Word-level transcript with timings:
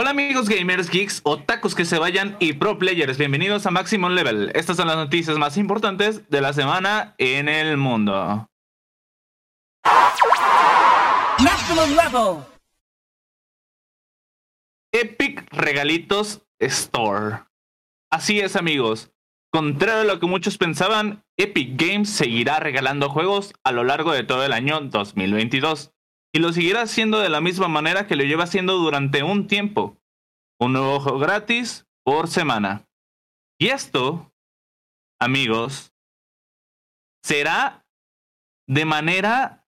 Hola 0.00 0.12
amigos 0.12 0.48
gamers, 0.48 0.88
geeks, 0.88 1.20
otakus 1.24 1.74
que 1.74 1.84
se 1.84 1.98
vayan 1.98 2.34
y 2.40 2.54
pro 2.54 2.78
players, 2.78 3.18
bienvenidos 3.18 3.66
a 3.66 3.70
Maximum 3.70 4.12
Level. 4.12 4.50
Estas 4.54 4.78
son 4.78 4.86
las 4.86 4.96
noticias 4.96 5.36
más 5.36 5.58
importantes 5.58 6.26
de 6.30 6.40
la 6.40 6.54
semana 6.54 7.14
en 7.18 7.50
el 7.50 7.76
mundo. 7.76 8.48
Maximum 11.38 11.90
Level. 11.90 12.46
Epic 14.90 15.46
Regalitos 15.52 16.46
Store. 16.58 17.42
Así 18.10 18.40
es 18.40 18.56
amigos, 18.56 19.12
contrario 19.52 20.00
a 20.00 20.14
lo 20.14 20.18
que 20.18 20.26
muchos 20.26 20.56
pensaban, 20.56 21.26
Epic 21.36 21.78
Games 21.78 22.08
seguirá 22.08 22.58
regalando 22.58 23.10
juegos 23.10 23.52
a 23.64 23.70
lo 23.70 23.84
largo 23.84 24.12
de 24.12 24.24
todo 24.24 24.46
el 24.46 24.54
año 24.54 24.80
2022 24.80 25.92
y 26.32 26.38
lo 26.38 26.52
seguirá 26.52 26.82
haciendo 26.82 27.18
de 27.18 27.28
la 27.28 27.40
misma 27.40 27.68
manera 27.68 28.06
que 28.06 28.16
lo 28.16 28.24
lleva 28.24 28.44
haciendo 28.44 28.76
durante 28.78 29.22
un 29.22 29.46
tiempo. 29.46 29.96
Un 30.60 30.74
nuevo 30.74 31.00
juego 31.00 31.18
gratis 31.18 31.86
por 32.04 32.28
semana. 32.28 32.86
Y 33.58 33.68
esto, 33.68 34.32
amigos, 35.20 35.92
será 37.22 37.84
de 38.68 38.84
manera 38.84 39.66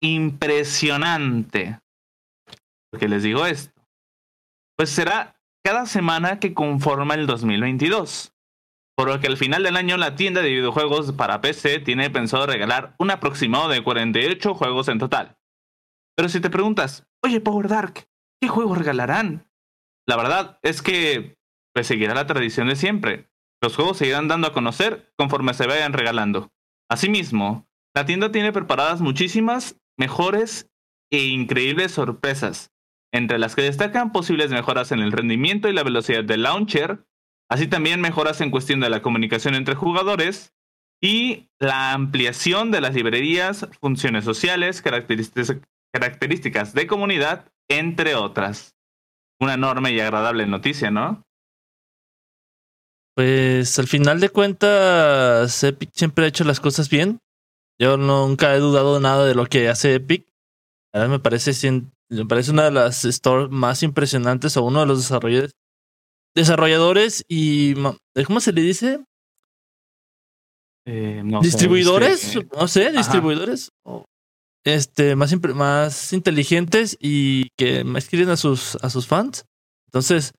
impresionante. 0.00 1.80
¿Por 2.90 3.00
qué 3.00 3.08
les 3.08 3.22
digo 3.22 3.44
esto? 3.46 3.82
Pues 4.76 4.90
será 4.90 5.40
cada 5.64 5.86
semana 5.86 6.40
que 6.40 6.54
conforma 6.54 7.14
el 7.14 7.26
2022. 7.26 8.32
Por 8.96 9.08
lo 9.08 9.20
que 9.20 9.28
al 9.28 9.36
final 9.36 9.62
del 9.62 9.76
año 9.76 9.96
la 9.96 10.16
tienda 10.16 10.40
de 10.40 10.48
videojuegos 10.48 11.12
para 11.12 11.40
PC 11.40 11.80
tiene 11.80 12.10
pensado 12.10 12.46
regalar 12.46 12.94
un 12.98 13.10
aproximado 13.10 13.68
de 13.68 13.84
48 13.84 14.54
juegos 14.54 14.88
en 14.88 14.98
total. 14.98 15.37
Pero 16.18 16.28
si 16.28 16.40
te 16.40 16.50
preguntas, 16.50 17.06
oye 17.22 17.40
Power 17.40 17.68
Dark, 17.68 18.08
¿qué 18.40 18.48
juego 18.48 18.74
regalarán? 18.74 19.48
La 20.04 20.16
verdad 20.16 20.58
es 20.62 20.82
que 20.82 21.38
pues 21.72 21.86
seguirá 21.86 22.12
la 22.12 22.26
tradición 22.26 22.66
de 22.66 22.74
siempre. 22.74 23.30
Los 23.62 23.76
juegos 23.76 23.98
se 23.98 24.08
irán 24.08 24.26
dando 24.26 24.48
a 24.48 24.52
conocer 24.52 25.12
conforme 25.16 25.54
se 25.54 25.68
vayan 25.68 25.92
regalando. 25.92 26.50
Asimismo, 26.90 27.68
la 27.94 28.04
tienda 28.04 28.32
tiene 28.32 28.50
preparadas 28.50 29.00
muchísimas 29.00 29.80
mejores 29.96 30.68
e 31.12 31.22
increíbles 31.26 31.92
sorpresas, 31.92 32.72
entre 33.12 33.38
las 33.38 33.54
que 33.54 33.62
destacan 33.62 34.10
posibles 34.10 34.50
mejoras 34.50 34.90
en 34.90 34.98
el 34.98 35.12
rendimiento 35.12 35.68
y 35.68 35.72
la 35.72 35.84
velocidad 35.84 36.24
del 36.24 36.42
launcher, 36.42 37.06
así 37.48 37.68
también 37.68 38.00
mejoras 38.00 38.40
en 38.40 38.50
cuestión 38.50 38.80
de 38.80 38.90
la 38.90 39.02
comunicación 39.02 39.54
entre 39.54 39.76
jugadores 39.76 40.52
y 41.00 41.48
la 41.60 41.92
ampliación 41.92 42.72
de 42.72 42.80
las 42.80 42.96
librerías, 42.96 43.68
funciones 43.80 44.24
sociales, 44.24 44.82
características, 44.82 45.60
características 45.92 46.72
de 46.74 46.86
comunidad, 46.86 47.50
entre 47.68 48.14
otras. 48.14 48.74
Una 49.40 49.54
enorme 49.54 49.92
y 49.92 50.00
agradable 50.00 50.46
noticia, 50.46 50.90
¿no? 50.90 51.22
Pues 53.16 53.78
al 53.78 53.86
final 53.88 54.20
de 54.20 54.28
cuentas, 54.30 55.62
Epic 55.64 55.90
siempre 55.92 56.24
ha 56.24 56.28
hecho 56.28 56.44
las 56.44 56.60
cosas 56.60 56.88
bien. 56.88 57.18
Yo 57.80 57.96
nunca 57.96 58.54
he 58.54 58.58
dudado 58.58 59.00
nada 59.00 59.26
de 59.26 59.34
lo 59.34 59.46
que 59.46 59.68
hace 59.68 59.94
Epic. 59.94 60.26
A 60.94 61.04
mí 61.04 61.08
me 61.08 61.18
parece, 61.18 61.52
me 62.10 62.26
parece 62.26 62.50
una 62.50 62.64
de 62.64 62.70
las 62.72 63.02
stores 63.02 63.50
más 63.50 63.82
impresionantes 63.82 64.56
o 64.56 64.62
uno 64.64 64.80
de 64.80 64.86
los 64.86 64.98
desarrolladores, 64.98 65.52
desarrolladores 66.34 67.24
y 67.28 67.74
¿cómo 68.26 68.40
se 68.40 68.52
le 68.52 68.62
dice? 68.62 69.04
Eh, 70.86 71.22
no 71.24 71.40
distribuidores, 71.42 72.20
sé, 72.20 72.40
que- 72.40 72.56
no 72.56 72.66
sé, 72.68 72.90
distribuidores 72.92 73.70
este 74.64 75.16
más 75.16 75.34
más 75.54 76.12
inteligentes 76.12 76.96
y 77.00 77.48
que 77.56 77.84
más 77.84 78.08
quieren 78.08 78.28
a 78.30 78.36
sus 78.36 78.76
a 78.82 78.90
sus 78.90 79.06
fans. 79.06 79.44
Entonces, 79.86 80.34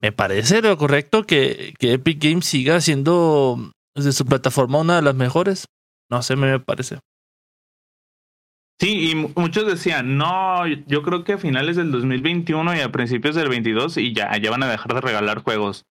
me 0.00 0.12
parece 0.12 0.62
lo 0.62 0.76
correcto 0.76 1.24
que, 1.24 1.74
que 1.78 1.94
Epic 1.94 2.22
Games 2.22 2.46
siga 2.46 2.80
siendo 2.80 3.72
de 3.96 4.12
su 4.12 4.24
plataforma 4.24 4.80
una 4.80 4.96
de 4.96 5.02
las 5.02 5.14
mejores. 5.14 5.66
No 6.10 6.22
sé, 6.22 6.36
me 6.36 6.60
parece. 6.60 6.98
Sí, 8.80 9.10
y 9.10 9.14
mu- 9.14 9.30
muchos 9.36 9.66
decían, 9.66 10.16
no, 10.18 10.66
yo 10.66 11.02
creo 11.02 11.24
que 11.24 11.34
a 11.34 11.38
finales 11.38 11.76
del 11.76 11.90
2021 11.92 12.76
y 12.76 12.80
a 12.80 12.92
principios 12.92 13.34
del 13.34 13.48
22 13.48 13.96
y 13.98 14.12
ya, 14.12 14.36
ya 14.36 14.50
van 14.50 14.62
a 14.64 14.68
dejar 14.68 14.94
de 14.94 15.00
regalar 15.00 15.42
juegos. 15.42 15.84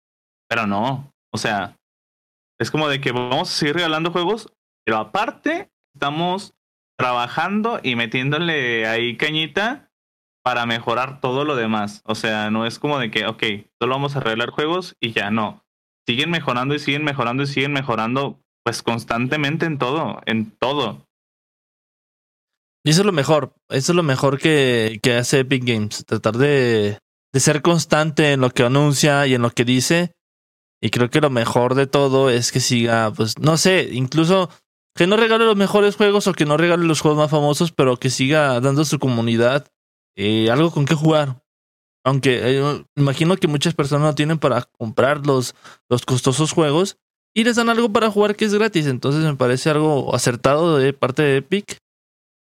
Pero 0.49 0.67
no, 0.67 1.11
o 1.31 1.37
sea, 1.37 1.77
es 2.59 2.71
como 2.71 2.89
de 2.89 2.99
que 2.99 3.11
vamos 3.11 3.49
a 3.49 3.53
seguir 3.53 3.75
regalando 3.75 4.11
juegos, 4.11 4.51
pero 4.85 4.97
aparte 4.97 5.69
estamos 5.95 6.53
trabajando 7.01 7.79
y 7.81 7.95
metiéndole 7.95 8.85
ahí 8.87 9.17
cañita 9.17 9.89
para 10.43 10.67
mejorar 10.67 11.19
todo 11.19 11.45
lo 11.45 11.55
demás. 11.55 12.03
O 12.05 12.13
sea, 12.13 12.51
no 12.51 12.67
es 12.67 12.77
como 12.77 12.99
de 12.99 13.09
que, 13.09 13.25
ok, 13.25 13.43
solo 13.81 13.95
vamos 13.95 14.15
a 14.15 14.19
regalar 14.19 14.51
juegos 14.51 14.95
y 14.99 15.11
ya 15.11 15.31
no. 15.31 15.65
Siguen 16.07 16.29
mejorando 16.29 16.75
y 16.75 16.79
siguen 16.79 17.03
mejorando 17.03 17.41
y 17.41 17.47
siguen 17.47 17.73
mejorando, 17.73 18.39
pues 18.63 18.83
constantemente 18.83 19.65
en 19.65 19.79
todo, 19.79 20.21
en 20.27 20.51
todo. 20.51 21.07
Y 22.83 22.91
eso 22.91 23.01
es 23.01 23.05
lo 23.07 23.13
mejor. 23.13 23.55
Eso 23.69 23.93
es 23.93 23.95
lo 23.95 24.03
mejor 24.03 24.37
que, 24.37 24.99
que 25.01 25.15
hace 25.15 25.39
Epic 25.39 25.63
Games. 25.65 26.05
Tratar 26.05 26.37
de, 26.37 26.99
de 27.33 27.39
ser 27.39 27.63
constante 27.63 28.33
en 28.33 28.41
lo 28.41 28.51
que 28.51 28.61
anuncia 28.63 29.25
y 29.25 29.33
en 29.33 29.41
lo 29.41 29.49
que 29.49 29.65
dice. 29.65 30.13
Y 30.79 30.91
creo 30.91 31.09
que 31.09 31.21
lo 31.21 31.31
mejor 31.31 31.73
de 31.73 31.87
todo 31.87 32.29
es 32.29 32.51
que 32.51 32.59
siga, 32.59 33.11
pues, 33.11 33.39
no 33.39 33.57
sé, 33.57 33.89
incluso 33.91 34.49
que 34.95 35.07
no 35.07 35.17
regale 35.17 35.45
los 35.45 35.55
mejores 35.55 35.95
juegos 35.95 36.27
o 36.27 36.33
que 36.33 36.45
no 36.45 36.57
regale 36.57 36.85
los 36.85 37.01
juegos 37.01 37.17
más 37.17 37.31
famosos, 37.31 37.71
pero 37.71 37.97
que 37.97 38.09
siga 38.09 38.59
dando 38.59 38.81
a 38.81 38.85
su 38.85 38.99
comunidad 38.99 39.67
eh, 40.15 40.49
algo 40.51 40.71
con 40.71 40.85
qué 40.85 40.95
jugar. 40.95 41.41
Aunque 42.03 42.39
eh, 42.43 42.85
imagino 42.95 43.37
que 43.37 43.47
muchas 43.47 43.73
personas 43.73 44.07
no 44.07 44.15
tienen 44.15 44.39
para 44.39 44.63
comprar 44.77 45.25
los, 45.25 45.55
los 45.89 46.05
costosos 46.05 46.51
juegos 46.51 46.97
y 47.33 47.43
les 47.43 47.55
dan 47.55 47.69
algo 47.69 47.91
para 47.91 48.11
jugar 48.11 48.35
que 48.35 48.45
es 48.45 48.53
gratis. 48.53 48.87
Entonces 48.87 49.23
me 49.23 49.35
parece 49.35 49.69
algo 49.69 50.13
acertado 50.15 50.77
de 50.77 50.93
parte 50.93 51.21
de 51.21 51.37
Epic. 51.37 51.77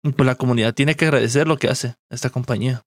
Pues 0.04 0.26
la 0.26 0.36
comunidad 0.36 0.76
tiene 0.76 0.96
que 0.96 1.06
agradecer 1.06 1.48
lo 1.48 1.58
que 1.58 1.68
hace 1.68 1.96
esta 2.12 2.30
compañía. 2.30 2.84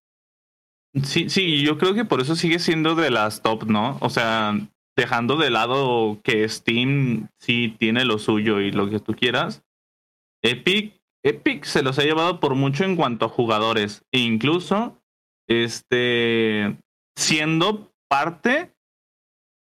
Sí, 1.03 1.29
sí, 1.29 1.63
yo 1.63 1.77
creo 1.79 1.95
que 1.95 2.05
por 2.05 2.21
eso 2.21 2.37
sigue 2.37 2.59
siendo 2.61 2.95
de 2.95 3.11
las 3.11 3.43
top, 3.43 3.65
¿no? 3.65 3.99
O 4.01 4.09
sea, 4.09 4.55
dejando 4.99 5.37
de 5.37 5.49
lado 5.49 6.19
que 6.25 6.49
Steam 6.49 7.29
sí 7.39 7.77
tiene 7.79 8.05
lo 8.05 8.19
suyo 8.19 8.61
y 8.61 8.73
lo 8.73 8.91
que 8.91 8.99
tú 8.99 9.15
quieras. 9.15 9.63
Epic, 10.43 11.01
Epic 11.25 11.65
se 11.65 11.85
los 11.85 12.01
ha 12.01 12.03
llevado 12.03 12.41
por 12.41 12.57
mucho 12.57 12.83
en 12.83 12.97
cuanto 12.97 13.27
a 13.27 13.29
jugadores. 13.29 14.05
E 14.13 14.19
incluso, 14.19 15.01
este, 15.49 16.77
siendo 17.17 17.93
parte 18.09 18.75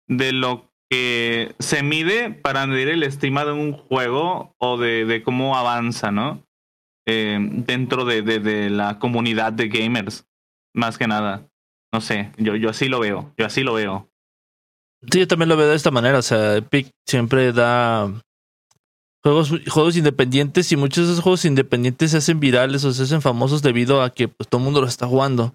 de 0.06 0.32
lo 0.32 0.70
que 0.91 1.54
se 1.59 1.82
mide 1.82 2.31
para 2.31 2.66
medir 2.66 2.91
el 2.91 3.03
estima 3.03 3.47
de 3.47 3.53
un 3.53 3.72
juego 3.72 4.54
o 4.59 4.76
de, 4.76 5.22
cómo 5.25 5.56
avanza, 5.56 6.12
¿no? 6.12 6.44
Eh, 7.06 7.38
dentro 7.41 8.04
de, 8.04 8.20
de, 8.20 8.38
de 8.38 8.69
la 8.69 8.99
comunidad 8.99 9.54
de 9.54 9.69
gamers 9.69 10.26
más 10.75 10.99
que 10.99 11.06
nada. 11.06 11.49
No 11.91 12.03
sé, 12.03 12.32
yo, 12.37 12.54
yo 12.56 12.69
así 12.69 12.88
lo 12.88 13.00
veo, 13.00 13.32
yo 13.38 13.47
así 13.47 13.62
lo 13.62 13.72
veo. 13.72 14.12
Sí, 15.11 15.19
yo 15.19 15.27
también 15.27 15.49
lo 15.49 15.57
veo 15.57 15.69
de 15.69 15.77
esta 15.77 15.91
manera. 15.91 16.19
O 16.19 16.23
sea, 16.23 16.57
Epic 16.57 16.91
siempre 17.07 17.53
da 17.53 18.21
juegos, 19.23 19.53
juegos 19.69 19.97
independientes 19.97 20.71
y 20.73 20.77
muchos 20.77 21.07
de 21.07 21.13
esos 21.13 21.23
juegos 21.23 21.45
independientes 21.45 22.13
se 22.13 22.19
hacen 22.19 22.41
virales 22.41 22.85
o 22.85 22.93
se 22.93 23.05
hacen 23.05 23.23
famosos 23.23 23.62
debido 23.62 24.03
a 24.03 24.11
que 24.11 24.29
pues, 24.29 24.49
todo 24.49 24.61
el 24.61 24.65
mundo 24.65 24.81
lo 24.81 24.87
está 24.87 25.07
jugando. 25.07 25.55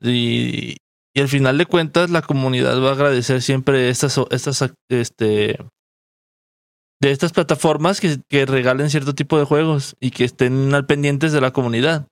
Y, 0.00 0.76
y 1.14 1.20
al 1.20 1.28
final 1.28 1.58
de 1.58 1.66
cuentas, 1.66 2.10
la 2.10 2.22
comunidad 2.22 2.82
va 2.82 2.90
a 2.90 2.92
agradecer 2.92 3.42
siempre 3.42 3.88
estas, 3.88 4.18
estas, 4.30 4.72
este, 4.90 5.58
de 7.00 7.10
estas 7.10 7.32
plataformas 7.32 8.00
que, 8.00 8.18
que 8.28 8.46
regalen 8.46 8.90
cierto 8.90 9.14
tipo 9.14 9.38
de 9.38 9.44
juegos 9.44 9.96
y 10.00 10.10
que 10.10 10.24
estén 10.24 10.74
al 10.74 10.86
pendientes 10.86 11.32
de 11.32 11.40
la 11.40 11.52
comunidad. 11.52 12.08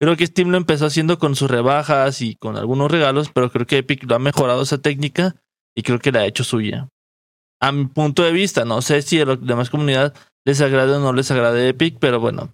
Creo 0.00 0.16
que 0.16 0.26
Steam 0.26 0.50
lo 0.50 0.56
empezó 0.56 0.86
haciendo 0.86 1.18
con 1.18 1.34
sus 1.34 1.50
rebajas 1.50 2.22
y 2.22 2.36
con 2.36 2.56
algunos 2.56 2.90
regalos, 2.90 3.30
pero 3.34 3.50
creo 3.50 3.66
que 3.66 3.78
Epic 3.78 4.04
lo 4.04 4.14
ha 4.14 4.20
mejorado 4.20 4.62
esa 4.62 4.78
técnica 4.78 5.36
y 5.76 5.82
creo 5.82 5.98
que 5.98 6.12
la 6.12 6.20
ha 6.20 6.26
hecho 6.26 6.44
suya. 6.44 6.88
A 7.60 7.72
mi 7.72 7.86
punto 7.86 8.22
de 8.22 8.32
vista, 8.32 8.64
no 8.64 8.82
sé 8.82 9.02
si 9.02 9.20
a 9.20 9.24
la 9.26 9.36
demás 9.36 9.70
comunidad 9.70 10.14
les 10.46 10.60
agrade 10.60 10.92
o 10.92 11.00
no 11.00 11.12
les 11.12 11.30
agrade 11.30 11.68
Epic, 11.68 11.98
pero 11.98 12.20
bueno, 12.20 12.52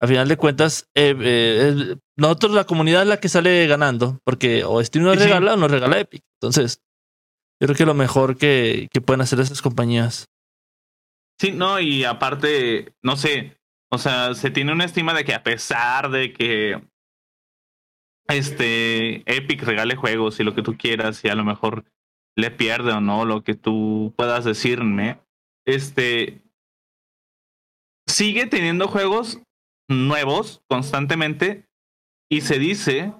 a 0.00 0.06
final 0.06 0.28
de 0.28 0.36
cuentas, 0.36 0.88
eh, 0.94 1.14
eh, 1.18 1.96
nosotros 2.16 2.52
la 2.52 2.64
comunidad 2.64 3.02
es 3.02 3.08
la 3.08 3.18
que 3.18 3.28
sale 3.28 3.66
ganando, 3.66 4.20
porque 4.24 4.64
o 4.64 4.82
Steam 4.84 5.04
nos 5.04 5.14
Sí, 5.14 5.20
sí. 5.20 5.24
regala 5.26 5.54
o 5.54 5.56
nos 5.56 5.70
regala 5.70 5.98
Epic. 5.98 6.22
Entonces, 6.40 6.80
yo 7.60 7.66
creo 7.66 7.76
que 7.76 7.86
lo 7.86 7.94
mejor 7.94 8.36
que, 8.36 8.88
que 8.92 9.00
pueden 9.00 9.22
hacer 9.22 9.40
esas 9.40 9.62
compañías. 9.62 10.26
Sí, 11.40 11.50
no, 11.52 11.80
y 11.80 12.04
aparte, 12.04 12.92
no 13.02 13.16
sé, 13.16 13.56
o 13.90 13.98
sea, 13.98 14.34
se 14.34 14.50
tiene 14.50 14.72
una 14.72 14.84
estima 14.84 15.14
de 15.14 15.24
que 15.24 15.34
a 15.34 15.42
pesar 15.42 16.10
de 16.10 16.32
que 16.32 16.80
este 18.28 19.22
Epic 19.26 19.62
regale 19.62 19.96
juegos 19.96 20.38
y 20.40 20.44
lo 20.44 20.54
que 20.54 20.62
tú 20.62 20.76
quieras 20.76 21.24
y 21.24 21.28
a 21.28 21.34
lo 21.34 21.44
mejor 21.44 21.84
le 22.36 22.50
pierde 22.50 22.92
o 22.92 23.00
no 23.00 23.24
lo 23.24 23.42
que 23.44 23.54
tú 23.54 24.12
puedas 24.16 24.44
decirme, 24.44 25.18
este 25.66 26.42
sigue 28.06 28.46
teniendo 28.46 28.88
juegos 28.88 29.40
nuevos 29.88 30.62
constantemente 30.68 31.66
y 32.30 32.42
se 32.42 32.58
dice 32.58 33.12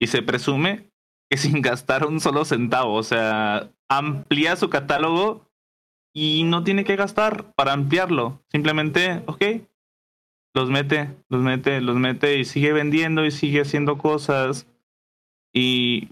y 0.00 0.06
se 0.06 0.22
presume 0.22 0.90
que 1.30 1.36
sin 1.36 1.62
gastar 1.62 2.06
un 2.06 2.20
solo 2.20 2.44
centavo. 2.44 2.94
O 2.94 3.02
sea, 3.02 3.70
amplía 3.88 4.56
su 4.56 4.68
catálogo 4.70 5.46
y 6.12 6.44
no 6.44 6.64
tiene 6.64 6.84
que 6.84 6.96
gastar 6.96 7.52
para 7.54 7.72
ampliarlo. 7.72 8.42
Simplemente, 8.50 9.22
ok, 9.26 9.44
los 10.54 10.70
mete, 10.70 11.14
los 11.28 11.42
mete, 11.42 11.80
los 11.80 11.96
mete 11.96 12.38
y 12.38 12.44
sigue 12.44 12.72
vendiendo 12.72 13.24
y 13.24 13.30
sigue 13.30 13.60
haciendo 13.60 13.98
cosas. 13.98 14.66
Y, 15.52 16.08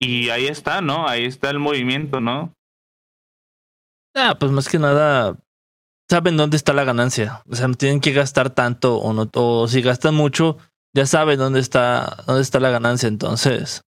y 0.00 0.30
ahí 0.30 0.46
está, 0.46 0.80
¿no? 0.80 1.06
Ahí 1.06 1.24
está 1.24 1.50
el 1.50 1.58
movimiento, 1.58 2.20
¿no? 2.20 2.52
Ah, 4.14 4.36
pues 4.38 4.50
más 4.50 4.68
que 4.68 4.78
nada 4.78 5.36
saben 6.10 6.36
dónde 6.36 6.56
está 6.56 6.72
la 6.72 6.84
ganancia. 6.84 7.42
O 7.48 7.54
sea, 7.54 7.68
no 7.68 7.74
tienen 7.74 8.00
que 8.00 8.12
gastar 8.12 8.50
tanto 8.50 8.96
o 8.96 9.12
no, 9.12 9.30
o 9.34 9.68
si 9.68 9.82
gastan 9.82 10.14
mucho, 10.16 10.58
ya 10.92 11.06
saben 11.06 11.38
dónde 11.38 11.60
está, 11.60 12.24
dónde 12.26 12.42
está 12.42 12.58
la 12.58 12.70
ganancia. 12.70 13.08
Entonces, 13.08 13.82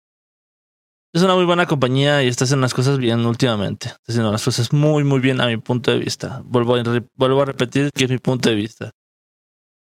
es 1.13 1.23
una 1.23 1.35
muy 1.35 1.45
buena 1.45 1.65
compañía 1.65 2.21
y 2.23 2.27
está 2.27 2.43
haciendo 2.43 2.63
las 2.63 2.73
cosas 2.73 2.97
bien 2.97 3.25
últimamente. 3.25 3.87
Está 3.87 4.11
haciendo 4.11 4.31
las 4.31 4.43
cosas 4.43 4.73
muy, 4.73 5.03
muy 5.03 5.19
bien 5.19 5.39
a 5.39 5.47
mi 5.47 5.57
punto 5.57 5.91
de 5.91 5.99
vista. 5.99 6.41
Vuelvo 6.43 6.75
a, 6.75 6.83
vuelvo 7.15 7.41
a 7.41 7.45
repetir 7.45 7.89
que 7.95 8.03
es 8.03 8.09
mi 8.09 8.17
punto 8.17 8.49
de 8.49 8.55
vista. 8.55 8.91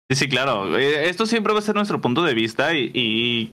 Sí, 0.10 0.18
sí, 0.18 0.30
claro. 0.30 0.78
Eh, 0.78 1.10
esto 1.10 1.26
siempre 1.26 1.54
va 1.54 1.60
a 1.60 1.64
ser 1.64 1.76
nuestro 1.76 2.02
punto 2.02 2.24
de 2.24 2.34
vista 2.34 2.74
y, 2.74 2.92
y 2.94 3.52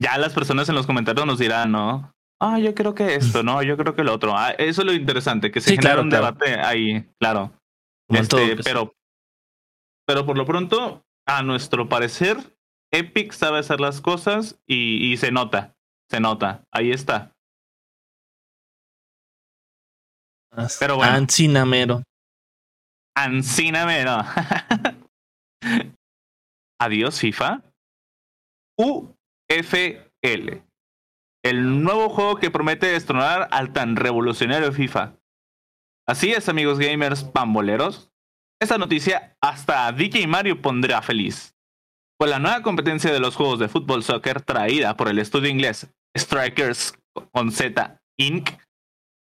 ya 0.00 0.18
las 0.18 0.32
personas 0.32 0.68
en 0.68 0.74
los 0.74 0.86
comentarios 0.86 1.26
nos 1.26 1.38
dirán, 1.38 1.72
¿no? 1.72 2.12
Ah, 2.40 2.58
yo 2.58 2.74
creo 2.74 2.94
que 2.94 3.16
esto, 3.16 3.42
¿no? 3.42 3.62
Yo 3.62 3.76
creo 3.76 3.94
que 3.94 4.04
lo 4.04 4.14
otro. 4.14 4.36
Ah, 4.36 4.50
eso 4.50 4.82
es 4.82 4.86
lo 4.86 4.92
interesante, 4.92 5.50
que 5.50 5.60
se 5.60 5.74
genera 5.74 6.00
un 6.00 6.10
debate 6.10 6.54
ahí, 6.60 7.08
claro. 7.20 7.52
Este, 8.08 8.56
pero, 8.62 8.94
pero 10.06 10.24
por 10.24 10.38
lo 10.38 10.46
pronto, 10.46 11.02
a 11.26 11.42
nuestro 11.42 11.88
parecer, 11.88 12.56
Epic 12.92 13.32
sabe 13.32 13.58
hacer 13.58 13.80
las 13.80 14.00
cosas 14.00 14.60
y, 14.66 15.12
y 15.12 15.16
se 15.16 15.32
nota. 15.32 15.74
Se 16.10 16.20
nota. 16.20 16.64
Ahí 16.72 16.90
está. 16.90 17.34
Pero 20.78 20.96
bueno. 20.96 21.12
Ancinamero. 21.12 22.02
Ancinamero. 23.14 24.18
Adiós, 26.80 27.20
FIFA. 27.20 27.62
UFL. 29.50 30.62
El 31.42 31.82
nuevo 31.82 32.08
juego 32.08 32.36
que 32.36 32.50
promete 32.50 32.86
destronar 32.86 33.48
al 33.50 33.72
tan 33.72 33.96
revolucionario 33.96 34.72
FIFA. 34.72 35.14
Así 36.06 36.32
es, 36.32 36.48
amigos 36.48 36.78
gamers 36.78 37.24
pamboleros. 37.24 38.10
Esta 38.60 38.76
noticia 38.76 39.36
hasta 39.40 39.86
a 39.86 39.92
DJ 39.92 40.26
Mario 40.26 40.60
pondrá 40.60 41.00
feliz. 41.00 41.54
Pues 42.18 42.30
la 42.30 42.40
nueva 42.40 42.62
competencia 42.62 43.12
de 43.12 43.20
los 43.20 43.36
juegos 43.36 43.58
de 43.58 43.68
fútbol 43.68 44.02
soccer 44.02 44.42
traída 44.42 44.96
por 44.96 45.08
el 45.08 45.18
estudio 45.18 45.48
inglés 45.48 45.88
Strikers 46.16 46.98
con 47.32 47.52
Z 47.52 48.00
Inc. 48.18 48.50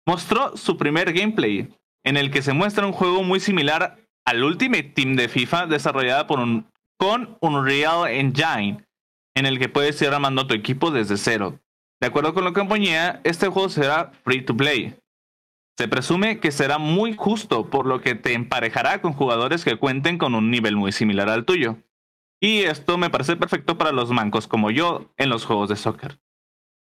mostró 0.08 0.56
su 0.56 0.78
primer 0.78 1.12
gameplay, 1.12 1.68
en 2.04 2.18
el 2.18 2.32
que 2.32 2.42
se 2.42 2.54
muestra 2.54 2.86
un 2.88 2.94
juego 2.94 3.24
muy 3.24 3.40
similar 3.40 3.98
al 4.26 4.44
Ultimate 4.44 4.84
Team 4.84 5.16
de 5.16 5.28
FIFA 5.28 5.68
desarrollada 5.68 6.28
por 6.28 6.40
un, 6.40 6.72
con 6.98 7.38
Unreal 7.42 8.10
Engine, 8.10 8.85
en 9.36 9.46
el 9.46 9.60
que 9.60 9.70
puedes 9.70 10.02
ir 10.02 10.10
armando 10.10 10.48
tu 10.48 10.54
equipo 10.54 10.92
desde 10.92 11.18
cero. 11.18 11.60
De 12.02 12.08
acuerdo 12.08 12.34
con 12.34 12.44
la 12.44 12.54
compañía, 12.54 13.22
este 13.24 13.48
juego 13.48 13.70
será 13.70 14.12
free 14.24 14.42
to 14.42 14.56
play. 14.56 14.96
Se 15.78 15.88
presume 15.88 16.40
que 16.40 16.52
será 16.52 16.78
muy 16.78 17.16
justo, 17.16 17.70
por 17.70 17.86
lo 17.86 18.02
que 18.02 18.16
te 18.16 18.34
emparejará 18.34 19.02
con 19.02 19.14
jugadores 19.14 19.66
que 19.66 19.78
cuenten 19.78 20.18
con 20.18 20.34
un 20.34 20.50
nivel 20.50 20.78
muy 20.78 20.92
similar 20.92 21.30
al 21.30 21.46
tuyo. 21.46 21.78
Y 22.42 22.62
esto 22.62 22.98
me 22.98 23.10
parece 23.10 23.36
perfecto 23.36 23.78
para 23.78 23.92
los 23.92 24.12
mancos 24.12 24.48
como 24.48 24.72
yo 24.72 25.12
en 25.18 25.30
los 25.30 25.46
juegos 25.46 25.70
de 25.70 25.76
soccer. 25.76 26.20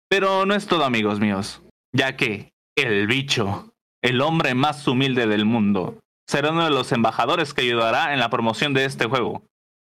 Pero 0.09 0.45
no 0.45 0.55
es 0.55 0.67
todo, 0.67 0.85
amigos 0.85 1.21
míos, 1.21 1.63
ya 1.93 2.17
que 2.17 2.53
el 2.77 3.07
bicho, 3.07 3.75
el 4.03 4.21
hombre 4.21 4.55
más 4.55 4.87
humilde 4.87 5.27
del 5.27 5.45
mundo, 5.45 5.99
será 6.29 6.51
uno 6.51 6.65
de 6.65 6.71
los 6.71 6.93
embajadores 6.93 7.55
que 7.55 7.63
ayudará 7.63 8.13
en 8.13 8.21
la 8.21 8.31
promoción 8.31 8.75
de 8.75 8.85
este 8.85 9.07
juego, 9.07 9.43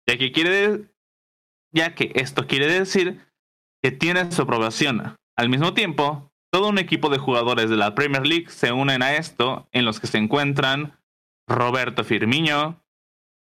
ya 0.08 0.16
que 0.16 0.32
quiere 0.32 0.84
ya 1.72 1.94
que 1.94 2.12
esto 2.14 2.46
quiere 2.46 2.66
decir 2.66 3.26
que 3.82 3.90
tiene 3.90 4.30
su 4.32 4.42
aprobación. 4.42 5.16
Al 5.36 5.48
mismo 5.48 5.74
tiempo, 5.74 6.30
todo 6.52 6.68
un 6.68 6.78
equipo 6.78 7.08
de 7.08 7.18
jugadores 7.18 7.68
de 7.68 7.76
la 7.76 7.94
Premier 7.94 8.26
League 8.26 8.48
se 8.48 8.72
unen 8.72 9.02
a 9.02 9.16
esto, 9.16 9.68
en 9.72 9.84
los 9.84 10.00
que 10.00 10.06
se 10.06 10.18
encuentran 10.18 10.98
Roberto 11.48 12.04
Firmino, 12.04 12.82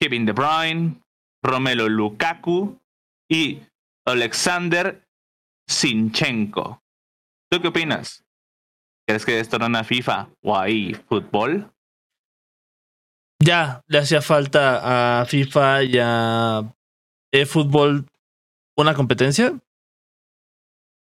Kevin 0.01 0.25
De 0.25 0.33
Bruyne, 0.33 1.01
Romelo 1.43 1.87
Lukaku 1.87 2.79
y 3.29 3.61
Alexander 4.05 5.07
Sinchenko. 5.67 6.81
¿Tú 7.49 7.61
qué 7.61 7.67
opinas? 7.69 8.25
¿Crees 9.07 9.25
que 9.25 9.39
esto 9.39 9.55
era 9.55 9.67
una 9.67 9.83
FIFA 9.83 10.29
o 10.43 10.57
ahí 10.57 10.93
fútbol? 10.93 11.71
Ya, 13.41 13.81
le 13.87 13.99
hacía 13.99 14.21
falta 14.21 15.21
a 15.21 15.25
FIFA 15.25 15.83
y 15.83 15.97
a 16.01 16.75
eFootball 17.31 18.05
una 18.77 18.93
competencia. 18.93 19.59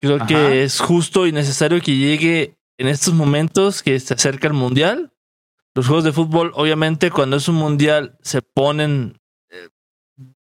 Creo 0.02 0.26
que 0.28 0.64
es 0.64 0.80
justo 0.80 1.26
y 1.26 1.32
necesario 1.32 1.82
que 1.82 1.96
llegue 1.96 2.58
en 2.78 2.88
estos 2.88 3.14
momentos 3.14 3.82
que 3.82 4.00
se 4.00 4.14
acerca 4.14 4.48
el 4.48 4.54
mundial. 4.54 5.12
Los 5.74 5.88
juegos 5.88 6.04
de 6.04 6.14
fútbol, 6.14 6.52
obviamente, 6.56 7.12
cuando 7.12 7.38
es 7.38 7.48
un 7.48 7.56
mundial, 7.56 8.18
se 8.22 8.42
ponen, 8.42 9.18
eh, 9.50 9.70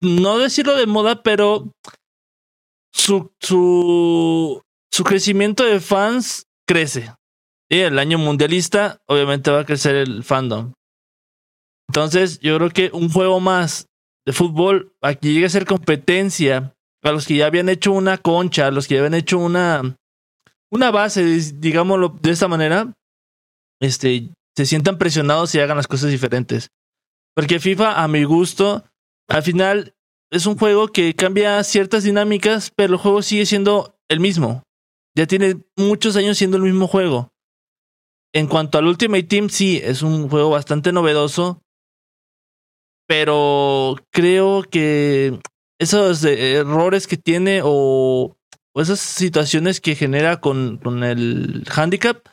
no 0.02 0.38
decirlo 0.38 0.76
de 0.76 0.86
moda, 0.86 1.22
pero 1.22 1.72
su, 2.92 3.32
su, 3.40 4.62
su 4.90 5.04
crecimiento 5.04 5.64
de 5.64 5.80
fans 5.80 6.46
crece. 6.66 7.14
Y 7.69 7.78
el 7.78 7.98
año 7.98 8.19
mundialista, 8.19 8.98
obviamente 9.06 9.50
va 9.50 9.60
a 9.60 9.66
crecer 9.66 9.96
el 9.96 10.22
fandom. 10.22 10.72
Entonces, 11.88 12.38
yo 12.40 12.56
creo 12.56 12.70
que 12.70 12.90
un 12.92 13.08
juego 13.08 13.40
más 13.40 13.85
de 14.26 14.32
fútbol, 14.32 14.93
aquí 15.00 15.32
llegue 15.32 15.46
a 15.46 15.50
ser 15.50 15.64
competencia, 15.64 16.75
a 17.02 17.12
los 17.12 17.26
que 17.26 17.37
ya 17.37 17.46
habían 17.46 17.69
hecho 17.69 17.93
una 17.93 18.19
concha, 18.19 18.67
a 18.67 18.70
los 18.70 18.88
que 18.88 18.94
ya 18.94 19.00
habían 19.00 19.14
hecho 19.14 19.38
una, 19.38 19.96
una 20.70 20.90
base, 20.90 21.25
digámoslo 21.55 22.19
de 22.20 22.31
esta 22.32 22.49
manera, 22.49 22.93
este, 23.81 24.31
se 24.56 24.67
sientan 24.67 24.99
presionados 24.99 25.55
y 25.55 25.61
hagan 25.61 25.76
las 25.76 25.87
cosas 25.87 26.11
diferentes. 26.11 26.69
Porque 27.34 27.61
FIFA, 27.61 28.02
a 28.02 28.08
mi 28.08 28.25
gusto, 28.25 28.84
al 29.28 29.43
final 29.43 29.94
es 30.32 30.46
un 30.46 30.58
juego 30.58 30.88
que 30.88 31.14
cambia 31.14 31.62
ciertas 31.62 32.02
dinámicas, 32.02 32.72
pero 32.75 32.94
el 32.94 32.99
juego 32.99 33.22
sigue 33.22 33.46
siendo 33.46 33.99
el 34.08 34.20
mismo. 34.20 34.62
Ya 35.17 35.26
tiene 35.26 35.64
muchos 35.76 36.17
años 36.17 36.38
siendo 36.38 36.56
el 36.56 36.64
mismo 36.64 36.88
juego. 36.88 37.32
En 38.34 38.48
cuanto 38.48 38.79
al 38.79 38.86
Ultimate 38.86 39.22
Team, 39.22 39.48
sí, 39.48 39.81
es 39.82 40.03
un 40.03 40.29
juego 40.29 40.50
bastante 40.50 40.93
novedoso. 40.93 41.62
Pero 43.06 43.96
creo 44.10 44.63
que 44.63 45.39
esos 45.79 46.25
errores 46.25 47.06
que 47.06 47.17
tiene 47.17 47.60
o, 47.63 48.36
esas 48.75 49.01
situaciones 49.01 49.81
que 49.81 49.94
genera 49.94 50.41
con, 50.41 50.79
con 50.79 51.05
el 51.05 51.65
handicap. 51.75 52.27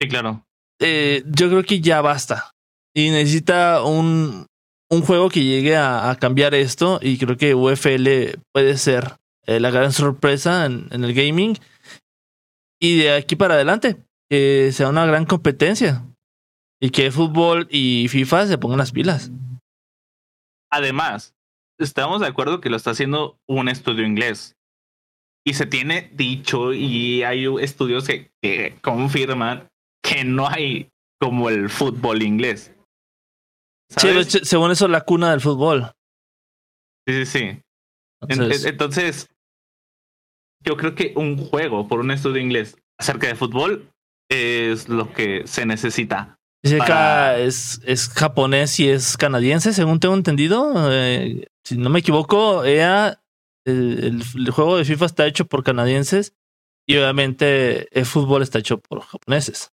Sí, 0.00 0.08
claro. 0.08 0.44
Eh, 0.80 1.22
yo 1.26 1.48
creo 1.48 1.64
que 1.64 1.80
ya 1.80 2.00
basta. 2.00 2.50
Y 2.94 3.10
necesita 3.10 3.82
un, 3.82 4.46
un 4.90 5.02
juego 5.02 5.28
que 5.28 5.44
llegue 5.44 5.76
a, 5.76 6.16
cambiar 6.18 6.54
esto 6.54 6.98
y 7.02 7.18
creo 7.18 7.36
que 7.36 7.54
UFL 7.54 8.40
puede 8.52 8.76
ser 8.76 9.16
eh, 9.46 9.60
la 9.60 9.70
gran 9.70 9.92
sorpresa 9.92 10.66
en, 10.66 10.88
el 10.90 11.14
gaming 11.14 11.56
y 12.80 12.98
de 12.98 13.12
aquí 13.12 13.36
para 13.36 13.54
adelante 13.54 13.96
que 14.30 14.70
sea 14.72 14.88
una 14.88 15.06
gran 15.06 15.24
competencia 15.26 16.04
y 16.80 16.90
que 16.90 17.10
fútbol 17.10 17.66
y 17.70 18.08
FIFA 18.08 18.46
se 18.46 18.58
pongan 18.58 18.78
las 18.78 18.92
pilas. 18.92 19.30
Además, 20.70 21.34
estamos 21.78 22.20
de 22.20 22.26
acuerdo 22.26 22.60
que 22.60 22.70
lo 22.70 22.76
está 22.76 22.90
haciendo 22.90 23.38
un 23.48 23.68
estudio 23.68 24.04
inglés 24.04 24.56
y 25.46 25.54
se 25.54 25.66
tiene 25.66 26.10
dicho 26.12 26.72
y 26.72 27.22
hay 27.22 27.46
estudios 27.60 28.06
que 28.06 28.78
confirman 28.82 29.68
que 30.02 30.24
no 30.24 30.48
hay 30.48 30.90
como 31.20 31.48
el 31.48 31.68
fútbol 31.70 32.22
inglés. 32.22 32.74
Sí, 33.96 34.08
según 34.42 34.70
eso, 34.70 34.88
la 34.88 35.00
cuna 35.00 35.30
del 35.30 35.40
fútbol. 35.40 35.92
Sí, 37.06 37.24
sí, 37.24 37.26
sí. 37.26 37.62
Entonces, 38.66 39.28
yo 40.64 40.76
creo 40.76 40.94
que 40.94 41.12
un 41.16 41.38
juego 41.38 41.88
por 41.88 42.00
un 42.00 42.10
estudio 42.10 42.42
inglés 42.42 42.76
acerca 42.98 43.28
de 43.28 43.34
fútbol 43.34 43.90
es 44.30 44.88
lo 44.88 45.12
que 45.12 45.46
se 45.46 45.64
necesita. 45.64 46.37
Dice 46.62 46.78
es, 47.38 47.80
es 47.84 48.08
japonés 48.08 48.80
y 48.80 48.88
es 48.88 49.16
canadiense, 49.16 49.72
según 49.72 50.00
tengo 50.00 50.14
entendido. 50.14 50.72
Eh, 50.92 51.46
si 51.64 51.76
no 51.76 51.88
me 51.88 52.00
equivoco, 52.00 52.64
EA, 52.64 53.22
el, 53.64 54.22
el, 54.34 54.50
juego 54.50 54.76
de 54.76 54.84
FIFA 54.84 55.06
está 55.06 55.26
hecho 55.26 55.46
por 55.46 55.62
canadienses 55.62 56.34
y 56.86 56.96
obviamente 56.96 57.86
el 57.96 58.06
fútbol 58.06 58.42
está 58.42 58.58
hecho 58.58 58.80
por 58.80 59.02
japoneses. 59.02 59.70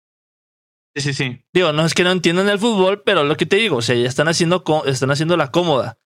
Sí, 0.95 1.01
sí, 1.01 1.13
sí. 1.13 1.41
Digo, 1.53 1.73
no 1.73 1.85
es 1.85 1.93
que 1.93 2.03
no 2.03 2.11
entiendan 2.11 2.49
el 2.49 2.59
fútbol, 2.59 3.03
pero 3.03 3.23
lo 3.23 3.35
que 3.35 3.45
te 3.45 3.57
digo, 3.57 3.77
o 3.77 3.81
sea, 3.81 3.95
ya 3.95 4.07
están 4.07 4.27
haciendo, 4.27 4.63
están 4.85 5.11
haciendo 5.11 5.35
la 5.37 5.51
cómoda. 5.51 5.97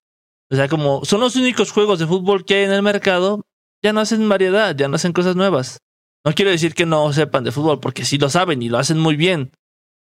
O 0.51 0.56
sea, 0.56 0.68
como 0.68 1.06
son 1.06 1.22
los 1.22 1.36
únicos 1.36 1.72
juegos 1.72 2.00
de 2.00 2.08
fútbol 2.08 2.46
que 2.46 2.56
hay 2.56 2.63
en 2.63 2.74
el 2.74 2.82
mercado, 2.82 3.46
ya 3.84 3.94
no 3.94 4.00
hacen 4.01 4.27
variedad, 4.27 4.75
ya 4.75 4.88
no 4.88 4.96
hacen 4.96 5.13
cosas 5.13 5.36
nuevas. 5.36 5.80
No 6.25 6.34
quiero 6.34 6.51
decir 6.51 6.74
que 6.74 6.86
no 6.86 7.12
sepan 7.12 7.44
de 7.44 7.51
fútbol, 7.51 7.80
porque 7.80 8.06
sí 8.06 8.18
lo 8.18 8.30
saben 8.30 8.62
y 8.62 8.70
lo 8.70 8.77
hacen 8.77 8.98
muy 8.98 9.15
bien. 9.15 9.51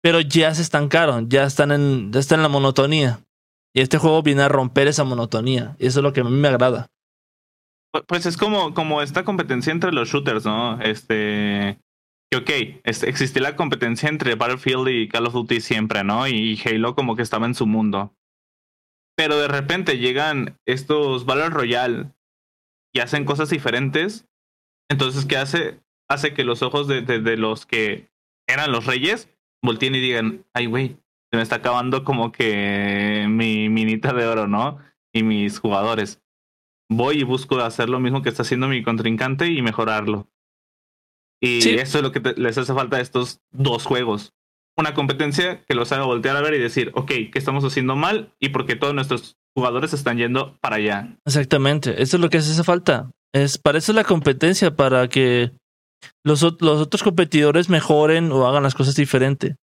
Pero 0.05 0.21
ya 0.21 0.53
se 0.53 0.61
estancaron, 0.61 1.31
ya 1.31 1.45
están 1.45 1.71
en, 1.71 2.11
ya 2.11 2.19
están 2.19 2.37
en 2.37 2.43
la 2.43 2.49
monotonía. 2.49 3.21
Y 3.73 3.81
este 3.81 3.97
juego 3.97 4.21
viene 4.21 4.43
a 4.43 4.47
romper 4.47 4.87
esa 4.87 5.03
monotonía. 5.03 5.75
Y 5.79 5.87
eso 5.87 5.99
es 5.99 6.03
lo 6.03 6.13
que 6.13 6.21
a 6.21 6.23
mí 6.23 6.29
me 6.29 6.47
agrada. 6.47 6.91
Pues 8.05 8.27
es 8.27 8.37
como, 8.37 8.75
como 8.75 9.01
esta 9.01 9.25
competencia 9.25 9.71
entre 9.71 9.91
los 9.91 10.07
shooters, 10.07 10.45
¿no? 10.45 10.79
Este. 10.79 11.79
Que 12.29 12.37
ok, 12.37 12.49
existía 12.83 13.41
la 13.41 13.55
competencia 13.55 14.07
entre 14.07 14.35
Battlefield 14.35 14.89
y 14.89 15.07
Call 15.09 15.25
of 15.25 15.33
Duty 15.33 15.59
siempre, 15.59 16.03
¿no? 16.03 16.27
Y 16.27 16.61
Halo 16.63 16.93
como 16.93 17.15
que 17.15 17.23
estaba 17.23 17.47
en 17.47 17.55
su 17.55 17.65
mundo. 17.65 18.13
Pero 19.17 19.39
de 19.39 19.47
repente 19.47 19.97
llegan 19.97 20.59
estos 20.67 21.25
Battle 21.25 21.49
Royale 21.49 22.11
y 22.93 22.99
hacen 22.99 23.25
cosas 23.25 23.49
diferentes. 23.49 24.27
Entonces, 24.87 25.25
¿qué 25.25 25.37
hace? 25.37 25.79
Hace 26.07 26.35
que 26.35 26.43
los 26.43 26.61
ojos 26.61 26.87
de, 26.87 27.01
de, 27.01 27.37
los 27.37 27.65
que 27.65 28.11
eran 28.47 28.71
los 28.71 28.85
reyes 28.85 29.34
volteen 29.61 29.95
y 29.95 29.99
digan, 29.99 30.45
ay, 30.53 30.65
güey, 30.67 30.97
se 31.31 31.37
me 31.37 31.41
está 31.41 31.57
acabando 31.57 32.03
como 32.03 32.31
que 32.31 33.25
mi 33.29 33.69
minita 33.69 34.13
de 34.13 34.25
oro, 34.25 34.47
¿no? 34.47 34.79
Y 35.13 35.23
mis 35.23 35.59
jugadores. 35.59 36.21
Voy 36.89 37.19
y 37.19 37.23
busco 37.23 37.59
hacer 37.59 37.89
lo 37.89 37.99
mismo 37.99 38.21
que 38.21 38.29
está 38.29 38.43
haciendo 38.43 38.67
mi 38.67 38.83
contrincante 38.83 39.47
y 39.47 39.61
mejorarlo. 39.61 40.27
Y 41.41 41.75
eso 41.75 41.97
es 41.97 42.03
lo 42.03 42.11
que 42.11 42.21
les 42.37 42.57
hace 42.57 42.73
falta 42.73 42.97
a 42.97 43.01
estos 43.01 43.41
dos 43.51 43.85
juegos. 43.85 44.33
Una 44.77 44.93
competencia 44.93 45.63
que 45.65 45.75
los 45.75 45.91
haga 45.91 46.05
voltear 46.05 46.35
a 46.35 46.41
ver 46.41 46.53
y 46.53 46.59
decir, 46.59 46.91
ok, 46.95 47.07
¿qué 47.07 47.31
estamos 47.35 47.63
haciendo 47.63 47.95
mal? 47.95 48.33
Y 48.39 48.49
porque 48.49 48.75
todos 48.75 48.93
nuestros 48.93 49.37
jugadores 49.55 49.93
están 49.93 50.17
yendo 50.17 50.57
para 50.59 50.77
allá. 50.77 51.17
Exactamente, 51.25 52.01
eso 52.01 52.17
es 52.17 52.21
lo 52.21 52.29
que 52.29 52.37
hace 52.37 52.63
falta. 52.63 53.11
Es, 53.33 53.57
para 53.57 53.77
eso 53.77 53.93
la 53.93 54.03
competencia, 54.03 54.75
para 54.75 55.07
que 55.07 55.51
los, 56.23 56.41
los 56.41 56.81
otros 56.81 57.03
competidores 57.03 57.69
mejoren 57.69 58.31
o 58.31 58.47
hagan 58.47 58.63
las 58.63 58.75
cosas 58.75 58.95
diferente. 58.95 59.55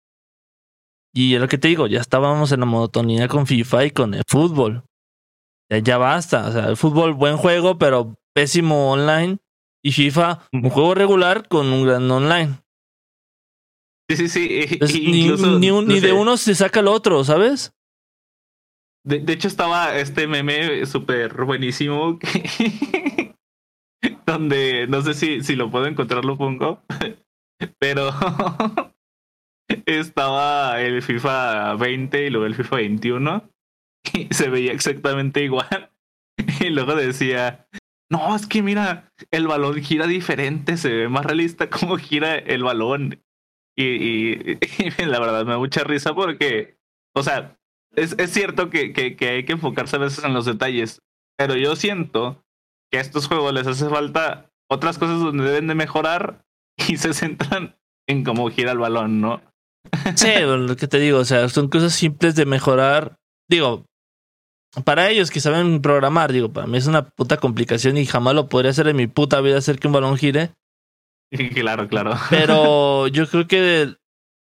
Y 1.13 1.35
es 1.35 1.41
lo 1.41 1.49
que 1.49 1.59
te 1.59 1.69
digo, 1.69 1.87
ya 1.87 2.01
estábamos 2.01 2.53
en 2.53 2.61
la 2.61 2.67
monotonía 2.67 3.29
con 3.29 3.47
FIFA 3.47 3.85
y 3.87 3.91
con 3.91 4.15
el 4.15 4.23
fútbol. 4.29 4.85
Ya, 5.71 5.79
ya 5.79 5.99
basta. 5.99 6.49
O 6.49 6.53
sea, 6.53 6.69
el 6.69 6.77
fútbol, 6.77 7.15
buen 7.15 7.37
juego, 7.37 7.79
pero 7.79 8.15
pésimo 8.35 8.93
online. 8.93 9.39
Y 9.83 9.93
FIFA, 9.93 10.47
un 10.53 10.71
juego 10.71 10.95
regular 10.95 11.49
con 11.49 11.73
un 11.73 11.87
gran 11.87 12.11
online. 12.11 12.59
Sí, 14.11 14.29
sí, 14.29 14.29
sí. 14.29 15.07
ni, 15.07 16.01
de 16.01 16.13
uno 16.13 16.37
se 16.37 16.55
saca 16.55 16.81
el 16.81 16.89
otro, 16.89 17.25
¿sabes? 17.25 17.73
De, 19.05 19.21
de 19.21 19.33
hecho, 19.33 19.49
estaba 19.49 19.97
este 19.97 20.27
meme 20.27 20.85
súper 20.85 21.45
buenísimo 21.45 22.19
donde 24.27 24.87
no 24.89 25.03
sé 25.03 25.15
si, 25.15 25.43
si 25.43 25.57
lo 25.57 25.71
puedo 25.71 25.87
encontrar, 25.87 26.25
lo 26.25 26.37
pongo. 26.37 26.83
Pero 27.79 28.11
estaba 29.87 30.81
el 30.81 31.03
FIFA 31.03 31.75
20 31.75 32.27
y 32.27 32.31
luego 32.31 32.47
el 32.47 32.55
FIFA 32.55 32.77
21 32.77 33.51
y 34.15 34.29
se 34.33 34.49
veía 34.49 34.73
exactamente 34.73 35.45
igual. 35.45 35.91
Y 36.61 36.71
luego 36.71 36.95
decía, 36.95 37.67
no, 38.11 38.35
es 38.35 38.47
que 38.47 38.63
mira, 38.63 39.13
el 39.31 39.47
balón 39.47 39.81
gira 39.83 40.07
diferente, 40.07 40.77
se 40.77 40.91
ve 40.91 41.09
más 41.09 41.25
realista 41.27 41.69
como 41.69 41.97
gira 41.99 42.35
el 42.37 42.65
balón. 42.65 43.23
Y, 43.77 43.85
y, 43.85 44.59
la 45.07 45.21
verdad 45.21 45.45
me 45.45 45.53
da 45.53 45.59
mucha 45.59 45.85
risa 45.85 46.15
porque, 46.15 46.79
o 47.15 47.23
sea, 47.23 47.57
es, 47.95 48.19
es 48.19 48.31
cierto 48.31 48.71
que, 48.71 48.93
que, 48.93 49.17
que, 49.17 49.29
hay 49.29 49.45
que 49.45 49.53
enfocarse 49.53 49.97
a 49.97 50.01
veces 50.01 50.25
en 50.25 50.35
los 50.35 50.45
detalles, 50.45 51.03
pero 51.37 51.57
yo 51.57 51.77
siento 51.77 52.43
que 52.91 52.99
a 52.99 53.01
estos 53.01 53.27
juegos 53.27 53.53
les 53.55 53.67
hace 53.67 53.89
falta 53.89 54.51
otras 54.69 54.99
cosas 54.99 55.21
donde 55.21 55.45
deben 55.45 55.67
de 55.67 55.75
mejorar 55.75 56.45
y 56.89 56.97
se 56.97 57.13
centran 57.15 57.77
en 58.09 58.25
cómo 58.25 58.51
gira 58.51 58.73
el 58.73 58.79
balón, 58.79 59.21
¿no? 59.21 59.43
Sí, 60.17 60.29
lo 60.41 60.77
que 60.77 60.89
te 60.89 60.99
digo, 60.99 61.19
o 61.19 61.25
sea, 61.25 61.49
son 61.49 61.69
cosas 61.69 61.93
simples 61.95 62.35
de 62.35 62.47
mejorar. 62.47 63.17
Digo, 63.49 63.85
para 64.85 65.11
ellos 65.11 65.31
que 65.31 65.41
saben 65.41 65.83
programar, 65.83 66.33
digo, 66.33 66.53
para 66.53 66.67
mí 66.67 66.79
es 66.79 66.87
una 66.87 67.09
puta 67.09 67.39
complicación 67.39 67.97
y 67.97 68.07
jamás 68.07 68.35
lo 68.35 68.49
podría 68.49 68.71
hacer 68.71 68.89
en 68.89 68.97
mi 68.97 69.07
puta 69.07 69.41
vida 69.41 69.59
hacer 69.59 69.79
que 69.79 69.87
un 69.89 69.95
balón 69.95 70.17
gire. 70.17 70.53
Claro, 71.55 71.87
claro. 71.87 72.15
Pero 72.29 73.07
yo 73.07 73.29
creo 73.29 73.47
que 73.47 73.95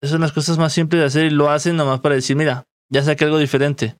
son 0.03 0.21
las 0.21 0.31
cosas 0.31 0.59
más 0.59 0.71
simples 0.71 1.01
de 1.01 1.07
hacer 1.07 1.25
y 1.25 1.29
lo 1.31 1.49
hacen 1.49 1.75
nomás 1.75 1.99
para 1.99 2.13
decir, 2.13 2.35
mira, 2.35 2.65
ya 2.91 3.01
saqué 3.01 3.25
algo 3.25 3.39
diferente. 3.39 3.97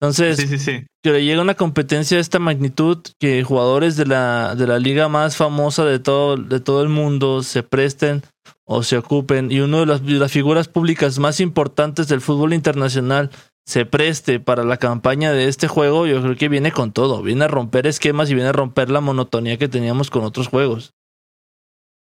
Entonces, 0.00 0.36
sí, 0.36 0.46
sí, 0.46 0.58
sí. 0.58 0.86
que 1.02 1.10
le 1.10 1.24
llega 1.24 1.42
una 1.42 1.54
competencia 1.54 2.16
de 2.16 2.20
esta 2.20 2.38
magnitud 2.38 2.98
que 3.18 3.42
jugadores 3.42 3.96
de 3.96 4.06
la, 4.06 4.54
de 4.54 4.66
la 4.66 4.78
liga 4.78 5.08
más 5.08 5.36
famosa 5.36 5.84
de 5.84 5.98
todo, 5.98 6.36
de 6.36 6.60
todo 6.60 6.82
el 6.82 6.88
mundo 6.88 7.42
se 7.42 7.64
presten 7.64 8.22
o 8.64 8.84
se 8.84 8.96
ocupen 8.96 9.50
y 9.50 9.60
uno 9.60 9.80
de 9.80 9.86
las, 9.86 10.04
de 10.04 10.12
las 10.12 10.30
figuras 10.30 10.68
públicas 10.68 11.18
más 11.18 11.40
importantes 11.40 12.06
del 12.06 12.20
fútbol 12.20 12.52
internacional 12.52 13.30
se 13.68 13.84
preste 13.84 14.40
para 14.40 14.64
la 14.64 14.78
campaña 14.78 15.32
de 15.32 15.46
este 15.46 15.68
juego, 15.68 16.06
yo 16.06 16.22
creo 16.22 16.36
que 16.36 16.48
viene 16.48 16.72
con 16.72 16.92
todo. 16.92 17.22
Viene 17.22 17.44
a 17.44 17.48
romper 17.48 17.86
esquemas 17.86 18.30
y 18.30 18.34
viene 18.34 18.48
a 18.48 18.52
romper 18.54 18.88
la 18.88 19.02
monotonía 19.02 19.58
que 19.58 19.68
teníamos 19.68 20.10
con 20.10 20.24
otros 20.24 20.48
juegos. 20.48 20.94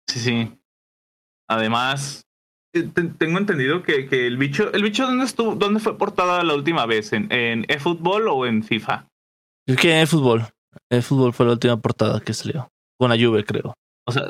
Sí, 0.08 0.20
sí. 0.20 0.52
Además, 1.48 2.26
tengo 2.74 3.38
entendido 3.38 3.84
que, 3.84 4.08
que, 4.08 4.28
el 4.28 4.38
bicho, 4.38 4.72
¿el 4.74 4.84
bicho 4.84 5.06
dónde 5.06 5.26
estuvo, 5.26 5.56
dónde 5.56 5.80
fue 5.80 5.98
portada 5.98 6.44
la 6.44 6.56
última 6.56 6.86
vez? 6.86 7.14
¿En, 7.14 7.32
en 7.32 7.66
eFootball 7.68 8.28
o 8.28 8.46
en 8.46 8.64
FIFA? 8.64 9.08
Es 9.68 9.78
que 9.78 9.94
en 9.94 10.02
eFootball. 10.02 10.48
eFootball 10.90 11.34
fue 11.34 11.46
la 11.46 11.52
última 11.54 11.78
portada 11.78 12.20
que 12.20 12.34
salió. 12.34 12.70
Con 13.00 13.10
la 13.10 13.18
Juve, 13.18 13.44
creo. 13.44 13.74
O 14.06 14.12
sea, 14.12 14.30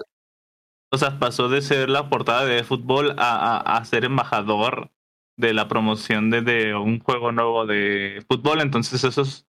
o 0.93 0.97
sea, 0.97 1.17
pasó 1.17 1.49
de 1.49 1.61
ser 1.63 1.89
la 1.89 2.07
portada 2.07 2.45
de 2.45 2.63
fútbol 2.63 3.15
a, 3.17 3.57
a, 3.57 3.77
a 3.77 3.85
ser 3.85 4.05
embajador 4.05 4.91
de 5.37 5.53
la 5.53 5.67
promoción 5.67 6.29
de, 6.29 6.75
un 6.75 6.99
juego 6.99 7.31
nuevo 7.31 7.65
de 7.65 8.23
fútbol, 8.29 8.61
entonces 8.61 9.03
eso 9.03 9.23
es 9.23 9.47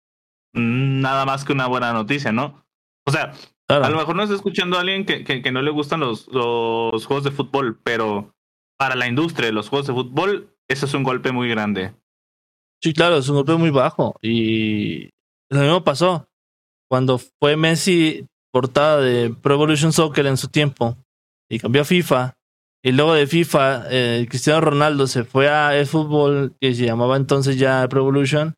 nada 0.54 1.26
más 1.26 1.44
que 1.44 1.52
una 1.52 1.66
buena 1.66 1.92
noticia, 1.92 2.32
¿no? 2.32 2.64
O 3.06 3.10
sea, 3.10 3.32
a 3.68 3.90
lo 3.90 3.98
mejor 3.98 4.16
no 4.16 4.22
está 4.22 4.34
escuchando 4.34 4.78
a 4.78 4.80
alguien 4.80 5.04
que, 5.04 5.24
que, 5.24 5.52
no 5.52 5.60
le 5.60 5.70
gustan 5.70 6.00
los, 6.00 6.28
los 6.28 7.04
juegos 7.04 7.24
de 7.24 7.30
fútbol, 7.30 7.78
pero 7.82 8.34
para 8.78 8.96
la 8.96 9.06
industria 9.06 9.46
de 9.46 9.52
los 9.52 9.68
juegos 9.68 9.86
de 9.86 9.94
fútbol, 9.94 10.54
eso 10.68 10.86
es 10.86 10.94
un 10.94 11.02
golpe 11.02 11.32
muy 11.32 11.48
grande. 11.48 11.94
Sí, 12.82 12.92
claro, 12.92 13.18
es 13.18 13.28
un 13.28 13.36
golpe 13.36 13.54
muy 13.54 13.70
bajo. 13.70 14.16
Y 14.22 15.10
lo 15.50 15.60
mismo 15.60 15.84
pasó 15.84 16.26
cuando 16.90 17.18
fue 17.18 17.56
Messi 17.56 18.26
portada 18.52 19.00
de 19.00 19.30
Pro 19.30 19.54
Evolution 19.54 19.92
Soccer 19.92 20.26
en 20.26 20.36
su 20.36 20.48
tiempo 20.48 20.96
y 21.50 21.58
cambió 21.58 21.82
a 21.82 21.84
FIFA 21.84 22.34
y 22.86 22.92
luego 22.92 23.14
de 23.14 23.26
FIFA, 23.26 23.86
eh, 23.88 24.26
Cristiano 24.28 24.60
Ronaldo 24.60 25.06
se 25.06 25.24
fue 25.24 25.48
a 25.48 25.74
eFootball, 25.80 26.54
que 26.60 26.74
se 26.74 26.84
llamaba 26.84 27.16
entonces 27.16 27.58
ya 27.58 27.88
Pro 27.88 28.02
Evolution. 28.02 28.54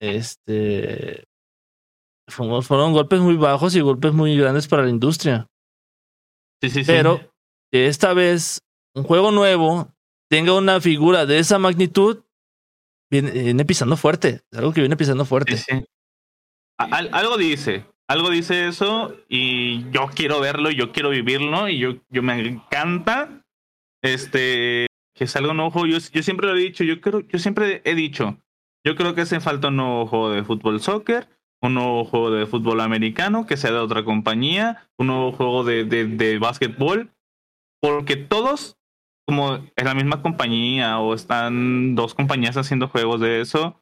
Este. 0.00 1.22
Fueron, 2.28 2.92
golpes 2.92 3.20
muy 3.20 3.36
bajos 3.36 3.76
y 3.76 3.80
golpes 3.80 4.12
muy 4.12 4.36
grandes 4.36 4.66
para 4.66 4.82
la 4.82 4.90
industria. 4.90 5.46
Sí, 6.60 6.70
sí, 6.70 6.82
Pero 6.84 7.20
que 7.72 7.86
esta 7.86 8.14
vez 8.14 8.58
un 8.94 9.04
juego 9.04 9.30
nuevo 9.30 9.92
tenga 10.28 10.54
una 10.54 10.80
figura 10.80 11.26
de 11.26 11.38
esa 11.38 11.58
magnitud, 11.58 12.24
viene, 13.10 13.64
pisando 13.64 13.96
fuerte. 13.96 14.42
algo 14.52 14.72
que 14.72 14.80
viene 14.80 14.96
pisando 14.96 15.24
fuerte. 15.24 15.56
Algo 16.78 17.36
dice, 17.36 17.86
algo 18.08 18.30
dice 18.30 18.66
eso 18.66 19.14
y 19.28 19.88
yo 19.90 20.08
quiero 20.14 20.40
verlo, 20.40 20.70
yo 20.70 20.92
quiero 20.92 21.10
vivirlo 21.10 21.68
y 21.68 21.78
yo, 21.78 21.96
yo 22.10 22.22
me 22.22 22.38
encanta 22.40 23.44
este 24.02 24.86
que 25.14 25.26
salga 25.26 25.52
un 25.52 25.70
juego. 25.70 25.86
Yo, 25.86 25.98
yo 25.98 26.22
siempre 26.22 26.48
lo 26.48 26.56
he 26.56 26.60
dicho, 26.60 26.84
yo 26.84 27.00
creo, 27.00 27.20
yo 27.20 27.38
siempre 27.38 27.82
he 27.84 27.94
dicho, 27.94 28.38
yo 28.84 28.96
creo 28.96 29.14
que 29.14 29.22
hace 29.22 29.40
falta 29.40 29.68
un 29.68 29.76
nuevo 29.76 30.06
juego 30.06 30.30
de 30.30 30.44
fútbol 30.44 30.80
soccer, 30.80 31.28
un 31.62 31.74
nuevo 31.74 32.04
juego 32.04 32.30
de 32.30 32.46
fútbol 32.46 32.80
americano 32.80 33.46
que 33.46 33.56
sea 33.56 33.70
de 33.70 33.78
otra 33.78 34.04
compañía, 34.04 34.88
un 34.98 35.06
nuevo 35.06 35.32
juego 35.32 35.64
de, 35.64 35.84
de, 35.84 36.06
de 36.06 36.38
básquetbol, 36.38 37.12
porque 37.80 38.16
todos, 38.16 38.76
como 39.26 39.54
es 39.54 39.84
la 39.84 39.94
misma 39.94 40.22
compañía 40.22 40.98
o 40.98 41.14
están 41.14 41.94
dos 41.94 42.14
compañías 42.14 42.56
haciendo 42.56 42.88
juegos 42.88 43.20
de 43.20 43.40
eso, 43.40 43.80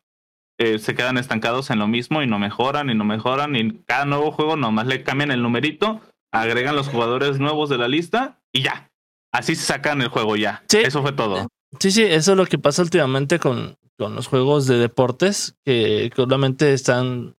eh, 0.59 0.79
se 0.79 0.95
quedan 0.95 1.19
estancados 1.19 1.71
en 1.71 1.79
lo 1.79 1.89
mismo 1.89 2.23
y 2.23 2.27
no 2.27 2.39
mejoran 2.39 2.91
y 2.91 2.95
no 2.95 3.05
mejoran 3.05 3.57
y 3.57 3.73
cada 3.85 4.05
nuevo 4.05 4.31
juego 4.33 4.57
nomás 4.57 4.87
le 4.87 5.03
cambian 5.03 5.31
el 5.31 5.43
numerito, 5.43 6.01
agregan 6.33 6.77
los 6.77 6.89
jugadores 6.89 7.39
nuevos 7.41 7.69
de 7.69 7.79
la 7.79 7.89
lista 7.89 8.41
y 8.53 8.63
ya. 8.63 8.91
Así 9.33 9.55
se 9.55 9.65
sacan 9.65 10.03
el 10.03 10.09
juego 10.09 10.37
ya. 10.37 10.63
Eso 10.85 11.03
fue 11.03 11.13
todo. 11.13 11.49
Sí, 11.81 11.91
sí, 11.91 12.03
eso 12.03 12.33
es 12.33 12.39
lo 12.39 12.47
que 12.47 12.59
pasa 12.59 12.83
últimamente 12.83 13.39
con, 13.39 13.77
con 13.99 14.15
los 14.15 14.27
juegos 14.27 14.67
de 14.67 14.77
deportes 14.77 15.57
que 15.65 16.13
solamente 16.15 16.75
están, 16.75 17.35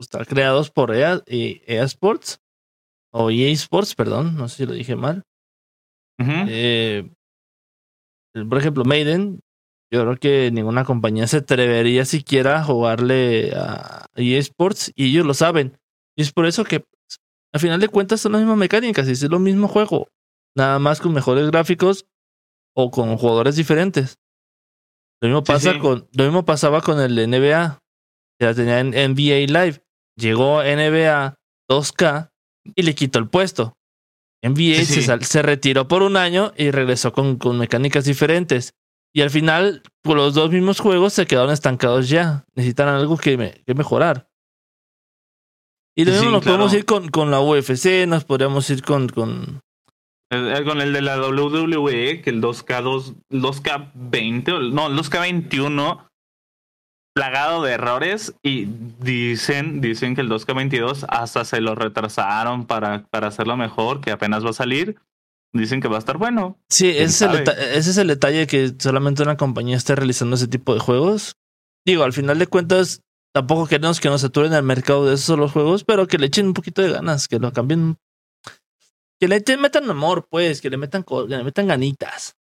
están 0.00 0.24
creados 0.24 0.70
por 0.70 0.94
EA, 0.94 1.22
EA 1.26 1.84
Sports 1.84 2.40
o 3.12 3.30
EA 3.30 3.50
Sports, 3.52 3.94
perdón, 3.94 4.36
no 4.36 4.48
sé 4.48 4.56
si 4.56 4.66
lo 4.66 4.72
dije 4.72 4.96
mal. 4.96 5.24
eh, 6.18 7.08
por 8.46 8.58
ejemplo, 8.58 8.84
Maiden 8.84 9.40
yo 9.90 10.02
creo 10.02 10.16
que 10.16 10.50
ninguna 10.50 10.84
compañía 10.84 11.26
se 11.26 11.38
atrevería 11.38 12.04
siquiera 12.04 12.60
a 12.60 12.64
jugarle 12.64 13.52
a 13.56 14.06
eSports 14.16 14.92
y 14.94 15.06
ellos 15.06 15.24
lo 15.24 15.34
saben. 15.34 15.78
Y 16.16 16.22
es 16.22 16.32
por 16.32 16.46
eso 16.46 16.64
que 16.64 16.84
Al 17.54 17.60
final 17.60 17.80
de 17.80 17.88
cuentas 17.88 18.20
son 18.20 18.32
las 18.32 18.42
mismas 18.42 18.58
mecánicas 18.58 19.08
y 19.08 19.12
es 19.12 19.22
lo 19.22 19.38
mismo 19.38 19.68
juego. 19.68 20.08
Nada 20.54 20.78
más 20.78 21.00
con 21.00 21.14
mejores 21.14 21.50
gráficos 21.50 22.06
o 22.76 22.90
con 22.90 23.16
jugadores 23.16 23.56
diferentes. 23.56 24.18
Lo 25.22 25.28
mismo, 25.28 25.44
pasa 25.44 25.72
sí. 25.72 25.78
Con, 25.78 26.06
lo 26.12 26.24
mismo 26.24 26.44
pasaba 26.44 26.82
con 26.82 27.00
el 27.00 27.14
NBA. 27.14 27.78
Ya 28.40 28.54
tenía 28.54 28.80
en 28.80 28.90
NBA 28.90 29.46
Live. 29.46 29.82
Llegó 30.16 30.62
NBA 30.62 31.36
2K 31.70 32.30
y 32.74 32.82
le 32.82 32.94
quitó 32.94 33.18
el 33.18 33.28
puesto. 33.28 33.77
NBA 34.42 34.84
Sí, 34.84 35.02
se, 35.02 35.18
sí. 35.18 35.24
se 35.24 35.42
retiró 35.42 35.88
por 35.88 36.02
un 36.02 36.16
año 36.16 36.52
y 36.56 36.70
regresó 36.70 37.12
con, 37.12 37.36
con 37.36 37.58
mecánicas 37.58 38.04
diferentes. 38.04 38.74
Y 39.14 39.22
al 39.22 39.30
final, 39.30 39.82
con 40.04 40.16
los 40.16 40.34
dos 40.34 40.50
mismos 40.50 40.80
juegos 40.80 41.12
se 41.14 41.26
quedaron 41.26 41.50
estancados 41.52 42.08
ya. 42.08 42.44
Necesitan 42.54 42.88
algo 42.88 43.16
que, 43.16 43.36
me- 43.36 43.62
que 43.66 43.74
mejorar. 43.74 44.28
Y 45.96 46.04
lo 46.04 46.12
Sí, 46.12 46.18
mismo 46.18 46.30
nos 46.32 46.42
claro. 46.42 46.58
podemos 46.58 46.74
ir 46.74 46.84
con, 46.84 47.08
con 47.08 47.30
la 47.30 47.40
UFC, 47.40 48.06
nos 48.06 48.24
podríamos 48.24 48.68
ir 48.70 48.82
con, 48.82 49.08
con, 49.08 49.60
Eh, 50.30 50.54
eh, 50.58 50.64
Con 50.64 50.80
el 50.80 50.92
de 50.92 51.02
la 51.02 51.18
WWE, 51.18 52.20
que 52.22 52.30
el 52.30 52.40
2K2, 52.40 53.16
2K20, 53.30 54.52
o- 54.52 54.60
no, 54.60 54.86
el 54.88 54.94
2K21, 54.96 56.07
plagado 57.18 57.62
de 57.62 57.72
errores. 57.72 58.32
Y 58.42 58.66
dicen, 59.00 59.80
dicen 59.80 60.14
que 60.14 60.20
el 60.20 60.28
2K22 60.30 61.04
hasta 61.08 61.44
se 61.44 61.60
lo 61.60 61.74
retrasaron 61.74 62.66
para, 62.66 63.04
para 63.08 63.26
hacerlo 63.28 63.56
mejor, 63.56 64.00
que 64.00 64.10
apenas 64.12 64.44
va 64.44 64.50
a 64.50 64.54
salir. 64.54 64.96
Dicen 65.52 65.80
que 65.80 65.88
va 65.88 65.96
a 65.96 65.98
estar 65.98 66.18
bueno. 66.18 66.58
Sí, 66.68 66.88
ese 66.90 66.96
¿Quién 66.96 67.06
es, 67.08 67.22
el 67.22 67.28
sabe? 67.30 67.38
deta- 67.38 67.74
ese 67.74 67.90
es 67.90 67.96
el 67.96 68.08
detalle 68.08 68.46
que 68.46 68.72
solamente 68.78 69.22
una 69.22 69.36
compañía 69.36 69.76
esté 69.76 69.96
realizando 69.96 70.36
ese 70.36 70.46
tipo 70.46 70.74
de 70.74 70.80
juegos. 70.80 71.36
Digo, 71.86 72.04
al 72.04 72.12
final 72.12 72.38
de 72.38 72.46
cuentas, 72.46 73.00
tampoco 73.34 73.66
queremos 73.66 73.98
que 73.98 74.10
nos 74.10 74.20
saturen 74.20 74.52
el 74.52 74.62
mercado 74.62 75.06
de 75.06 75.14
esos 75.14 75.24
solo 75.26 75.48
juegos, 75.48 75.84
pero 75.84 76.06
que 76.06 76.18
le 76.18 76.26
echen 76.26 76.46
un 76.48 76.54
poquito 76.54 76.82
de 76.82 76.92
ganas, 76.92 77.26
que 77.28 77.38
lo 77.38 77.52
cambien. 77.52 77.96
Que 79.18 79.26
le 79.26 79.42
metan 79.56 79.88
amor, 79.90 80.28
pues, 80.30 80.60
que 80.60 80.70
le 80.70 80.76
metan, 80.76 81.02
que 81.02 81.14
le 81.26 81.42
metan 81.42 81.66
ganitas. 81.66 82.36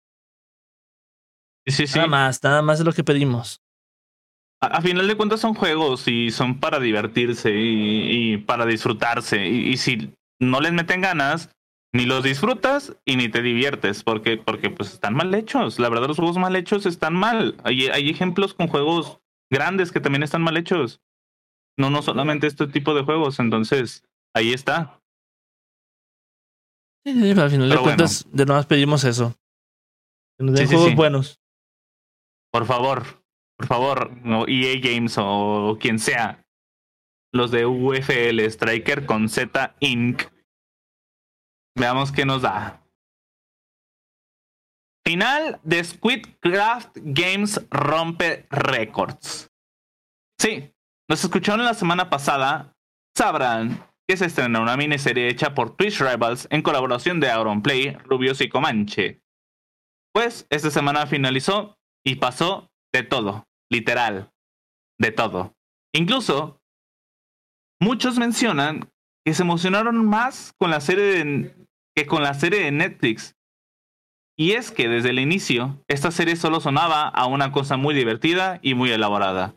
Sí, 1.68 1.72
sí, 1.74 1.88
sí. 1.88 1.98
Nada 1.98 2.08
más, 2.08 2.44
nada 2.44 2.62
más 2.62 2.80
es 2.80 2.86
lo 2.86 2.92
que 2.94 3.04
pedimos. 3.04 3.62
A, 4.62 4.82
final 4.82 5.08
de 5.08 5.16
cuentas 5.16 5.42
son 5.42 5.54
juegos 5.54 6.08
y 6.08 6.32
son 6.32 6.60
para 6.60 6.80
divertirse 6.80 7.54
y, 7.54 8.34
y 8.34 8.38
para 8.38 8.66
disfrutarse. 8.66 9.48
Y, 9.48 9.70
y 9.70 9.78
si 9.78 10.14
no 10.42 10.60
les 10.62 10.74
meten 10.74 11.02
ganas, 11.02 11.50
ni 11.94 12.06
los 12.06 12.24
disfrutas 12.24 12.96
y 13.06 13.16
ni 13.16 13.30
te 13.30 13.42
diviertes, 13.42 14.04
porque, 14.04 14.38
porque 14.38 14.70
pues 14.70 14.94
están 14.94 15.14
mal 15.14 15.34
hechos. 15.34 15.80
La 15.80 15.90
verdad, 15.90 16.08
los 16.08 16.18
juegos 16.18 16.38
mal 16.38 16.56
hechos 16.56 16.86
están 16.86 17.14
mal. 17.14 17.56
Hay, 17.64 17.88
hay 17.88 18.10
ejemplos 18.10 18.54
con 18.54 18.68
juegos 18.68 19.20
grandes 19.52 19.92
que 19.92 20.00
también 20.02 20.24
están 20.24 20.42
mal 20.42 20.58
hechos. 20.58 21.00
No, 21.78 21.90
no 21.90 22.02
solamente 22.02 22.48
este 22.48 22.68
tipo 22.68 22.94
de 22.94 23.04
juegos. 23.04 23.40
Entonces, 23.40 24.04
ahí 24.34 24.52
está. 24.54 25.00
Sí, 27.06 27.14
sí, 27.14 27.40
al 27.40 27.50
final 27.50 27.70
de 27.70 27.78
cuentas, 27.78 28.26
de 28.32 28.46
nada 28.46 28.60
más 28.60 28.66
pedimos 28.66 29.04
eso. 29.04 29.36
Que 30.38 30.46
nos 30.46 30.56
den 30.56 30.66
Sí, 30.66 30.70
sí, 30.70 30.76
juegos 30.76 30.90
sí. 30.90 30.96
buenos. 30.96 31.40
Por 32.52 32.66
favor, 32.66 33.04
por 33.58 33.68
favor, 33.68 34.12
EA 34.48 34.80
Games 34.80 35.16
o 35.18 35.78
quien 35.80 36.00
sea. 36.00 36.46
Los 37.34 37.52
de 37.52 37.66
UFL 37.66 38.40
Striker 38.42 39.06
con 39.06 39.30
Z 39.30 39.76
Inc. 39.80 40.24
Veamos 41.78 42.12
qué 42.12 42.26
nos 42.26 42.42
da. 42.42 42.82
Final 45.06 45.60
de 45.64 45.84
Squidcraft 45.84 46.98
Games 47.02 47.62
rompe 47.70 48.48
récords. 48.50 49.52
Sí, 50.40 50.74
nos 51.10 51.24
escucharon 51.24 51.64
la 51.64 51.74
semana 51.74 52.10
pasada. 52.10 52.76
Sabrán 53.16 53.86
que 54.08 54.18
se 54.18 54.26
estrenó 54.26 54.62
una 54.62 54.78
miniserie 54.78 55.30
hecha 55.30 55.54
por 55.54 55.76
Twitch 55.76 56.00
Rivals 56.00 56.48
en 56.52 56.62
colaboración 56.62 57.20
de 57.20 57.30
Auronplay, 57.30 57.92
Rubios 58.06 58.42
y 58.42 58.50
Comanche. 58.50 59.22
Pues 60.14 60.48
esta 60.50 60.72
semana 60.72 61.08
finalizó 61.08 61.78
y 62.04 62.16
pasó 62.16 62.72
de 62.96 63.04
todo, 63.04 63.46
literal, 63.70 64.32
de 65.00 65.12
todo. 65.12 65.54
Incluso, 65.94 66.62
muchos 67.82 68.18
mencionan 68.18 68.90
que 69.26 69.34
se 69.34 69.44
emocionaron 69.44 70.06
más 70.06 70.54
con 70.58 70.72
la 70.72 70.80
serie 70.82 71.04
de- 71.04 71.68
que 71.96 72.06
con 72.06 72.24
la 72.24 72.34
serie 72.34 72.62
de 72.62 72.72
Netflix. 72.72 73.36
Y 74.38 74.52
es 74.52 74.72
que 74.72 74.90
desde 74.90 75.10
el 75.12 75.20
inicio, 75.20 75.84
esta 75.88 76.12
serie 76.12 76.36
solo 76.36 76.60
sonaba 76.60 77.08
a 77.08 77.26
una 77.26 77.52
cosa 77.52 77.78
muy 77.78 77.94
divertida 77.96 78.60
y 78.62 78.74
muy 78.74 78.92
elaborada. 78.92 79.56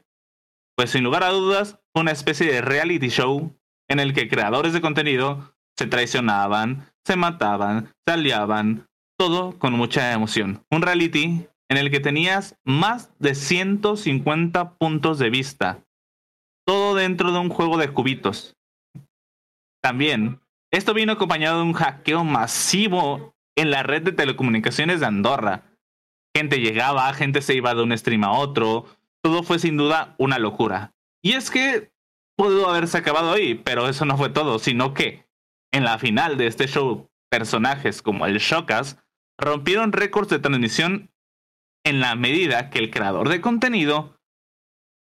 Pues 0.77 0.90
sin 0.90 1.03
lugar 1.03 1.24
a 1.24 1.31
dudas, 1.31 1.81
una 1.94 2.12
especie 2.12 2.51
de 2.53 2.61
reality 2.61 3.09
show 3.09 3.57
en 3.88 3.98
el 3.98 4.14
que 4.14 4.29
creadores 4.29 4.72
de 4.72 4.81
contenido 4.81 5.55
se 5.77 5.87
traicionaban, 5.87 6.92
se 7.05 7.16
mataban, 7.16 7.92
se 8.07 8.12
aliaban, 8.12 8.87
todo 9.18 9.59
con 9.59 9.72
mucha 9.72 10.12
emoción. 10.12 10.64
Un 10.70 10.83
reality 10.83 11.48
en 11.68 11.76
el 11.76 11.90
que 11.90 12.00
tenías 12.00 12.57
más 12.64 13.12
de 13.18 13.35
150 13.35 14.76
puntos 14.78 15.18
de 15.18 15.31
vista. 15.31 15.85
Todo 16.66 16.94
dentro 16.94 17.33
de 17.33 17.38
un 17.38 17.48
juego 17.50 17.76
de 17.76 17.90
cubitos. 17.90 18.57
También, 19.83 20.40
esto 20.70 20.94
vino 20.94 21.12
acompañado 21.12 21.59
de 21.59 21.64
un 21.64 21.72
hackeo 21.72 22.24
masivo 22.24 23.35
en 23.57 23.70
la 23.70 23.83
red 23.83 24.02
de 24.02 24.12
telecomunicaciones 24.12 25.00
de 25.00 25.07
Andorra. 25.07 25.64
Gente 26.37 26.61
llegaba, 26.61 27.12
gente 27.14 27.42
se 27.42 27.54
iba 27.54 27.74
de 27.74 27.83
un 27.83 27.96
stream 27.96 28.24
a 28.24 28.33
otro. 28.33 28.87
Todo 29.22 29.42
fue 29.42 29.59
sin 29.59 29.76
duda 29.76 30.14
una 30.18 30.38
locura. 30.38 30.92
Y 31.22 31.33
es 31.33 31.50
que 31.50 31.90
pudo 32.37 32.68
haberse 32.68 32.98
acabado 32.98 33.33
ahí, 33.33 33.54
pero 33.54 33.88
eso 33.88 34.04
no 34.04 34.16
fue 34.16 34.28
todo, 34.31 34.59
sino 34.59 34.94
que 34.94 35.26
en 35.72 35.85
la 35.85 35.98
final 35.98 36.37
de 36.37 36.46
este 36.46 36.66
show, 36.68 37.11
personajes 37.31 38.00
como 38.00 38.26
el 38.26 38.38
Shokas 38.38 38.98
rompieron 39.38 39.92
récords 39.92 40.28
de 40.28 40.38
transmisión 40.38 41.11
en 41.88 42.01
la 42.01 42.14
medida 42.14 42.68
que 42.68 42.79
el 42.79 42.90
creador 42.90 43.29
de 43.31 43.40
contenido, 43.40 44.14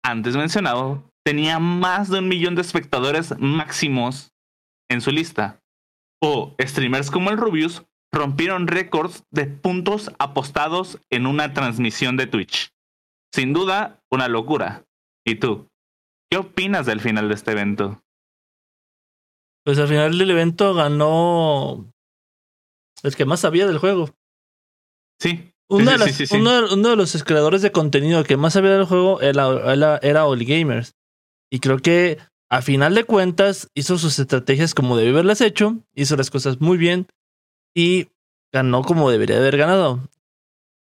antes 0.04 0.38
mencionado, 0.38 1.12
tenía 1.26 1.60
más 1.60 2.10
de 2.10 2.20
un 2.20 2.30
millón 2.30 2.56
de 2.56 2.62
espectadores 2.62 3.38
máximos 3.40 4.32
en 4.90 5.02
su 5.02 5.12
lista. 5.12 5.62
O 6.24 6.56
streamers 6.62 7.12
como 7.12 7.30
el 7.30 7.38
Rubius 7.38 7.84
rompieron 8.14 8.68
récords 8.68 9.26
de 9.32 9.48
puntos 9.48 10.12
apostados 10.18 11.00
en 11.10 11.28
una 11.28 11.54
transmisión 11.54 12.16
de 12.16 12.28
Twitch. 12.28 12.74
Sin 13.34 13.52
duda, 13.52 14.02
una 14.10 14.30
locura. 14.30 14.86
¿Y 15.26 15.36
tú? 15.36 15.68
¿Qué 16.32 16.38
opinas 16.38 16.86
del 16.86 17.02
final 17.02 17.28
de 17.28 17.36
este 17.36 17.52
evento? 17.52 18.02
Pues 19.66 19.78
al 19.80 19.90
final 19.90 20.18
del 20.18 20.32
evento 20.32 20.74
ganó 20.74 21.92
el 23.04 23.16
que 23.16 23.26
más 23.26 23.42
sabía 23.42 23.68
del 23.68 23.78
juego. 23.78 24.10
Sí. 25.20 25.54
Uno, 25.70 25.92
sí, 25.92 25.98
de 25.98 25.98
sí, 25.98 26.06
las- 26.06 26.16
sí, 26.16 26.28
sí. 26.28 26.36
uno 26.38 26.52
de- 26.68 26.74
uno 26.74 26.90
de 26.90 26.96
los 26.96 27.24
creadores 27.24 27.62
de 27.62 27.72
contenido 27.72 28.24
que 28.24 28.38
más 28.38 28.54
sabía 28.54 28.72
del 28.72 28.86
juego 28.86 29.22
era, 29.22 29.48
era, 29.74 29.98
era 30.02 30.26
All 30.26 30.44
Gamers. 30.46 30.94
Y 31.52 31.60
creo 31.60 31.80
que 31.80 32.18
a 32.50 32.62
final 32.62 32.96
de 32.96 33.04
cuentas 33.04 33.70
hizo 33.76 33.98
sus 33.98 34.18
estrategias 34.20 34.74
como 34.74 34.96
debió 34.98 35.14
haberlas 35.14 35.42
hecho, 35.42 35.78
hizo 35.96 36.16
las 36.16 36.30
cosas 36.30 36.62
muy 36.62 36.78
bien 36.78 37.08
y 37.76 38.08
ganó 38.54 38.82
como 38.84 39.12
debería 39.12 39.38
haber 39.38 39.58
ganado. 39.58 40.00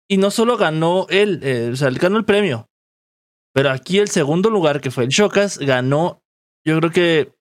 Y 0.10 0.18
no 0.18 0.32
solo 0.32 0.58
ganó 0.58 1.06
él, 1.10 1.40
eh, 1.44 1.70
o 1.72 1.76
sea, 1.76 1.88
él 1.90 1.98
ganó 1.98 2.18
el 2.18 2.26
premio. 2.26 2.68
Pero 3.54 3.72
aquí 3.72 4.00
el 4.00 4.10
segundo 4.10 4.50
lugar, 4.50 4.82
que 4.82 4.92
fue 4.92 5.04
el 5.06 5.10
Shokas, 5.10 5.58
ganó, 5.58 6.22
yo 6.66 6.78
creo 6.80 6.92
que, 6.92 7.32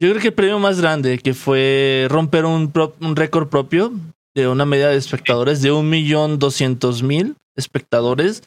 yo 0.00 0.10
creo 0.10 0.20
que 0.20 0.28
el 0.28 0.34
premio 0.34 0.58
más 0.58 0.80
grande, 0.80 1.18
que 1.18 1.34
fue 1.34 2.06
romper 2.10 2.44
un, 2.44 2.70
pro- 2.70 2.94
un 3.00 3.16
récord 3.16 3.48
propio 3.48 3.92
de 4.34 4.48
una 4.48 4.64
media 4.64 4.88
de 4.88 4.96
espectadores 4.96 5.62
de 5.62 5.72
un 5.72 5.90
millón 5.90 6.38
doscientos 6.38 7.02
mil 7.02 7.36
espectadores. 7.56 8.42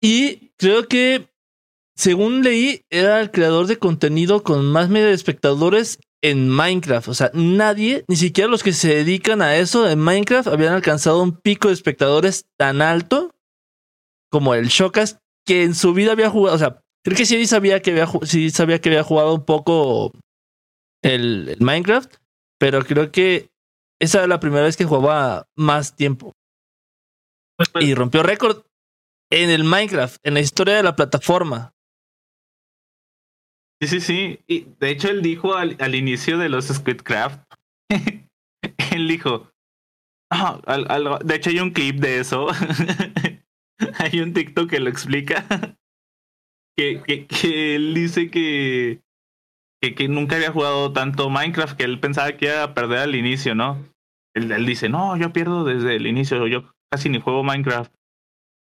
Y 0.00 0.50
creo 0.56 0.86
que, 0.88 1.28
según 1.96 2.42
leí, 2.42 2.82
era 2.90 3.20
el 3.20 3.30
creador 3.30 3.66
de 3.66 3.78
contenido 3.78 4.42
con 4.42 4.66
más 4.66 4.88
media 4.88 5.08
de 5.08 5.14
espectadores 5.14 5.98
en 6.22 6.48
Minecraft. 6.48 7.08
O 7.08 7.14
sea, 7.14 7.30
nadie, 7.34 8.04
ni 8.08 8.16
siquiera 8.16 8.50
los 8.50 8.62
que 8.62 8.72
se 8.72 8.94
dedican 8.94 9.42
a 9.42 9.56
eso 9.56 9.88
en 9.88 9.98
Minecraft, 9.98 10.48
habían 10.48 10.74
alcanzado 10.74 11.22
un 11.22 11.36
pico 11.36 11.68
de 11.68 11.74
espectadores 11.74 12.46
tan 12.56 12.82
alto 12.82 13.34
como 14.30 14.54
el 14.54 14.68
Shokas, 14.68 15.18
que 15.46 15.62
en 15.62 15.74
su 15.74 15.94
vida 15.94 16.12
había 16.12 16.30
jugado. 16.30 16.56
O 16.56 16.58
sea, 16.58 16.82
creo 17.04 17.16
que 17.16 17.24
sí 17.24 17.46
sabía 17.46 17.80
que 17.80 17.92
había, 17.92 18.08
sabía 18.50 18.80
que 18.80 18.88
había 18.90 19.02
jugado 19.02 19.34
un 19.34 19.44
poco 19.44 20.12
el 21.02 21.56
Minecraft, 21.60 22.14
pero 22.58 22.84
creo 22.84 23.10
que 23.10 23.48
esa 24.00 24.18
era 24.18 24.26
la 24.26 24.40
primera 24.40 24.64
vez 24.64 24.76
que 24.76 24.84
jugaba 24.84 25.46
más 25.56 25.94
tiempo. 25.96 26.32
Y 27.80 27.94
rompió 27.94 28.22
récord 28.22 28.64
en 29.30 29.50
el 29.50 29.64
Minecraft, 29.64 30.18
en 30.24 30.34
la 30.34 30.40
historia 30.40 30.76
de 30.76 30.82
la 30.82 30.94
plataforma. 30.96 31.72
Sí, 33.80 33.88
sí, 33.88 34.00
sí. 34.00 34.40
Y 34.46 34.66
de 34.80 34.90
hecho, 34.90 35.08
él 35.08 35.22
dijo 35.22 35.54
al, 35.54 35.76
al 35.80 35.94
inicio 35.94 36.38
de 36.38 36.48
los 36.48 36.66
Squidcraft, 36.66 37.40
él 38.92 39.08
dijo, 39.08 39.50
al- 40.30 40.86
al- 40.88 41.18
de 41.24 41.34
hecho 41.34 41.50
hay 41.50 41.60
un 41.60 41.70
clip 41.70 41.96
de 41.96 42.20
eso, 42.20 42.48
hay 43.98 44.20
un 44.20 44.32
TikTok 44.34 44.68
que 44.70 44.80
lo 44.80 44.90
explica, 44.90 45.46
que, 46.76 47.02
que, 47.06 47.26
que 47.26 47.76
él 47.76 47.94
dice 47.94 48.30
que, 48.30 49.00
que, 49.82 49.94
que 49.94 50.08
nunca 50.08 50.36
había 50.36 50.52
jugado 50.52 50.92
tanto 50.92 51.30
Minecraft 51.30 51.76
que 51.76 51.84
él 51.84 52.00
pensaba 52.00 52.32
que 52.32 52.46
iba 52.46 52.62
a 52.62 52.74
perder 52.74 52.98
al 53.00 53.14
inicio, 53.14 53.54
¿no? 53.54 53.84
Él, 54.34 54.50
él 54.52 54.66
dice, 54.66 54.88
no, 54.88 55.16
yo 55.16 55.32
pierdo 55.32 55.64
desde 55.64 55.96
el 55.96 56.06
inicio, 56.06 56.46
yo 56.46 56.70
casi 56.92 57.08
ni 57.08 57.20
juego 57.20 57.42
Minecraft. 57.44 57.92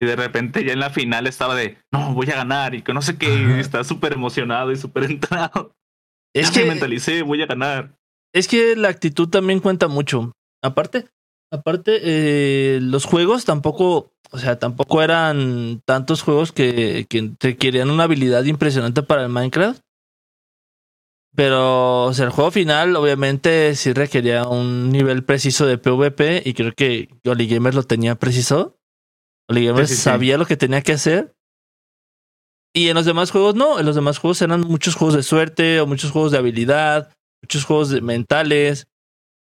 Y 0.03 0.07
de 0.07 0.17
repente 0.17 0.65
ya 0.65 0.73
en 0.73 0.81
la 0.81 0.91
final 0.91 1.27
estaba 1.27 1.55
de, 1.55 1.79
no, 1.93 2.13
voy 2.15 2.29
a 2.31 2.37
ganar 2.37 2.75
y 2.75 2.83
que 2.83 2.93
no 2.93 3.01
sé 3.01 3.17
qué, 3.17 3.29
y 3.33 3.61
está 3.61 3.85
súper 3.85 4.13
emocionado 4.15 4.73
y 4.73 4.77
súper 4.77 5.05
entrado. 5.11 5.73
Es 6.35 6.51
Ya 6.51 6.59
me 6.59 6.63
que, 6.65 6.69
mentalicé, 6.71 7.23
voy 7.23 7.43
a 7.43 7.47
ganar. 7.47 7.95
es 8.35 8.49
que 8.49 8.75
la 8.77 8.89
actitud 8.89 9.29
también 9.29 9.61
cuenta 9.61 9.87
mucho. 9.89 10.33
Aparte, 10.63 11.07
aparte, 11.53 12.01
eh, 12.03 12.81
los 12.83 13.05
juegos 13.05 13.45
tampoco, 13.45 14.11
o 14.33 14.39
sea, 14.39 14.59
tampoco 14.59 15.01
eran 15.03 15.81
tantos 15.87 16.23
juegos 16.23 16.51
que, 16.51 17.07
que 17.09 17.31
requerían 17.41 17.91
una 17.91 18.05
habilidad 18.05 18.45
impresionante 18.45 19.03
para 19.03 19.23
el 19.23 19.29
Minecraft. 19.29 19.81
Pero, 21.37 22.05
o 22.05 22.15
sea, 22.15 22.27
el 22.27 22.31
juego 22.31 22.51
final 22.53 22.95
obviamente 22.97 23.75
sí 23.75 23.93
requería 23.93 24.47
un 24.47 24.91
nivel 24.91 25.25
preciso 25.25 25.67
de 25.67 25.79
PvP 25.79 26.43
y 26.45 26.55
creo 26.55 26.73
que 26.77 27.09
Oli 27.27 27.49
Gamer 27.49 27.75
lo 27.75 27.83
tenía 27.83 28.15
preciso. 28.15 28.79
Oli 29.51 29.67
Gamer 29.67 29.87
Sí, 29.87 29.95
sí, 29.95 29.97
sí. 29.97 30.03
sabía 30.05 30.39
lo 30.39 30.47
que 30.47 30.57
tenía 30.57 30.83
que 30.83 30.93
hacer. 30.93 31.35
Y 32.73 32.89
en 32.89 32.95
los 32.95 33.05
demás 33.05 33.31
juegos 33.31 33.55
no, 33.55 33.79
en 33.81 33.87
los 33.87 33.95
demás 33.95 34.19
juegos 34.19 34.43
eran 34.43 34.61
muchos 34.63 34.95
juegos 34.95 35.15
de 35.15 35.23
suerte 35.23 35.81
o 35.81 35.87
muchos 35.87 36.11
juegos 36.11 36.33
de 36.33 36.39
habilidad, 36.39 37.13
muchos 37.43 37.65
juegos 37.65 37.91
de- 37.91 38.01
mentales. 38.01 38.87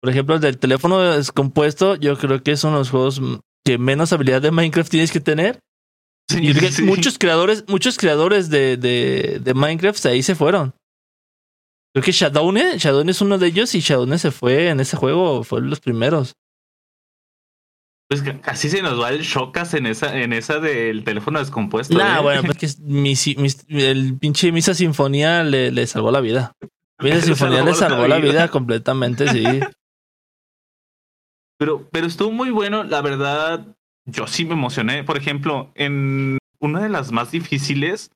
Por 0.01 0.11
ejemplo, 0.11 0.35
el 0.35 0.41
del 0.41 0.57
teléfono 0.57 0.99
descompuesto, 1.01 1.95
yo 1.95 2.17
creo 2.17 2.41
que 2.41 2.55
son 2.55 2.73
los 2.73 2.89
juegos 2.89 3.21
que 3.65 3.77
menos 3.77 4.13
habilidad 4.13 4.41
de 4.41 4.51
Minecraft 4.51 4.89
tienes 4.89 5.11
que 5.11 5.19
tener. 5.19 5.59
Y 6.31 6.53
muchos 6.83 7.17
creadores, 7.17 7.65
muchos 7.67 7.97
creadores 7.97 8.49
de, 8.51 8.77
de, 8.77 9.39
de 9.43 9.53
Minecraft 9.55 10.05
ahí 10.05 10.21
se 10.23 10.35
fueron. 10.35 10.73
Creo 11.99 12.05
que 12.05 12.11
Shadowne, 12.11 12.77
Shadowne 12.77 13.11
es 13.11 13.19
uno 13.21 13.37
de 13.37 13.47
ellos 13.47 13.75
y 13.75 13.81
Shadowne 13.81 14.17
se 14.17 14.31
fue 14.31 14.69
en 14.69 14.79
ese 14.79 14.95
juego, 14.95 15.43
fue 15.43 15.61
los 15.61 15.81
primeros. 15.81 16.35
Pues 18.07 18.23
ca- 18.23 18.39
casi 18.39 18.69
se 18.69 18.81
nos 18.81 18.99
va 18.99 19.09
el 19.09 19.21
Shocas 19.21 19.73
en 19.73 19.85
esa, 19.85 20.17
en 20.17 20.31
esa 20.33 20.59
del 20.59 21.03
teléfono 21.03 21.39
descompuesto. 21.39 21.97
Nah, 21.97 22.19
¿eh? 22.19 22.21
bueno, 22.21 22.41
pues 22.45 22.57
que 22.57 22.81
mi, 22.81 23.13
el 23.67 24.17
pinche 24.17 24.51
Misa 24.51 24.73
Sinfonía 24.73 25.43
le, 25.43 25.71
le 25.71 25.87
salvó 25.87 26.09
la 26.09 26.21
vida. 26.21 26.53
Misa 27.03 27.21
Sinfonía 27.21 27.63
le 27.63 27.73
salvó 27.73 28.07
la 28.07 28.17
vida. 28.17 28.31
vida 28.31 28.47
completamente, 28.47 29.27
sí. 29.27 29.43
Pero, 31.59 31.89
pero 31.91 32.07
estuvo 32.07 32.31
muy 32.31 32.51
bueno, 32.51 32.85
la 32.85 33.01
verdad. 33.01 33.75
Yo 34.05 34.27
sí 34.27 34.45
me 34.45 34.53
emocioné. 34.53 35.03
Por 35.03 35.17
ejemplo, 35.17 35.73
en 35.75 36.37
una 36.61 36.81
de 36.81 36.87
las 36.87 37.11
más 37.11 37.31
difíciles, 37.31 38.11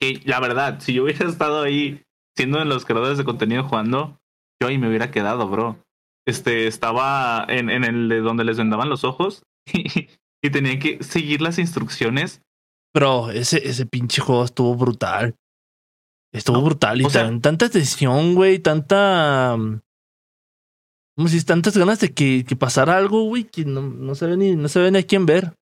que 0.00 0.20
la 0.24 0.38
verdad, 0.38 0.78
si 0.78 0.92
yo 0.92 1.02
hubiera 1.02 1.28
estado 1.28 1.62
ahí 1.62 2.04
siendo 2.38 2.58
de 2.58 2.64
los 2.64 2.84
creadores 2.86 3.18
de 3.18 3.24
contenido 3.24 3.64
jugando, 3.64 4.18
yo 4.62 4.68
ahí 4.68 4.78
me 4.78 4.88
hubiera 4.88 5.10
quedado, 5.10 5.48
bro. 5.48 5.76
Este 6.26 6.66
estaba 6.66 7.44
en, 7.48 7.68
en 7.70 7.84
el 7.84 8.08
de 8.08 8.20
donde 8.20 8.44
les 8.44 8.56
vendaban 8.58 8.88
los 8.88 9.04
ojos 9.04 9.42
y, 9.72 10.08
y 10.42 10.50
tenía 10.50 10.78
que 10.78 11.02
seguir 11.02 11.40
las 11.42 11.58
instrucciones. 11.58 12.40
Pero 12.94 13.30
ese, 13.30 13.68
ese 13.68 13.84
pinche 13.86 14.20
juego 14.22 14.44
estuvo 14.44 14.74
brutal. 14.74 15.34
Estuvo 16.32 16.58
No, 16.58 16.64
brutal 16.64 17.00
y 17.00 17.04
o 17.04 17.10
sea- 17.10 17.24
tan- 17.24 17.40
tanta 17.40 17.68
tensión, 17.68 18.34
güey, 18.34 18.58
tanta. 18.58 19.56
mm, 19.58 19.80
Como 21.16 21.28
si 21.28 21.42
tantas 21.44 21.76
ganas 21.76 22.00
de 22.00 22.12
que, 22.14 22.44
que 22.46 22.56
pasara 22.56 22.96
algo, 22.96 23.22
güey, 23.24 23.44
que 23.44 23.64
no, 23.64 23.82
no 23.82 24.14
se 24.14 24.26
ve 24.26 24.36
ni, 24.36 24.54
no 24.56 24.68
se 24.68 24.80
ve 24.80 24.90
ni 24.90 24.98
a 24.98 25.06
quién 25.06 25.26
ver. 25.26 25.54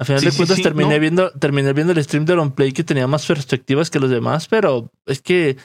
A 0.00 0.04
final 0.04 0.20
Sí, 0.20 0.30
de 0.30 0.36
cuentas 0.36 0.56
sí, 0.56 0.62
terminé 0.62 0.94
no. 0.94 1.00
viendo, 1.00 1.30
terminé 1.32 1.72
viendo 1.74 1.92
el 1.92 2.02
stream 2.02 2.24
de 2.24 2.50
Play 2.56 2.72
que 2.72 2.84
tenía 2.84 3.06
más 3.06 3.26
perspectivas 3.26 3.90
que 3.90 4.00
los 4.00 4.08
demás, 4.08 4.48
pero 4.48 4.90
es 5.04 5.20
que 5.20 5.58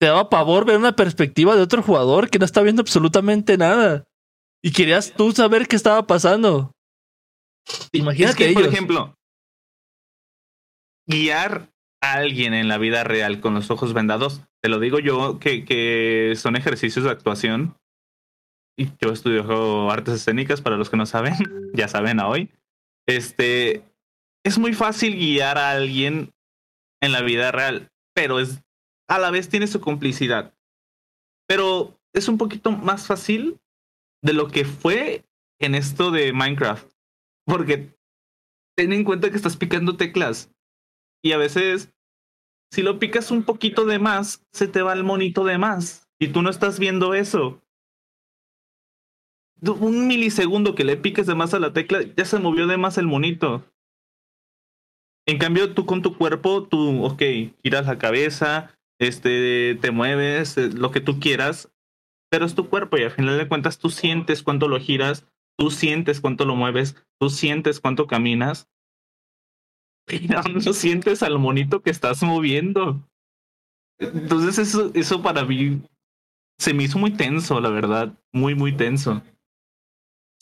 te 0.00 0.06
daba 0.06 0.30
pavor 0.30 0.64
ver 0.64 0.78
una 0.78 0.96
perspectiva 0.96 1.54
de 1.54 1.60
otro 1.60 1.82
jugador 1.82 2.30
que 2.30 2.38
no 2.38 2.46
está 2.46 2.62
viendo 2.62 2.80
absolutamente 2.80 3.58
nada. 3.58 4.04
Y 4.64 4.72
querías 4.72 5.12
tú 5.12 5.32
saber 5.32 5.68
qué 5.68 5.76
estaba 5.76 6.06
pasando. 6.06 6.72
Imagínate 7.92 8.44
es 8.44 8.54
que, 8.54 8.54
por 8.54 8.64
ejemplo, 8.64 9.14
guiar 11.06 11.68
a 12.02 12.14
alguien 12.14 12.54
en 12.54 12.68
la 12.68 12.78
vida 12.78 13.04
real 13.04 13.40
con 13.40 13.54
los 13.54 13.70
ojos 13.70 13.92
vendados, 13.92 14.40
te 14.62 14.70
lo 14.70 14.80
digo 14.80 14.98
yo, 14.98 15.38
que, 15.38 15.64
que 15.64 16.34
son 16.36 16.56
ejercicios 16.56 17.04
de 17.04 17.10
actuación. 17.10 17.76
Y 18.78 18.86
yo 18.98 19.12
estudio 19.12 19.90
artes 19.90 20.14
escénicas, 20.14 20.62
para 20.62 20.78
los 20.78 20.88
que 20.88 20.96
no 20.96 21.04
saben, 21.04 21.34
ya 21.74 21.86
saben 21.86 22.18
a 22.18 22.28
hoy. 22.28 22.50
Este, 23.06 23.84
es 24.44 24.58
muy 24.58 24.74
fácil 24.74 25.16
guiar 25.16 25.58
a 25.58 25.72
alguien 25.72 26.32
en 27.00 27.12
la 27.12 27.22
vida 27.22 27.50
real, 27.52 27.90
pero 28.14 28.40
es, 28.40 28.62
a 29.08 29.18
la 29.18 29.30
vez 29.30 29.48
tiene 29.48 29.66
su 29.66 29.80
complicidad. 29.80 30.54
Pero 31.48 31.98
es 32.14 32.28
un 32.28 32.38
poquito 32.38 32.70
más 32.72 33.06
fácil 33.06 33.60
de 34.22 34.32
lo 34.32 34.48
que 34.48 34.64
fue 34.64 35.24
en 35.60 35.74
esto 35.74 36.10
de 36.10 36.32
Minecraft. 36.32 36.90
Porque 37.44 37.96
ten 38.76 38.92
en 38.92 39.04
cuenta 39.04 39.30
que 39.30 39.36
estás 39.36 39.56
picando 39.56 39.96
teclas. 39.96 40.50
Y 41.22 41.32
a 41.32 41.36
veces, 41.36 41.92
si 42.72 42.82
lo 42.82 42.98
picas 42.98 43.30
un 43.30 43.44
poquito 43.44 43.84
de 43.84 43.98
más, 43.98 44.44
se 44.52 44.68
te 44.68 44.82
va 44.82 44.92
el 44.92 45.04
monito 45.04 45.44
de 45.44 45.58
más. 45.58 46.08
Y 46.18 46.28
tú 46.28 46.42
no 46.42 46.50
estás 46.50 46.78
viendo 46.78 47.14
eso. 47.14 47.61
Un 49.62 50.08
milisegundo 50.08 50.74
que 50.74 50.84
le 50.84 50.96
piques 50.96 51.26
de 51.26 51.34
más 51.34 51.54
a 51.54 51.60
la 51.60 51.72
tecla, 51.72 52.00
ya 52.16 52.24
se 52.24 52.38
movió 52.38 52.66
de 52.66 52.76
más 52.76 52.98
el 52.98 53.06
monito. 53.06 53.64
En 55.26 55.38
cambio, 55.38 55.72
tú 55.72 55.86
con 55.86 56.02
tu 56.02 56.16
cuerpo, 56.18 56.64
tú, 56.64 57.04
ok, 57.04 57.22
giras 57.62 57.86
la 57.86 57.96
cabeza, 57.96 58.76
este, 58.98 59.78
te 59.80 59.90
mueves, 59.92 60.58
eh, 60.58 60.68
lo 60.68 60.90
que 60.90 61.00
tú 61.00 61.20
quieras, 61.20 61.72
pero 62.28 62.44
es 62.44 62.54
tu 62.54 62.68
cuerpo 62.68 62.98
y 62.98 63.02
al 63.02 63.12
final 63.12 63.38
de 63.38 63.46
cuentas 63.46 63.78
tú 63.78 63.90
sientes 63.90 64.42
cuánto 64.42 64.66
lo 64.66 64.80
giras, 64.80 65.26
tú 65.56 65.70
sientes 65.70 66.20
cuánto 66.20 66.44
lo 66.44 66.56
mueves, 66.56 66.96
tú 67.20 67.30
sientes 67.30 67.78
cuánto 67.78 68.06
caminas. 68.06 68.68
Pero 70.06 70.42
no 70.42 70.72
sientes 70.72 71.22
al 71.22 71.38
monito 71.38 71.80
que 71.80 71.90
estás 71.90 72.24
moviendo. 72.24 73.08
Entonces 74.00 74.58
eso, 74.58 74.90
eso 74.94 75.22
para 75.22 75.44
mí 75.44 75.80
se 76.58 76.74
me 76.74 76.84
hizo 76.84 76.98
muy 76.98 77.12
tenso, 77.12 77.60
la 77.60 77.70
verdad. 77.70 78.18
Muy, 78.32 78.56
muy 78.56 78.76
tenso. 78.76 79.22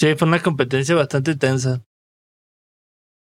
Sí, 0.00 0.14
fue 0.14 0.26
una 0.28 0.40
competencia 0.42 0.94
bastante 0.94 1.36
tensa. 1.36 1.84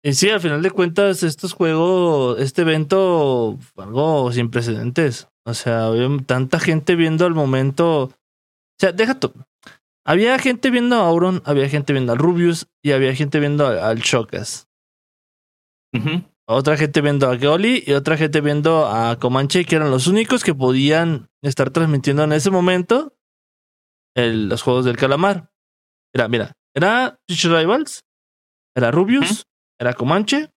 Y 0.03 0.13
sí, 0.13 0.29
al 0.29 0.39
final 0.39 0.62
de 0.62 0.69
cuentas, 0.71 1.23
estos 1.23 1.53
juegos, 1.53 2.39
este 2.39 2.62
evento 2.62 3.58
fue 3.73 3.86
algo 3.86 4.32
sin 4.32 4.51
precedentes. 4.51 5.27
O 5.45 5.53
sea, 5.53 5.88
había 5.88 6.08
tanta 6.25 6.60
gente 6.60 6.95
viendo 6.95 7.25
al 7.25 7.34
momento. 7.34 8.03
O 8.03 8.13
sea, 8.79 8.91
deja 8.91 9.19
tú. 9.19 9.34
Había 10.05 10.38
gente 10.39 10.69
viendo 10.69 10.95
a 10.95 11.08
Auron, 11.08 11.41
había 11.43 11.67
gente 11.69 11.91
viendo 11.91 12.13
al 12.13 12.19
Rubius 12.19 12.67
y 12.84 12.91
había 12.91 13.13
gente 13.15 13.39
viendo 13.39 13.67
al, 13.67 14.01
Chocas. 14.01 14.69
Ujú. 15.93 16.23
Otra 16.47 16.77
gente 16.77 17.01
viendo 17.01 17.29
a 17.29 17.38
Geoli 17.38 17.84
y 17.86 17.93
otra 17.93 18.15
gente 18.15 18.41
viendo 18.41 18.88
a 18.88 19.17
Comanche, 19.19 19.65
que 19.65 19.75
eran 19.75 19.91
los 19.91 20.08
únicos 20.08 20.43
que 20.43 20.55
podían 20.55 21.29
estar 21.41 21.71
transmitiendo 21.71 22.23
en 22.23 22.32
ese 22.34 22.51
momento 22.51 23.17
el- 24.15 24.49
los 24.49 24.62
juegos 24.62 24.86
del 24.86 24.97
calamar. 24.97 25.51
Era, 26.13 26.27
mira, 26.27 26.58
era 26.75 27.19
Twitch 27.27 27.45
Rivals, 27.45 28.01
era 28.75 28.91
Rubius, 28.91 29.45
era 29.79 29.93
Comanche, 29.93 30.49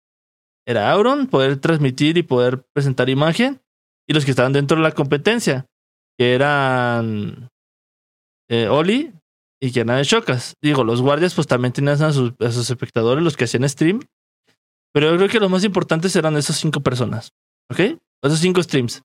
era 0.66 0.90
Auron, 0.92 1.26
poder 1.26 1.58
transmitir 1.58 2.18
y 2.18 2.22
poder 2.22 2.64
presentar 2.74 3.08
imagen, 3.08 3.60
y 4.08 4.14
los 4.14 4.24
que 4.24 4.30
estaban 4.30 4.52
dentro 4.52 4.76
de 4.76 4.82
la 4.82 4.92
competencia, 4.92 5.66
que 6.18 6.34
eran 6.34 7.48
eh, 8.50 8.68
Oli 8.68 9.12
y 9.60 9.72
que 9.72 9.80
eran 9.80 9.96
de 9.96 10.04
Chocas. 10.04 10.54
Digo, 10.62 10.84
los 10.84 11.00
guardias 11.00 11.34
pues 11.34 11.46
también 11.46 11.72
tenían 11.72 12.02
a 12.02 12.12
sus, 12.12 12.32
a 12.40 12.50
sus 12.50 12.68
espectadores, 12.70 13.24
los 13.24 13.36
que 13.36 13.44
hacían 13.44 13.68
stream, 13.68 14.00
pero 14.92 15.10
yo 15.10 15.16
creo 15.16 15.28
que 15.28 15.40
los 15.40 15.50
más 15.50 15.64
importantes 15.64 16.14
eran 16.16 16.36
esas 16.36 16.56
cinco 16.56 16.80
personas, 16.80 17.32
¿ok? 17.70 17.98
Esos 18.22 18.38
cinco 18.38 18.62
streams. 18.62 19.02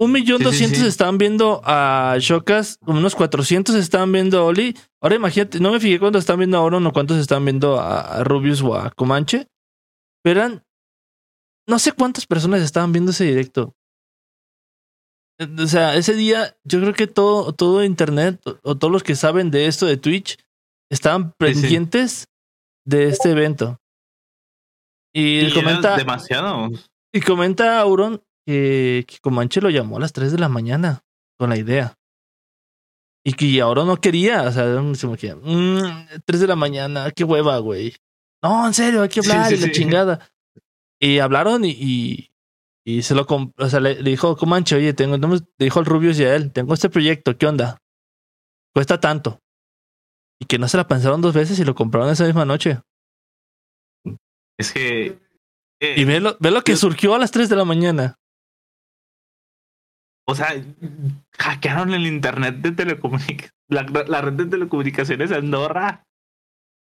Un 0.00 0.12
millón 0.12 0.42
doscientos 0.42 0.80
estaban 0.80 1.18
viendo 1.18 1.60
a 1.62 2.16
Shocas, 2.18 2.78
unos 2.86 3.14
400 3.14 3.74
estaban 3.74 4.10
viendo 4.10 4.38
a 4.38 4.44
Oli. 4.44 4.74
Ahora 5.02 5.16
imagínate, 5.16 5.60
no 5.60 5.72
me 5.72 5.80
fijé 5.80 5.98
cuántos 5.98 6.20
están 6.20 6.38
viendo 6.38 6.58
a 6.58 6.60
Auron 6.60 6.86
o 6.86 6.92
cuántos 6.92 7.16
están 7.18 7.44
viendo 7.44 7.80
a, 7.80 8.22
Rubius 8.22 8.60
o 8.62 8.74
a 8.74 8.90
Comanche, 8.90 9.46
pero 10.22 10.40
eran 10.40 10.62
no 11.66 11.78
sé 11.78 11.92
cuántas 11.92 12.26
personas 12.26 12.60
estaban 12.62 12.92
viendo 12.92 13.10
ese 13.12 13.24
directo. 13.24 13.74
O 15.58 15.66
sea, 15.66 15.94
ese 15.94 16.14
día 16.14 16.54
yo 16.64 16.80
creo 16.80 16.92
que 16.92 17.06
todo, 17.06 17.54
todo 17.54 17.82
internet 17.82 18.42
o, 18.62 18.76
todos 18.76 18.92
los 18.92 19.02
que 19.02 19.14
saben 19.14 19.50
de 19.50 19.66
esto 19.66 19.86
de 19.86 19.96
Twitch 19.96 20.36
estaban 20.90 21.28
Sí, 21.28 21.28
sí. 21.30 21.60
pendientes 21.60 22.28
de 22.86 23.08
este 23.08 23.30
evento. 23.30 23.78
Y, 25.14 25.46
Y 25.46 25.52
comenta, 25.54 25.96
demasiado. 25.96 26.68
y 27.12 27.20
comenta 27.22 27.80
Auron 27.80 28.22
que, 28.46 29.04
que 29.08 29.18
Comanche 29.20 29.60
lo 29.62 29.70
llamó 29.70 29.96
a 29.96 30.00
las 30.00 30.12
3 30.12 30.32
de 30.32 30.38
la 30.38 30.48
mañana 30.50 31.00
con 31.38 31.48
la 31.48 31.56
idea. 31.56 31.94
Y 33.24 33.32
que 33.34 33.60
Auron 33.60 33.86
no 33.86 34.00
quería, 34.00 34.42
o 34.44 34.52
sea, 34.52 34.64
como 35.00 35.16
que, 35.16 35.34
"Mm, 35.34 36.20
3 36.24 36.40
de 36.40 36.46
la 36.46 36.56
mañana, 36.56 37.10
qué 37.10 37.24
hueva, 37.24 37.58
güey. 37.58 37.94
No, 38.42 38.66
en 38.66 38.72
serio, 38.74 39.02
hay 39.02 39.08
que 39.10 39.20
hablar 39.20 39.48
sí, 39.48 39.54
y 39.54 39.58
la 39.58 39.66
sí. 39.66 39.72
chingada. 39.72 40.30
Y 40.98 41.18
hablaron 41.18 41.64
y, 41.64 41.70
y, 41.78 42.30
y 42.84 43.02
se 43.02 43.14
lo 43.14 43.26
o 43.28 43.68
sea, 43.68 43.80
le, 43.80 44.00
le 44.02 44.10
dijo, 44.10 44.36
Comanche, 44.36 44.76
oye, 44.76 44.94
tengo, 44.94 45.16
le 45.18 45.40
dijo 45.58 45.78
al 45.80 45.84
Rubius 45.86 46.18
y 46.18 46.24
a 46.24 46.34
él, 46.34 46.50
tengo 46.52 46.72
este 46.72 46.88
proyecto, 46.88 47.36
¿qué 47.36 47.46
onda? 47.46 47.78
Cuesta 48.72 48.98
tanto. 48.98 49.38
Y 50.40 50.46
que 50.46 50.58
no 50.58 50.68
se 50.68 50.78
la 50.78 50.86
pensaron 50.88 51.20
dos 51.20 51.34
veces 51.34 51.58
y 51.58 51.64
lo 51.64 51.74
compraron 51.74 52.10
esa 52.10 52.24
misma 52.24 52.46
noche. 52.46 52.80
Es 54.58 54.72
que. 54.72 55.18
eh, 55.80 55.94
Y 55.98 56.04
ve 56.04 56.20
lo, 56.20 56.36
ve 56.40 56.50
lo 56.50 56.62
que 56.62 56.72
yo- 56.72 56.78
surgió 56.78 57.14
a 57.14 57.18
las 57.18 57.30
3 57.30 57.48
de 57.48 57.56
la 57.56 57.64
mañana. 57.64 58.16
O 60.26 60.34
sea, 60.34 60.48
hackearon 61.38 61.92
el 61.92 62.06
internet 62.06 62.56
de 62.56 62.72
telecomunicaciones, 62.72 63.52
la, 63.68 63.82
la 63.82 64.20
red 64.20 64.34
de 64.34 64.46
telecomunicaciones 64.46 65.30
de 65.30 65.36
Andorra. 65.36 66.04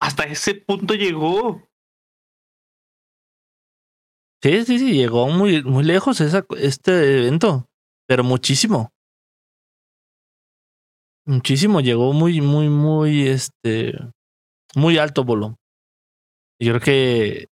Hasta 0.01 0.25
ese 0.25 0.55
punto 0.55 0.95
llegó. 0.95 1.63
Sí, 4.43 4.65
sí, 4.65 4.79
sí, 4.79 4.93
llegó 4.95 5.29
muy, 5.29 5.63
muy 5.63 5.85
lejos 5.85 6.21
esa, 6.21 6.45
este 6.59 7.19
evento, 7.21 7.69
pero 8.09 8.25
muchísimo. 8.25 8.91
Muchísimo, 11.25 11.81
llegó 11.81 12.13
muy, 12.13 12.41
muy, 12.41 12.69
muy, 12.69 13.29
este, 13.29 13.95
muy 14.75 14.99
alto 14.99 15.23
voló. 15.23 15.57
Yo 16.61 16.73
creo 16.73 16.81
que, 16.81 17.47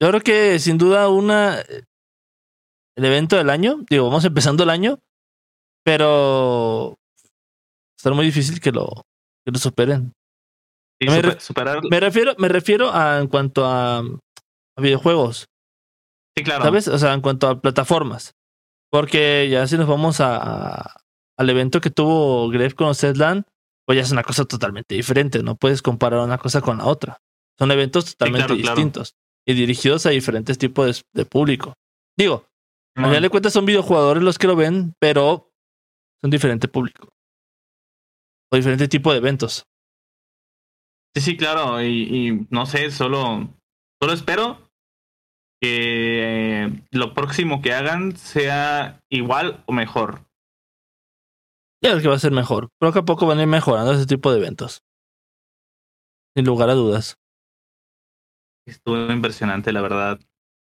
yo 0.00 0.08
creo 0.08 0.20
que 0.22 0.58
sin 0.58 0.78
duda 0.78 1.10
una, 1.10 1.62
el 2.96 3.04
evento 3.04 3.36
del 3.36 3.50
año, 3.50 3.84
digo, 3.90 4.04
vamos 4.04 4.24
empezando 4.24 4.62
el 4.64 4.70
año, 4.70 4.98
pero 5.84 6.94
estar 7.98 8.14
muy 8.14 8.26
difícil 8.26 8.60
que 8.60 8.72
lo, 8.72 9.02
que 9.44 9.52
lo 9.52 9.58
superen. 9.58 10.12
Me 11.00 11.16
super- 11.16 11.34
re- 11.34 11.40
superar. 11.40 11.80
Me 11.90 12.00
refiero, 12.00 12.34
me 12.38 12.48
refiero 12.48 12.90
a 12.92 13.18
en 13.20 13.26
cuanto 13.28 13.66
a, 13.66 13.98
a 13.98 14.80
videojuegos. 14.80 15.46
Sí, 16.36 16.44
claro. 16.44 16.64
¿Sabes? 16.64 16.88
O 16.88 16.98
sea, 16.98 17.12
en 17.12 17.20
cuanto 17.20 17.48
a 17.48 17.60
plataformas. 17.60 18.32
Porque 18.90 19.48
ya 19.50 19.66
si 19.66 19.76
nos 19.76 19.88
vamos 19.88 20.20
a, 20.20 20.36
a- 20.36 20.96
al 21.38 21.50
evento 21.50 21.80
que 21.80 21.90
tuvo 21.90 22.48
Gref 22.48 22.74
con 22.74 22.94
Zedland, 22.94 23.44
pues 23.86 23.96
ya 23.96 24.02
es 24.02 24.12
una 24.12 24.22
cosa 24.22 24.44
totalmente 24.44 24.94
diferente. 24.94 25.42
No 25.42 25.56
puedes 25.56 25.82
comparar 25.82 26.20
una 26.20 26.38
cosa 26.38 26.60
con 26.60 26.78
la 26.78 26.86
otra. 26.86 27.18
Son 27.58 27.70
eventos 27.70 28.16
totalmente 28.16 28.46
claro. 28.46 28.56
distintos 28.56 29.14
y 29.46 29.54
dirigidos 29.54 30.06
a 30.06 30.10
diferentes 30.10 30.56
tipos 30.58 30.86
de, 31.12 31.20
de 31.22 31.26
público. 31.26 31.74
Digo, 32.16 32.46
al 32.96 33.06
final 33.06 33.22
de 33.22 33.30
cuentas 33.30 33.52
son 33.52 33.66
videojugadores 33.66 34.22
los 34.22 34.38
que 34.38 34.46
lo 34.46 34.56
ven, 34.56 34.94
pero 35.00 35.52
son 36.22 36.30
diferente 36.30 36.68
público. 36.68 37.12
O 38.52 38.56
diferente 38.56 38.88
tipo 38.88 39.12
de 39.12 39.18
eventos. 39.18 39.66
Sí, 41.16 41.22
sí, 41.22 41.36
claro. 41.36 41.82
Y, 41.82 41.86
y 41.86 42.46
no 42.50 42.66
sé, 42.66 42.90
solo, 42.90 43.48
solo 44.00 44.12
espero 44.12 44.70
que 45.60 46.64
eh, 46.64 46.82
lo 46.90 47.14
próximo 47.14 47.62
que 47.62 47.72
hagan 47.72 48.16
sea 48.16 49.00
igual 49.10 49.62
o 49.66 49.72
mejor. 49.72 50.26
Ya 51.82 51.92
es 51.92 52.02
que 52.02 52.08
va 52.08 52.14
a 52.14 52.18
ser 52.18 52.32
mejor. 52.32 52.70
Poco 52.80 53.00
a 53.00 53.04
poco 53.04 53.26
van 53.26 53.38
a 53.38 53.42
ir 53.42 53.48
mejorando 53.48 53.92
ese 53.92 54.06
tipo 54.06 54.32
de 54.32 54.38
eventos. 54.38 54.82
Sin 56.36 56.46
lugar 56.46 56.70
a 56.70 56.74
dudas. 56.74 57.16
Estuvo 58.66 59.12
impresionante, 59.12 59.72
la 59.72 59.82
verdad. 59.82 60.20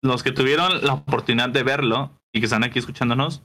Los 0.05 0.21
que 0.21 0.31
tuvieron 0.31 0.85
la 0.85 0.93
oportunidad 0.93 1.49
de 1.49 1.63
verlo 1.63 2.11
y 2.31 2.39
que 2.39 2.45
están 2.45 2.63
aquí 2.63 2.77
escuchándonos, 2.77 3.43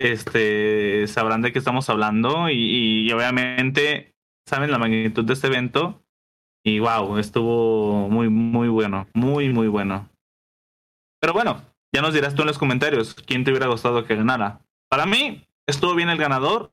este, 0.00 1.06
sabrán 1.06 1.42
de 1.42 1.52
qué 1.52 1.58
estamos 1.58 1.90
hablando 1.90 2.48
y, 2.48 3.12
obviamente 3.12 4.14
saben 4.48 4.70
la 4.70 4.78
magnitud 4.78 5.26
de 5.26 5.34
este 5.34 5.48
evento. 5.48 6.02
Y 6.64 6.78
wow, 6.78 7.18
estuvo 7.18 8.08
muy, 8.08 8.30
muy 8.30 8.68
bueno, 8.68 9.08
muy, 9.12 9.50
muy 9.50 9.68
bueno. 9.68 10.08
Pero 11.20 11.34
bueno, 11.34 11.60
ya 11.94 12.00
nos 12.00 12.14
dirás 12.14 12.34
tú 12.34 12.42
en 12.42 12.48
los 12.48 12.58
comentarios 12.58 13.14
quién 13.14 13.44
te 13.44 13.50
hubiera 13.50 13.66
gustado 13.66 14.06
que 14.06 14.16
ganara. 14.16 14.62
Para 14.88 15.04
mí, 15.04 15.46
estuvo 15.68 15.94
bien 15.94 16.08
el 16.08 16.16
ganador. 16.18 16.72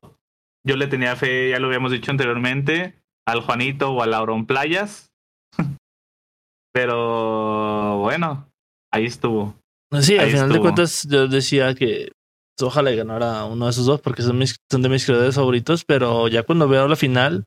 Yo 0.65 0.77
le 0.77 0.87
tenía 0.87 1.17
fe, 1.17 1.49
ya 1.49 1.59
lo 1.59 1.67
habíamos 1.67 1.91
dicho 1.91 2.11
anteriormente, 2.11 2.97
al 3.25 3.41
Juanito 3.41 3.91
o 3.91 4.01
al 4.01 4.13
Auron 4.13 4.45
Playas. 4.45 5.11
Pero 6.73 7.97
bueno, 7.99 8.47
ahí 8.91 9.05
estuvo. 9.05 9.55
Sí, 10.01 10.17
al 10.17 10.29
final 10.29 10.51
de 10.51 10.59
cuentas 10.59 11.07
yo 11.09 11.27
decía 11.27 11.73
que 11.73 12.11
ojalá 12.61 12.91
ganara 12.91 13.45
uno 13.45 13.65
de 13.65 13.71
esos 13.71 13.85
dos 13.85 14.01
porque 14.01 14.21
son, 14.21 14.37
mis, 14.37 14.57
son 14.69 14.81
de 14.81 14.89
mis 14.89 15.05
creadores 15.05 15.35
favoritos, 15.35 15.85
pero 15.85 16.27
ya 16.27 16.43
cuando 16.43 16.67
veo 16.67 16.87
la 16.87 16.95
final, 16.95 17.45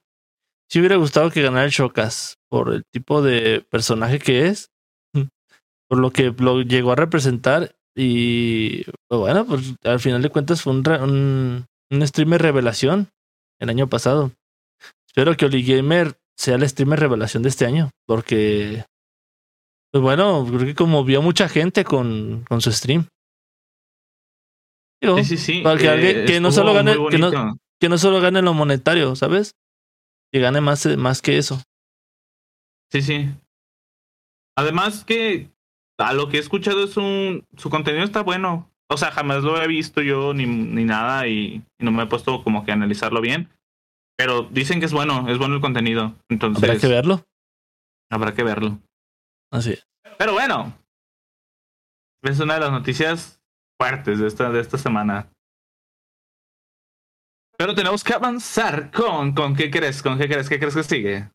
sí 0.71 0.79
hubiera 0.79 0.97
gustado 0.97 1.31
que 1.31 1.43
ganara 1.43 1.65
el 1.65 1.71
Shokas 1.71 2.37
por 2.49 2.73
el 2.73 2.85
tipo 2.93 3.23
de 3.23 3.65
personaje 3.71 4.19
que 4.19 4.47
es, 4.47 4.71
por 5.89 5.99
lo 5.99 6.13
que 6.13 6.33
lo 6.39 6.63
llegó 6.63 6.93
a 6.93 6.97
representar 6.97 7.75
y 7.97 8.85
pues, 9.09 9.21
bueno, 9.21 9.45
pues 9.45 9.75
al 9.83 9.99
final 9.99 10.23
de 10.23 10.31
cuentas 10.31 10.63
fue 10.63 10.73
un, 10.73 10.89
un, 10.89 11.67
un 11.91 12.07
streamer 12.07 12.41
revelación 12.41 13.09
el 13.61 13.69
año 13.69 13.89
pasado. 13.89 14.33
Espero 15.07 15.37
que 15.37 15.47
Oli 15.47 15.65
Gamer 15.65 16.17
sea 16.39 16.55
el 16.55 16.69
streamer 16.69 17.01
revelación 17.01 17.43
de 17.43 17.49
este 17.49 17.67
año 17.67 17.91
porque 18.07 18.85
pues 19.93 20.03
bueno, 20.03 20.47
creo 20.49 20.61
que 20.67 20.75
como 20.75 21.05
vio 21.05 21.23
mucha 21.23 21.49
gente 21.49 21.85
con, 21.85 22.45
con 22.49 22.61
su 22.61 22.71
stream. 22.73 23.07
Digo, 25.03 25.19
Sí, 25.19 25.25
sí, 25.25 25.37
sí. 25.37 25.61
Para 25.63 25.79
que 25.79 25.89
alguien- 25.89 26.27
que 26.27 26.41
no 26.41 26.53
solo 26.53 26.75
gane- 26.75 26.93
que 26.93 27.19
no- 27.19 27.31
bonito. 27.31 27.57
que 27.81 27.89
no 27.89 27.99
solo 27.99 28.21
gane 28.21 28.43
lo 28.43 28.53
monetario, 28.55 29.17
¿sabes? 29.17 29.55
Que 30.33 30.41
gane 30.41 30.61
más, 30.61 30.87
más 30.99 31.23
que 31.23 31.39
eso. 31.39 31.61
Sí, 32.93 33.03
sí. 33.03 33.31
Además 34.57 35.05
que 35.05 35.51
a 35.99 36.13
lo 36.13 36.29
que 36.29 36.37
he 36.37 36.41
escuchado 36.41 36.85
es 36.85 36.97
un 36.97 37.45
su 37.57 37.71
contenido 37.71 38.05
está 38.05 38.23
bueno. 38.23 38.71
O 38.93 38.97
sea, 38.97 39.11
jamás 39.13 39.43
lo 39.45 39.61
he 39.63 39.67
visto 39.69 40.03
yo 40.03 40.35
ni, 40.35 40.45
ni 40.47 40.85
nada 40.85 41.27
y, 41.29 41.63
y 41.79 41.85
no 41.85 41.93
me 41.93 42.03
he 42.03 42.07
puesto 42.07 42.43
como 42.43 42.65
que 42.65 42.73
a 42.73 42.75
analizarlo 42.75 43.21
bien. 43.21 43.49
Pero 44.17 44.43
dicen 44.51 44.81
que 44.81 44.87
es 44.87 44.93
bueno, 44.93 45.29
es 45.31 45.39
bueno 45.39 45.55
el 45.55 45.61
contenido. 45.61 46.15
Entonces 46.29 46.63
Habrá 46.63 46.79
que 46.81 46.89
verlo. 46.89 47.25
habrá 48.11 48.35
que 48.35 48.43
verlo. 48.43 48.79
Así. 49.53 49.73
es. 49.73 49.87
Pero 50.19 50.33
bueno, 50.33 50.77
es 52.23 52.39
una 52.41 52.55
de 52.55 52.61
las 52.61 52.71
noticias 52.71 53.41
fuertes 53.81 54.19
de 54.19 54.27
esta, 54.27 54.51
de 54.51 54.61
esta 54.61 54.79
semana. 54.79 55.31
Pero 57.59 57.75
tenemos 57.75 58.03
que 58.03 58.15
avanzar 58.15 58.91
con, 58.91 59.35
con 59.35 59.55
¿qué 59.55 59.71
crees? 59.71 60.03
¿Con 60.03 60.19
qué 60.19 60.27
crees? 60.29 60.49
¿Qué 60.49 60.59
crees 60.59 60.75
que 60.75 60.83
sigue? 60.83 61.31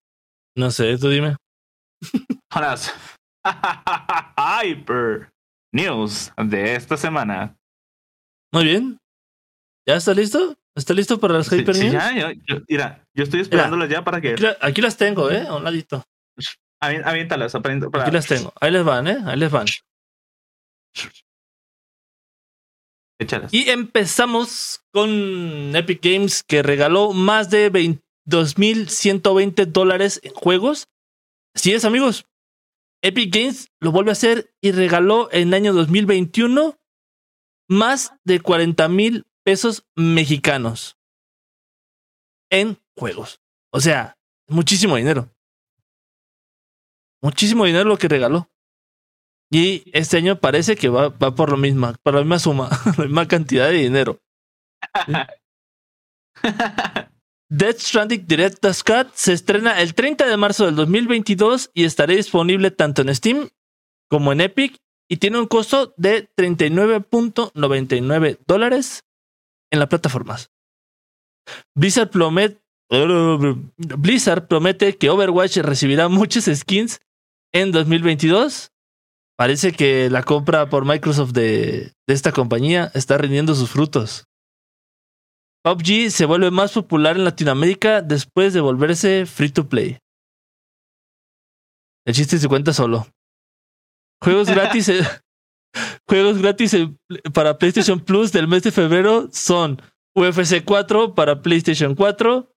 No 0.58 0.72
sé, 0.72 0.98
tú 0.98 1.10
dime. 1.10 1.36
Las 2.56 2.94
Hyper 4.64 5.30
News 5.74 6.32
de 6.38 6.76
esta 6.76 6.98
semana. 6.98 7.56
Muy 8.54 8.64
bien. 8.66 8.98
¿Ya 9.88 9.96
está 9.96 10.14
listo? 10.14 10.56
¿Está 10.76 10.94
listo 10.94 11.20
para 11.20 11.36
las 11.36 11.48
Sí, 11.48 11.58
Hyper 11.60 11.76
sí, 11.76 11.82
News? 11.84 11.94
ya, 11.94 12.12
yo, 12.16 12.32
yo- 12.48 12.62
mira, 12.68 13.04
yo 13.16 13.24
estoy 13.24 13.42
esperándolas 13.42 13.90
ya 13.90 14.04
para 14.04 14.20
que 14.20 14.34
Aquí, 14.34 14.46
aquí 14.62 14.82
las 14.82 14.98
tengo, 14.98 15.30
¿eh? 15.30 15.46
A 15.48 15.56
un 15.56 15.64
ladito. 15.64 16.04
Avi- 16.90 17.02
aviéntalas. 17.06 17.52
para- 17.54 18.04
Aquí 18.04 18.12
las 18.12 18.28
tengo. 18.28 18.54
Ahí 18.60 18.72
les 18.72 18.84
van, 18.84 19.08
¿eh? 19.08 19.18
Ahí 19.26 19.38
les 19.38 19.52
van. 19.52 19.66
Échalas. 23.20 23.54
Y 23.54 23.70
empezamos 23.70 24.82
con 24.92 25.74
Epic 25.76 26.02
Games 26.04 26.44
que 26.44 26.62
regaló 26.64 27.14
más 27.14 27.50
de 27.50 27.70
22.120 27.72 29.66
dólares 29.66 30.20
en 30.24 30.34
juegos. 30.34 30.88
Así 31.56 31.72
es, 31.74 31.86
amigos. 31.86 32.26
Epic 33.02 33.34
Games 33.34 33.70
lo 33.80 33.92
vuelve 33.92 34.12
a 34.12 34.14
hacer 34.14 34.54
y 34.62 34.72
regaló 34.72 35.30
en 35.32 35.50
el 35.50 35.54
año 35.54 35.74
2021 35.74 36.78
más 37.70 38.14
de 38.26 38.40
40 38.42 38.88
mil 38.90 39.26
pesos 39.44 39.86
mexicanos 39.96 40.98
en 42.52 42.80
juegos. 42.98 43.40
O 43.72 43.80
sea, 43.80 44.18
muchísimo 44.48 44.96
dinero. 44.98 45.32
Muchísimo 47.26 47.66
dinero 47.66 47.90
lo 47.90 47.98
que 47.98 48.08
regaló. 48.08 48.52
Y 49.52 49.82
este 49.98 50.18
año 50.18 50.40
parece 50.40 50.76
que 50.76 50.90
va, 50.90 51.10
va 51.10 51.34
por 51.34 51.50
lo 51.50 51.58
mismo, 51.58 51.92
por 52.04 52.14
la 52.14 52.20
misma 52.20 52.38
suma, 52.38 52.70
la 53.00 53.06
misma 53.06 53.28
cantidad 53.28 53.68
de 53.68 53.78
dinero. 53.78 54.22
Death 57.50 57.80
Stranding 57.80 58.28
Director's 58.28 58.84
Cut 58.84 59.08
se 59.16 59.34
estrena 59.34 59.82
el 59.82 59.96
30 59.96 60.28
de 60.28 60.38
marzo 60.38 60.68
del 60.68 60.76
2022 60.76 61.72
y 61.74 61.86
estará 61.86 62.14
disponible 62.14 62.70
tanto 62.70 63.02
en 63.02 63.16
Steam 63.16 63.50
como 64.08 64.32
en 64.32 64.42
Epic 64.42 64.78
y 65.10 65.18
tiene 65.18 65.40
un 65.40 65.48
costo 65.48 65.96
de 65.98 66.30
39.99 66.36 68.38
dólares 68.46 69.04
en 69.72 69.80
las 69.80 69.88
plataformas. 69.88 70.52
Blizzard 71.74 72.12
promete, 72.12 72.62
Blizzard 73.78 74.48
promete 74.48 74.96
que 74.96 75.10
Overwatch 75.10 75.58
recibirá 75.58 76.08
muchas 76.08 76.46
skins 76.56 77.02
en 77.56 77.72
2022. 77.72 78.72
Parece 79.38 79.72
que 79.72 80.10
la 80.10 80.24
compra 80.24 80.70
por 80.70 80.86
Microsoft 80.86 81.32
de, 81.32 81.94
esta 82.08 82.32
compañía 82.32 82.92
está 82.94 83.18
rindiendo 83.18 83.56
sus 83.56 83.70
frutos. 83.70 84.26
PUBG 85.64 86.12
se 86.12 86.26
vuelve 86.26 86.52
más 86.52 86.74
popular 86.74 87.16
en 87.16 87.24
Latinoamérica 87.24 88.02
después 88.02 88.54
de 88.54 88.62
volverse 88.62 89.26
free 89.26 89.50
to 89.50 89.68
play. 89.68 89.98
El 92.06 92.14
chiste 92.14 92.38
se 92.38 92.48
cuenta 92.48 92.72
solo. 92.72 93.08
Juegos 94.22 94.50
gratis. 94.50 94.92
juegos 96.08 96.38
gratis 96.42 96.76
para 97.34 97.58
PlayStation 97.58 98.00
Plus 98.00 98.32
del 98.32 98.48
mes 98.48 98.64
de 98.64 98.72
febrero 98.72 99.30
son 99.32 99.82
UFC 100.14 100.64
4 100.64 101.16
para 101.16 101.42
PlayStation 101.42 101.96
4, 101.96 102.54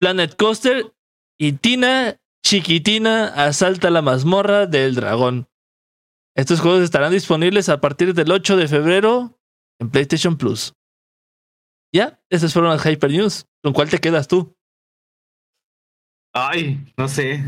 Planet 0.00 0.36
Coaster 0.36 0.92
y 1.38 1.52
Tina 1.52 2.18
Chiquitina 2.44 3.28
asalta 3.28 3.90
la 3.90 4.02
mazmorra 4.02 4.66
del 4.66 4.94
dragón. 4.94 5.48
Estos 6.34 6.60
juegos 6.60 6.82
estarán 6.82 7.12
disponibles 7.12 7.68
a 7.68 7.80
partir 7.80 8.14
del 8.14 8.30
8 8.30 8.56
de 8.56 8.68
febrero 8.68 9.38
en 9.80 9.90
PlayStation 9.90 10.36
Plus. 10.36 10.72
Ya, 11.92 12.20
esas 12.30 12.52
fueron 12.52 12.70
las 12.70 12.84
Hyper 12.84 13.10
News. 13.10 13.46
¿Con 13.62 13.72
cuál 13.72 13.90
te 13.90 13.98
quedas 13.98 14.28
tú? 14.28 14.54
Ay, 16.32 16.92
no 16.96 17.08
sé. 17.08 17.44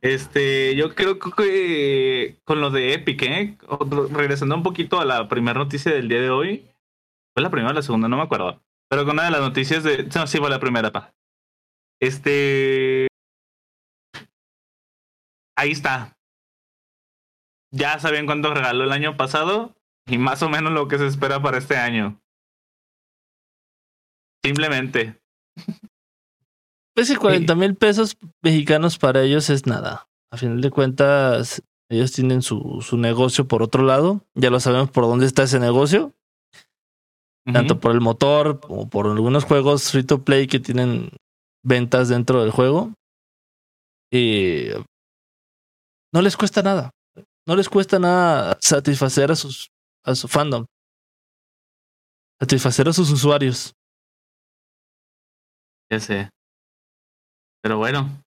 Este, 0.00 0.76
yo 0.76 0.94
creo 0.94 1.18
que 1.18 2.40
con 2.44 2.60
lo 2.60 2.70
de 2.70 2.94
Epic, 2.94 3.22
¿eh? 3.22 3.58
Regresando 4.12 4.54
un 4.54 4.62
poquito 4.62 5.00
a 5.00 5.04
la 5.04 5.28
primera 5.28 5.58
noticia 5.58 5.92
del 5.92 6.08
día 6.08 6.20
de 6.20 6.30
hoy. 6.30 6.66
¿Fue 7.34 7.42
la 7.42 7.50
primera 7.50 7.70
o 7.70 7.74
la 7.74 7.82
segunda? 7.82 8.08
No 8.08 8.16
me 8.16 8.22
acuerdo. 8.22 8.62
Pero 8.88 9.04
con 9.04 9.14
una 9.14 9.24
de 9.24 9.30
las 9.32 9.40
noticias 9.40 9.82
de. 9.82 10.04
No, 10.04 10.26
sí, 10.26 10.38
fue 10.38 10.48
la 10.48 10.60
primera, 10.60 10.92
pa. 10.92 11.14
Este. 12.00 13.07
Ahí 15.58 15.72
está. 15.72 16.16
Ya 17.72 17.98
sabían 17.98 18.26
cuánto 18.26 18.54
regaló 18.54 18.84
el 18.84 18.92
año 18.92 19.16
pasado 19.16 19.74
y 20.06 20.16
más 20.16 20.40
o 20.44 20.48
menos 20.48 20.72
lo 20.72 20.86
que 20.86 20.98
se 20.98 21.06
espera 21.08 21.42
para 21.42 21.58
este 21.58 21.76
año. 21.76 22.20
Simplemente. 24.44 25.20
Pues 26.94 27.08
que 27.08 27.16
40 27.16 27.54
mil 27.54 27.76
pesos 27.76 28.16
mexicanos 28.42 28.98
para 28.98 29.22
ellos 29.22 29.50
es 29.50 29.66
nada. 29.66 30.08
A 30.32 30.36
final 30.36 30.60
de 30.60 30.70
cuentas, 30.72 31.62
ellos 31.88 32.10
tienen 32.10 32.42
su, 32.42 32.84
su 32.84 32.96
negocio 32.96 33.46
por 33.46 33.62
otro 33.62 33.84
lado. 33.84 34.26
Ya 34.34 34.50
lo 34.50 34.58
sabemos 34.58 34.90
por 34.90 35.04
dónde 35.04 35.26
está 35.26 35.44
ese 35.44 35.60
negocio. 35.60 36.12
Tanto 37.52 37.78
por 37.78 37.92
el 37.92 38.00
motor 38.00 38.58
como 38.58 38.90
por 38.90 39.06
algunos 39.06 39.44
juegos 39.44 39.92
free 39.92 40.02
to 40.02 40.24
play 40.24 40.48
que 40.48 40.58
tienen 40.58 41.10
ventas 41.62 42.08
dentro 42.08 42.42
del 42.42 42.50
juego. 42.50 42.92
Y 44.10 44.70
no 46.12 46.22
les 46.22 46.36
cuesta 46.36 46.62
nada. 46.62 46.90
No 47.46 47.56
les 47.56 47.68
cuesta 47.68 47.98
nada 47.98 48.58
satisfacer 48.60 49.30
a 49.30 49.36
sus 49.36 49.70
a 50.04 50.14
su 50.14 50.28
fandom. 50.28 50.66
Satisfacer 52.40 52.88
a 52.88 52.92
sus 52.92 53.10
usuarios. 53.10 53.74
Ya 55.90 56.00
sé. 56.00 56.30
Pero 57.62 57.78
bueno. 57.78 58.22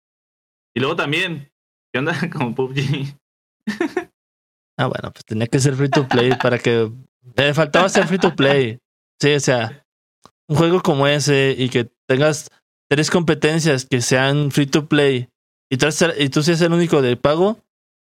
Y 0.74 0.80
luego 0.80 0.96
también, 0.96 1.52
¿qué 1.92 2.00
onda 2.00 2.14
con 2.32 2.56
PUBG? 2.56 3.18
Ah, 4.78 4.88
bueno, 4.88 5.12
pues 5.12 5.26
tenía 5.26 5.48
que 5.48 5.60
ser 5.60 5.76
free 5.76 5.90
to 5.90 6.08
play 6.08 6.36
para 6.42 6.58
que. 6.60 6.92
Le 7.36 7.54
faltaba 7.54 7.88
ser 7.88 8.08
free 8.08 8.18
to 8.18 8.36
play. 8.36 8.80
Sí, 9.22 9.34
o 9.34 9.40
sea, 9.40 9.86
un 10.48 10.58
juego 10.58 10.82
como 10.82 11.06
ese 11.08 11.56
y 11.58 11.70
que 11.70 11.92
tengas 12.08 12.50
tres 12.90 13.12
competencias 13.12 13.86
que 13.86 14.02
sean 14.02 14.52
free 14.52 14.66
to 14.66 14.88
play 14.88 15.30
y 15.70 15.78
tú, 15.78 15.88
y 16.18 16.30
tú 16.30 16.44
seas 16.44 16.60
el 16.62 16.74
único 16.74 17.02
de 17.02 17.16
pago, 17.16 17.60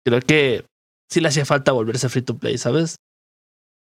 creo 0.05 0.21
que 0.21 0.65
sí 1.09 1.21
le 1.21 1.29
hacía 1.29 1.45
falta 1.45 1.71
volverse 1.71 2.09
free 2.09 2.21
to 2.21 2.37
play, 2.37 2.57
¿sabes? 2.57 2.97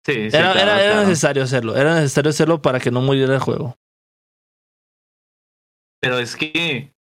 Sí, 0.06 0.32
sí, 0.32 0.38
Era, 0.38 0.54
claro, 0.54 0.80
era, 0.80 1.04
necesario 1.04 1.44
hacerlo. 1.44 1.76
Era 1.76 1.96
necesario 1.96 2.30
hacerlo 2.30 2.62
para 2.62 2.80
que 2.80 2.92
no 2.92 3.02
muriera 3.02 3.34
el 3.34 3.40
juego. 3.40 3.76
Pero 6.02 6.18
es 6.18 6.36
que 6.36 6.94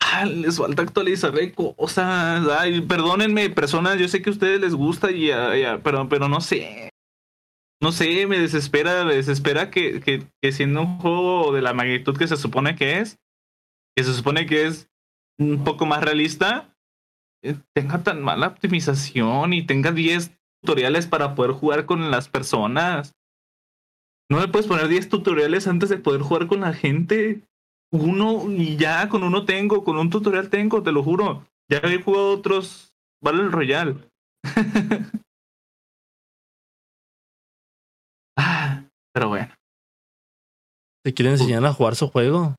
ah, 0.00 0.24
les 0.24 0.56
falta 0.56 0.82
actualizar 0.82 1.34
cosas. 1.52 2.46
Ay, 2.48 2.80
perdónenme, 2.80 3.50
personas, 3.50 3.98
yo 3.98 4.08
sé 4.08 4.22
que 4.22 4.30
a 4.30 4.32
ustedes 4.32 4.60
les 4.60 4.74
gusta 4.74 5.10
y, 5.10 5.30
ah, 5.30 5.56
ya, 5.56 5.82
pero, 5.82 6.08
pero 6.08 6.28
no 6.28 6.40
sé. 6.40 6.90
No 7.82 7.92
sé, 7.92 8.26
me 8.26 8.38
desespera, 8.38 9.04
me 9.04 9.14
desespera 9.14 9.70
que, 9.70 10.00
que, 10.00 10.26
que 10.42 10.52
siendo 10.52 10.82
un 10.82 10.98
juego 10.98 11.52
de 11.52 11.62
la 11.62 11.72
magnitud 11.72 12.16
que 12.16 12.28
se 12.28 12.36
supone 12.36 12.76
que 12.76 12.98
es, 12.98 13.16
que 13.96 14.04
se 14.04 14.12
supone 14.12 14.46
que 14.46 14.66
es 14.66 14.90
un 15.38 15.64
poco 15.64 15.86
más 15.86 16.02
realista, 16.02 16.69
tenga 17.74 18.02
tan 18.02 18.22
mala 18.22 18.48
optimización 18.48 19.52
y 19.52 19.66
tenga 19.66 19.92
10 19.92 20.36
tutoriales 20.62 21.06
para 21.06 21.34
poder 21.34 21.52
jugar 21.52 21.86
con 21.86 22.10
las 22.10 22.28
personas. 22.28 23.14
No 24.30 24.38
me 24.38 24.48
puedes 24.48 24.68
poner 24.68 24.88
10 24.88 25.08
tutoriales 25.08 25.66
antes 25.66 25.88
de 25.88 25.98
poder 25.98 26.22
jugar 26.22 26.46
con 26.46 26.60
la 26.60 26.72
gente. 26.72 27.42
Uno 27.92 28.50
y 28.50 28.76
ya, 28.76 29.08
con 29.08 29.24
uno 29.24 29.44
tengo, 29.44 29.82
con 29.82 29.98
un 29.98 30.10
tutorial 30.10 30.48
tengo, 30.48 30.82
te 30.82 30.92
lo 30.92 31.02
juro. 31.02 31.44
Ya 31.68 31.78
he 31.78 32.00
jugado 32.02 32.30
otros 32.32 32.92
Battle 33.22 33.48
Royale. 33.48 33.96
Ah, 38.36 38.84
Pero 39.12 39.28
bueno, 39.28 39.52
Te 41.04 41.12
quieren 41.12 41.34
enseñar 41.34 41.64
a 41.66 41.74
jugar 41.74 41.94
su 41.94 42.08
juego. 42.08 42.54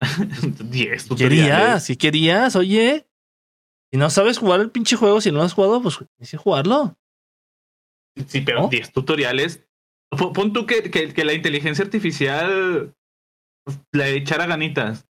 10 0.00 1.06
tutoriales. 1.08 1.48
Querías, 1.48 1.84
si 1.84 1.96
querías, 1.96 2.56
oye. 2.56 3.07
Si 3.90 3.98
no 3.98 4.10
sabes 4.10 4.38
jugar 4.38 4.60
el 4.60 4.70
pinche 4.70 4.96
juego, 4.96 5.20
si 5.20 5.30
no 5.30 5.38
lo 5.38 5.44
has 5.44 5.54
jugado, 5.54 5.82
pues 5.82 5.98
tienes 5.98 6.30
que 6.30 6.36
jugarlo. 6.36 6.96
Sí, 8.26 8.40
pero 8.40 8.62
¿No? 8.62 8.68
10 8.68 8.92
tutoriales. 8.92 9.64
Pon 10.10 10.52
tú 10.52 10.66
que, 10.66 10.90
que, 10.90 11.12
que 11.12 11.24
la 11.24 11.34
inteligencia 11.34 11.84
artificial 11.84 12.94
la 13.92 14.08
echara 14.08 14.46
ganitas. 14.46 15.06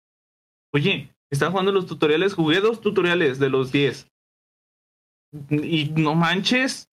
Oye, 0.74 1.14
estaba 1.30 1.50
jugando 1.50 1.72
los 1.72 1.86
tutoriales, 1.86 2.34
jugué 2.34 2.60
dos 2.60 2.80
tutoriales 2.80 3.38
de 3.38 3.50
los 3.50 3.72
10. 3.72 4.10
Y 5.50 5.92
no 5.96 6.14
manches, 6.14 6.90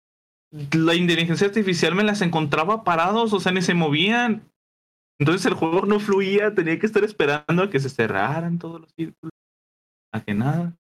la 0.73 0.95
inteligencia 0.95 1.47
artificial 1.47 1.95
me 1.95 2.05
las 2.05 2.23
encontraba 2.23 2.85
parados, 2.85 3.33
o 3.33 3.41
sea, 3.41 3.53
ni 3.53 3.63
se 3.63 3.75
movían. 3.75 4.51
Entonces 5.19 5.47
el 5.47 5.55
juego 5.55 5.87
no 5.87 6.01
fluía, 6.01 6.55
tenía 6.55 6.79
que 6.79 6.87
estar 6.87 7.05
esperando 7.05 7.63
a 7.63 7.71
que 7.71 7.81
se 7.81 7.91
cerraran 7.91 8.59
todos 8.59 8.81
los 8.81 8.91
círculos. 8.93 9.33
A 10.13 10.23
que 10.23 10.35
nada. 10.35 10.77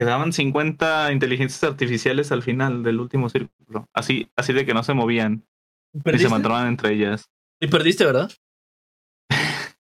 Quedaban 0.00 0.32
50 0.32 1.12
inteligencias 1.12 1.62
artificiales 1.62 2.32
al 2.32 2.42
final 2.42 2.82
del 2.82 3.00
último 3.00 3.28
círculo. 3.28 3.84
Así, 3.94 4.30
así 4.34 4.54
de 4.54 4.64
que 4.64 4.72
no 4.72 4.82
se 4.82 4.94
movían 4.94 5.44
y 5.92 6.18
se 6.18 6.28
mataban 6.30 6.68
entre 6.68 6.94
ellas. 6.94 7.26
Y 7.60 7.68
perdiste, 7.68 8.04
¿verdad? 8.06 8.30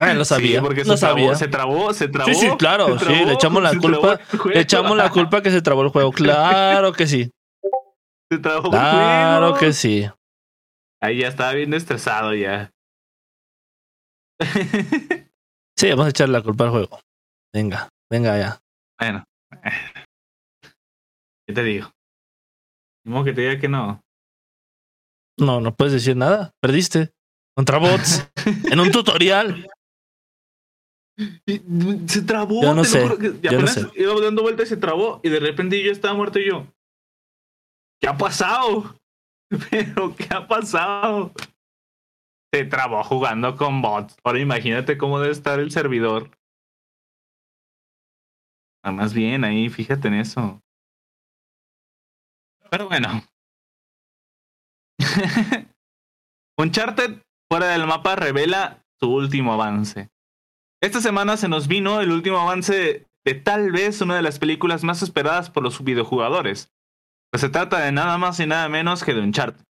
Ah, 0.00 0.12
lo 0.12 0.24
sabía. 0.24 0.58
Sí, 0.58 0.64
porque 0.66 0.84
lo 0.84 0.96
se, 0.96 1.00
trabó, 1.06 1.18
sabía. 1.18 1.34
se 1.36 1.48
trabó, 1.48 1.94
se 1.94 2.08
trabó. 2.08 2.28
Sí, 2.28 2.34
sí, 2.34 2.48
claro, 2.58 2.98
sí, 2.98 3.04
trabó, 3.06 3.24
le 3.26 3.32
echamos 3.32 3.62
la 3.62 3.70
culpa- 3.78 4.18
trabó 4.18 4.44
el. 4.50 4.54
Le 4.54 4.60
echamos 4.60 4.96
la 4.96 5.08
culpa 5.10 5.40
que 5.42 5.50
se 5.50 5.62
trabó 5.62 5.82
el 5.82 5.88
juego. 5.88 6.12
Claro 6.12 6.92
que 6.92 7.06
sí. 7.06 7.30
Se 8.30 8.38
trabó 8.38 8.64
el 8.66 8.70
Claro 8.72 9.40
juego. 9.52 9.58
que 9.60 9.72
sí. 9.72 10.10
Ahí 11.00 11.18
ya 11.20 11.28
estaba 11.28 11.52
bien 11.52 11.72
estresado 11.72 12.34
ya. 12.34 12.70
Sí, 15.78 15.90
vamos 15.90 16.06
a 16.06 16.10
echarle 16.10 16.32
la 16.38 16.42
culpa 16.42 16.64
al 16.64 16.70
juego. 16.70 17.00
Venga, 17.52 17.88
venga 18.10 18.38
ya. 18.38 18.60
Bueno. 18.98 19.24
¿Qué 21.46 21.54
te 21.54 21.62
digo? 21.62 21.90
Como 23.04 23.24
que 23.24 23.32
te 23.32 23.42
diga 23.42 23.60
que 23.60 23.68
no. 23.68 24.00
No, 25.38 25.60
no 25.60 25.74
puedes 25.74 25.92
decir 25.92 26.16
nada. 26.16 26.52
Perdiste. 26.60 27.12
Contra 27.56 27.78
bots. 27.78 28.28
en 28.70 28.80
un 28.80 28.90
tutorial. 28.90 29.68
Y, 31.46 31.60
Se 32.08 32.22
trabó. 32.22 32.62
Yo 32.62 32.74
no 32.74 32.82
te 32.82 32.88
lo 32.88 32.92
sé, 32.92 33.02
juro 33.02 33.18
que 33.18 33.40
yo 33.40 33.60
no 33.60 33.66
sé. 33.66 33.86
iba 33.94 34.20
dando 34.20 34.42
vueltas 34.42 34.66
y 34.66 34.68
se 34.70 34.76
trabó. 34.76 35.20
Y 35.22 35.28
de 35.28 35.40
repente 35.40 35.82
yo 35.82 35.92
estaba 35.92 36.14
muerto 36.14 36.38
y 36.38 36.48
yo. 36.48 36.66
¿Qué 38.00 38.08
ha 38.08 38.16
pasado? 38.16 38.98
Pero, 39.70 40.14
¿qué 40.16 40.26
ha 40.30 40.46
pasado? 40.48 41.32
Se 42.52 42.64
trabó 42.64 43.02
jugando 43.04 43.56
con 43.56 43.82
bots. 43.82 44.16
Ahora 44.24 44.40
imagínate 44.40 44.96
cómo 44.96 45.20
debe 45.20 45.32
estar 45.32 45.60
el 45.60 45.70
servidor. 45.70 46.30
Ah, 48.84 48.92
Más 48.92 49.14
bien, 49.14 49.44
ahí, 49.44 49.70
fíjate 49.70 50.08
en 50.08 50.14
eso. 50.14 50.62
Pero 52.70 52.86
bueno. 52.88 53.24
Uncharted 56.58 57.22
fuera 57.50 57.68
del 57.68 57.86
mapa 57.86 58.14
revela 58.14 58.84
su 59.00 59.10
último 59.10 59.54
avance. 59.54 60.10
Esta 60.82 61.00
semana 61.00 61.38
se 61.38 61.48
nos 61.48 61.66
vino 61.66 62.02
el 62.02 62.12
último 62.12 62.38
avance 62.38 63.06
de 63.24 63.34
tal 63.34 63.72
vez 63.72 64.02
una 64.02 64.16
de 64.16 64.22
las 64.22 64.38
películas 64.38 64.84
más 64.84 65.02
esperadas 65.02 65.48
por 65.48 65.62
los 65.62 65.82
videojugadores. 65.82 66.70
Pues 67.32 67.40
se 67.40 67.48
trata 67.48 67.80
de 67.80 67.90
nada 67.90 68.18
más 68.18 68.38
y 68.38 68.46
nada 68.46 68.68
menos 68.68 69.02
que 69.02 69.14
de 69.14 69.22
Uncharted. 69.22 69.64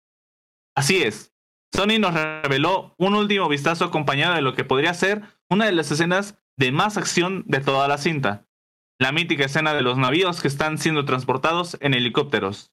Así 0.76 1.02
es, 1.02 1.34
Sony 1.74 1.98
nos 1.98 2.14
reveló 2.14 2.94
un 2.96 3.14
último 3.14 3.48
vistazo 3.48 3.84
acompañado 3.84 4.36
de 4.36 4.42
lo 4.42 4.54
que 4.54 4.64
podría 4.64 4.94
ser 4.94 5.22
una 5.48 5.66
de 5.66 5.72
las 5.72 5.90
escenas 5.90 6.38
de 6.56 6.70
más 6.70 6.96
acción 6.96 7.42
de 7.46 7.61
toda 7.61 7.88
la 7.88 7.98
cinta. 7.98 8.46
La 9.01 9.12
mítica 9.12 9.46
escena 9.46 9.72
de 9.72 9.80
los 9.80 9.96
navíos 9.96 10.42
que 10.42 10.48
están 10.48 10.76
siendo 10.76 11.07
transportados 11.07 11.78
en 11.80 11.94
helicópteros. 11.94 12.70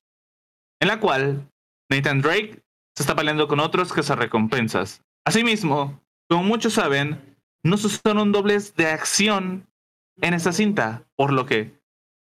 En 0.81 0.89
la 0.89 0.99
cual 0.99 1.49
Nathan 1.89 2.21
Drake 2.21 2.65
se 2.97 3.03
está 3.03 3.15
peleando 3.15 3.47
con 3.47 3.61
otros 3.61 3.93
que 3.93 4.03
se 4.03 4.13
recompensas. 4.13 5.05
Asimismo, 5.25 6.03
como 6.29 6.43
muchos 6.43 6.73
saben, 6.73 7.37
no 7.63 7.77
se 7.77 7.87
usaron 7.87 8.33
dobles 8.33 8.75
de 8.75 8.87
acción 8.87 9.69
en 10.17 10.33
esa 10.33 10.51
cinta, 10.51 11.07
por 11.15 11.31
lo 11.31 11.45
que 11.45 11.79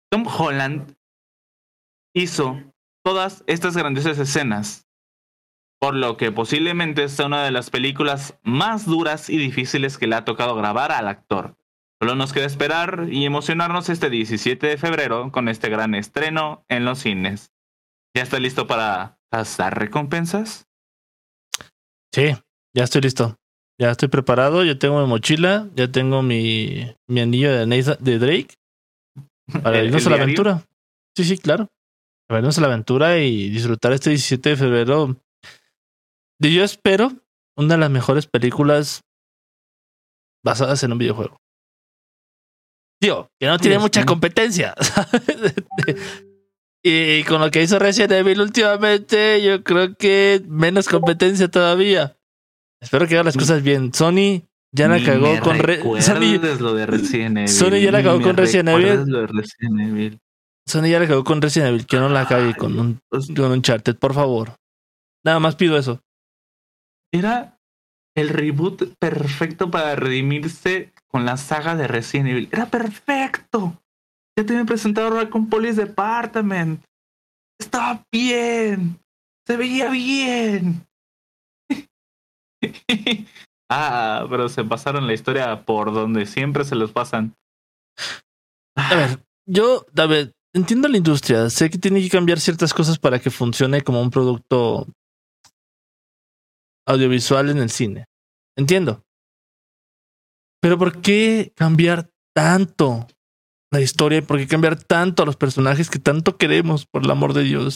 Tom 0.09 0.25
Holland 0.25 0.95
hizo 2.15 2.63
todas 3.03 3.43
estas 3.45 3.75
grandiosas 3.75 4.17
escenas, 4.19 4.87
por 5.81 5.95
lo 5.95 6.15
que 6.15 6.31
posiblemente 6.31 7.09
sea 7.09 7.25
una 7.25 7.43
de 7.43 7.51
las 7.51 7.69
películas 7.69 8.39
más 8.41 8.85
duras 8.85 9.29
y 9.29 9.37
difíciles 9.37 9.97
que 9.97 10.07
le 10.07 10.15
ha 10.15 10.23
tocado 10.23 10.55
grabar 10.55 10.93
al 10.93 11.09
actor. 11.09 11.57
Solo 12.01 12.15
nos 12.15 12.33
queda 12.33 12.45
esperar 12.47 13.07
y 13.11 13.25
emocionarnos 13.25 13.89
este 13.89 14.09
17 14.09 14.65
de 14.65 14.77
febrero 14.77 15.31
con 15.31 15.47
este 15.47 15.69
gran 15.69 15.93
estreno 15.93 16.65
en 16.67 16.83
los 16.83 16.99
cines. 16.99 17.51
¿Ya 18.15 18.23
está 18.23 18.39
listo 18.39 18.65
para 18.65 19.19
cazar 19.31 19.77
recompensas? 19.77 20.65
Sí, 22.13 22.31
ya 22.75 22.83
estoy 22.83 23.01
listo. 23.01 23.37
Ya 23.79 23.91
estoy 23.91 24.09
preparado, 24.09 24.63
ya 24.63 24.77
tengo 24.79 24.99
mi 25.01 25.07
mochila, 25.07 25.69
ya 25.75 25.91
tengo 25.91 26.21
mi, 26.23 26.91
mi 27.07 27.21
anillo 27.21 27.51
de, 27.51 27.65
Nathan- 27.67 27.97
de 27.99 28.19
Drake 28.19 28.55
para 29.63 29.79
¿El- 29.79 29.87
irnos 29.87 30.01
el 30.01 30.07
a 30.07 30.09
la 30.11 30.25
diario? 30.25 30.41
aventura. 30.41 30.67
Sí, 31.15 31.23
sí, 31.23 31.37
claro. 31.37 31.67
Para 32.27 32.39
irnos 32.39 32.57
a 32.57 32.61
la 32.61 32.67
aventura 32.67 33.17
y 33.19 33.49
disfrutar 33.49 33.93
este 33.93 34.09
17 34.09 34.49
de 34.49 34.55
febrero. 34.57 35.15
Y 36.39 36.53
yo 36.55 36.63
espero 36.63 37.11
una 37.55 37.75
de 37.75 37.79
las 37.79 37.91
mejores 37.91 38.25
películas 38.25 39.01
basadas 40.43 40.81
en 40.83 40.93
un 40.93 40.97
videojuego. 40.97 41.37
Tío, 43.01 43.31
que 43.39 43.47
no 43.47 43.57
tiene 43.57 43.79
mucha 43.79 44.05
competencia. 44.05 44.75
¿sabes? 44.79 45.53
y 46.83 47.23
con 47.23 47.41
lo 47.41 47.49
que 47.51 47.63
hizo 47.63 47.79
Resident 47.79 48.11
Evil 48.13 48.41
últimamente, 48.41 49.41
yo 49.43 49.63
creo 49.63 49.95
que 49.95 50.41
menos 50.47 50.87
competencia 50.87 51.47
todavía. 51.49 52.15
Espero 52.79 53.07
que 53.07 53.15
hagan 53.15 53.25
las 53.25 53.37
cosas 53.37 53.63
bien. 53.63 53.93
Sony 53.93 54.43
ya 54.71 54.87
la 54.87 54.97
Ni 54.99 55.05
cagó 55.05 55.33
me 55.33 55.39
con 55.39 55.57
Re- 55.59 55.77
Sony, 56.01 56.19
recuerdes 56.37 56.61
lo 56.61 56.73
de 56.73 56.85
Resident 56.85 57.37
Evil. 57.37 57.49
Sony 57.49 57.77
ya 57.81 57.91
la 57.91 58.01
Ni 58.01 58.17
me 58.17 58.23
con 58.23 58.37
Resident 58.37 58.69
Evil. 58.69 58.81
recuerdes 58.83 59.07
lo 59.07 59.19
de 59.21 59.27
Resident 59.27 59.79
Evil. 59.81 60.19
Sony 60.67 60.87
ya 60.89 60.99
la 60.99 61.07
cagó 61.07 61.23
con 61.23 61.41
Resident 61.41 61.69
Evil. 61.69 61.85
Que 61.87 61.97
no 61.97 62.09
la 62.09 62.27
cague 62.27 62.55
con 62.55 62.79
un 62.79 62.99
Pues, 63.09 63.27
con 63.35 63.51
Uncharted, 63.51 63.95
por 63.97 64.13
favor. 64.13 64.55
Nada 65.25 65.39
más 65.39 65.55
pido 65.55 65.77
eso. 65.77 66.01
Era 67.11 67.59
el 68.15 68.29
reboot 68.29 68.93
perfecto 68.99 69.69
para 69.71 69.95
redimirse 69.95 70.93
con 71.11 71.25
la 71.25 71.37
saga 71.37 71.75
de 71.75 71.87
Resident 71.87 72.29
Evil. 72.29 72.49
Era 72.51 72.65
perfecto. 72.67 73.81
Ya 74.37 74.45
te 74.45 74.53
habían 74.53 74.65
presentado 74.65 75.09
Raccoon 75.09 75.49
Police 75.49 75.85
Department. 75.85 76.83
Estaba 77.59 78.05
bien. 78.11 78.99
Se 79.45 79.57
veía 79.57 79.89
bien. 79.89 80.87
ah, 83.69 84.25
pero 84.29 84.47
se 84.49 84.63
pasaron 84.63 85.07
la 85.07 85.13
historia 85.13 85.65
por 85.65 85.93
donde 85.93 86.25
siempre 86.25 86.63
se 86.63 86.75
los 86.75 86.91
pasan. 86.91 87.35
A 88.75 88.95
ver, 88.95 89.25
yo, 89.45 89.85
a 89.97 90.05
ver, 90.05 90.33
entiendo 90.53 90.87
la 90.87 90.97
industria. 90.97 91.49
Sé 91.49 91.69
que 91.69 91.77
tiene 91.77 92.01
que 92.01 92.09
cambiar 92.09 92.39
ciertas 92.39 92.73
cosas 92.73 92.97
para 92.97 93.19
que 93.19 93.29
funcione 93.29 93.81
como 93.81 94.01
un 94.01 94.11
producto 94.11 94.87
audiovisual 96.87 97.49
en 97.49 97.57
el 97.57 97.69
cine. 97.69 98.05
Entiendo. 98.57 99.03
Pero 100.61 100.77
¿por 100.77 101.01
qué 101.01 101.53
cambiar 101.55 102.09
tanto 102.35 103.07
la 103.71 103.81
historia? 103.81 104.21
¿Por 104.21 104.37
qué 104.37 104.47
cambiar 104.47 104.81
tanto 104.81 105.23
a 105.23 105.25
los 105.25 105.35
personajes 105.37 105.89
que 105.89 105.99
tanto 105.99 106.37
queremos, 106.37 106.85
por 106.85 107.03
el 107.03 107.11
amor 107.11 107.33
de 107.33 107.43
Dios? 107.43 107.75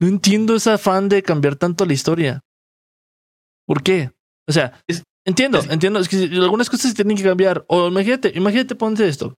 No 0.00 0.08
entiendo 0.08 0.54
ese 0.56 0.70
afán 0.70 1.08
de 1.08 1.22
cambiar 1.22 1.56
tanto 1.56 1.84
la 1.84 1.92
historia. 1.92 2.40
¿Por 3.66 3.82
qué? 3.82 4.10
O 4.48 4.52
sea, 4.52 4.82
Es- 4.88 5.02
entiendo, 5.26 5.58
es- 5.58 5.70
entiendo. 5.70 6.00
Es 6.00 6.08
que 6.08 6.16
algunas 6.16 6.68
cosas 6.70 6.90
se 6.90 6.96
tienen 6.96 7.16
que 7.16 7.22
cambiar. 7.22 7.64
O 7.68 7.86
imagínate, 7.88 8.32
imagínate, 8.34 8.74
ponte 8.74 9.06
esto. 9.06 9.34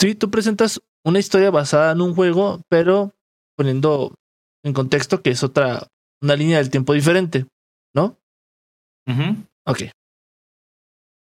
Sí, 0.00 0.14
tú 0.14 0.30
presentas 0.30 0.80
una 1.04 1.18
historia 1.18 1.50
basada 1.50 1.92
en 1.92 2.00
un 2.00 2.14
juego, 2.14 2.62
pero 2.68 3.12
poniendo 3.56 4.14
en 4.64 4.72
contexto 4.72 5.20
que 5.22 5.30
es 5.30 5.42
otra, 5.42 5.88
una 6.22 6.36
línea 6.36 6.58
del 6.58 6.70
tiempo 6.70 6.92
diferente, 6.92 7.46
¿no? 7.94 8.16
Ujú. 9.08 9.44
Ok. 9.66 9.82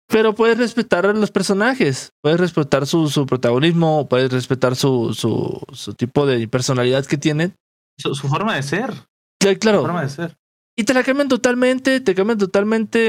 Pero 0.08 0.34
puedes 0.36 0.58
respetar 0.58 1.06
a 1.06 1.14
los 1.14 1.32
personajes, 1.32 2.12
puedes 2.22 2.40
respetar 2.40 2.86
su, 2.86 3.10
su 3.10 3.26
protagonismo, 3.26 4.08
puedes 4.08 4.32
respetar 4.32 4.76
su, 4.76 5.14
su, 5.14 5.62
su 5.74 5.94
tipo 5.96 6.26
de 6.26 6.48
personalidad 6.48 7.06
que 7.06 7.18
tienen. 7.18 7.56
Su, 7.98 8.14
su 8.14 8.28
forma 8.28 8.56
de 8.56 8.64
ser. 8.64 8.94
Su 9.42 9.60
Claro, 9.60 9.82
forma 9.82 10.04
de 10.04 10.10
ser. 10.10 10.38
y 10.78 10.84
te 10.84 10.94
la 10.94 11.04
cambian 11.04 11.28
totalmente, 11.28 12.00
te 12.02 12.14
cambian 12.16 12.38
totalmente 12.38 13.00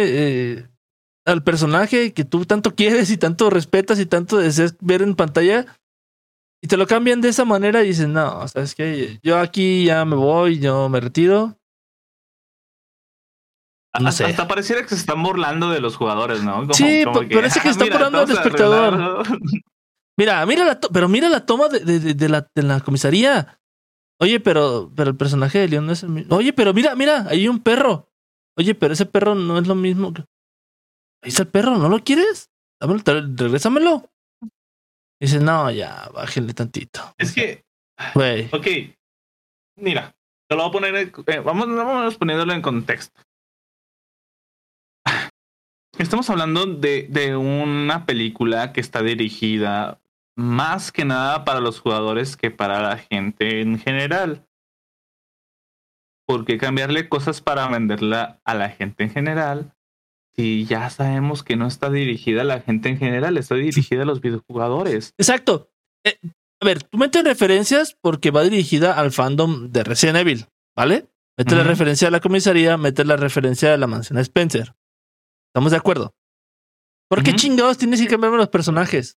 eh, 0.58 0.68
al 1.26 1.42
personaje 1.42 2.12
que 2.12 2.24
tú 2.24 2.44
tanto 2.46 2.74
quieres 2.74 3.10
y 3.10 3.16
tanto 3.18 3.50
respetas 3.50 3.98
y 4.00 4.06
tanto 4.06 4.38
deseas 4.38 4.76
ver 4.80 5.02
en 5.02 5.14
pantalla. 5.14 5.66
Y 6.62 6.68
te 6.68 6.76
lo 6.78 6.86
cambian 6.86 7.20
de 7.20 7.28
esa 7.28 7.44
manera 7.44 7.84
y 7.84 7.88
dices, 7.88 8.08
no, 8.08 8.48
sabes 8.48 8.74
que 8.74 9.20
yo 9.22 9.38
aquí 9.38 9.84
ya 9.84 10.04
me 10.06 10.16
voy, 10.16 10.58
yo 10.58 10.88
me 10.88 11.00
retiro. 11.00 11.58
No 14.00 14.08
hasta, 14.08 14.24
sé. 14.24 14.30
hasta 14.30 14.48
pareciera 14.48 14.82
que 14.82 14.88
se 14.88 14.94
están 14.96 15.22
burlando 15.22 15.70
de 15.70 15.80
los 15.80 15.96
jugadores, 15.96 16.42
¿no? 16.42 16.56
Como- 16.62 16.74
Sí, 16.74 17.02
como 17.04 17.20
parece 17.28 17.60
que 17.60 17.68
"Ah, 17.68 17.70
está 17.72 17.84
mira, 17.84 17.96
burlando 17.96 18.18
a 18.20 18.22
espectador". 18.36 18.94
arruinarlo". 18.94 19.22
Mira, 20.18 20.46
mira 20.46 20.64
la 20.64 20.80
pero 20.80 21.08
mira 21.10 21.28
la 21.28 21.44
toma 21.44 21.68
de, 21.68 21.80
de- 22.14 22.28
la, 22.30 22.48
de 22.54 22.62
la 22.62 22.80
comisaría. 22.80 23.60
Oye, 24.18 24.40
pero, 24.40 24.90
pero 24.96 25.10
el 25.10 25.16
personaje 25.16 25.58
de 25.58 25.68
León 25.68 25.84
no 25.86 25.92
es 25.92 26.02
el 26.02 26.08
mismo. 26.08 26.34
Oye, 26.36 26.54
pero 26.54 26.72
mira, 26.72 26.94
mira, 26.94 27.26
ahí 27.28 27.40
hay 27.40 27.48
un 27.48 27.62
perro. 27.62 28.08
Oye, 28.58 28.74
pero 28.74 28.94
ese 28.94 29.04
perro 29.04 29.34
no 29.34 29.58
es 29.58 29.66
lo 29.66 29.74
mismo. 29.74 30.14
que- 30.14 30.22
Ahí 31.22 31.28
está 31.28 31.42
el 31.42 31.48
perro, 31.48 31.76
¿no 31.76 31.90
lo 31.90 32.02
quieres? 32.02 32.48
Dámelo, 32.80 33.02
regrésamelo. 33.36 34.10
Dice, 35.20 35.38
no, 35.40 35.70
ya, 35.70 36.08
bájenle 36.14 36.54
tantito. 36.54 37.14
Es 37.18 37.32
que, 37.34 37.64
Güey. 38.14 38.48
ok, 38.52 38.66
mira, 39.78 40.14
te 40.48 40.56
lo 40.56 40.62
voy 40.62 40.68
a 40.68 40.72
poner, 40.72 40.96
en- 40.96 41.12
eh, 41.26 41.40
vamos, 41.40 41.66
vamos 41.68 42.16
poniéndolo 42.16 42.52
en 42.54 42.62
contexto. 42.62 43.20
Estamos 45.98 46.28
hablando 46.28 46.66
de, 46.66 47.06
de 47.08 47.36
una 47.36 48.04
película 48.04 48.74
que 48.74 48.82
está 48.82 49.02
dirigida 49.02 49.98
más 50.36 50.92
que 50.92 51.06
nada 51.06 51.44
para 51.44 51.60
los 51.60 51.80
jugadores 51.80 52.36
que 52.36 52.50
para 52.50 52.82
la 52.82 52.98
gente 52.98 53.62
en 53.62 53.78
general. 53.78 54.46
¿Por 56.26 56.44
qué 56.44 56.58
cambiarle 56.58 57.08
cosas 57.08 57.40
para 57.40 57.66
venderla 57.68 58.40
a 58.44 58.54
la 58.54 58.68
gente 58.68 59.04
en 59.04 59.10
general? 59.10 59.72
Si 60.34 60.66
ya 60.66 60.90
sabemos 60.90 61.42
que 61.42 61.56
no 61.56 61.66
está 61.66 61.88
dirigida 61.88 62.42
a 62.42 62.44
la 62.44 62.60
gente 62.60 62.90
en 62.90 62.98
general, 62.98 63.38
está 63.38 63.54
dirigida 63.54 64.02
a 64.02 64.06
los 64.06 64.20
videojugadores. 64.20 65.14
Exacto. 65.16 65.70
Eh, 66.04 66.18
a 66.60 66.66
ver, 66.66 66.82
tú 66.82 66.98
metes 66.98 67.24
referencias 67.24 67.96
porque 68.02 68.30
va 68.30 68.42
dirigida 68.42 68.92
al 68.98 69.12
fandom 69.12 69.70
de 69.70 69.82
Resident 69.82 70.18
Evil, 70.18 70.46
¿vale? 70.76 71.06
Mete 71.38 71.54
la 71.54 71.64
referencia 71.64 72.08
a 72.08 72.10
la 72.10 72.20
comisaría, 72.20 72.76
mete 72.76 73.04
la 73.04 73.16
referencia 73.16 73.72
a 73.72 73.76
la 73.78 73.86
mansión 73.86 74.18
Spencer. 74.18 74.74
¿Estamos 75.56 75.70
de 75.70 75.78
acuerdo? 75.78 76.14
¿Por 77.08 77.22
qué 77.22 77.32
chingados 77.32 77.78
tienes 77.78 77.98
que 77.98 78.08
cambiarme 78.08 78.36
los 78.36 78.50
personajes? 78.50 79.16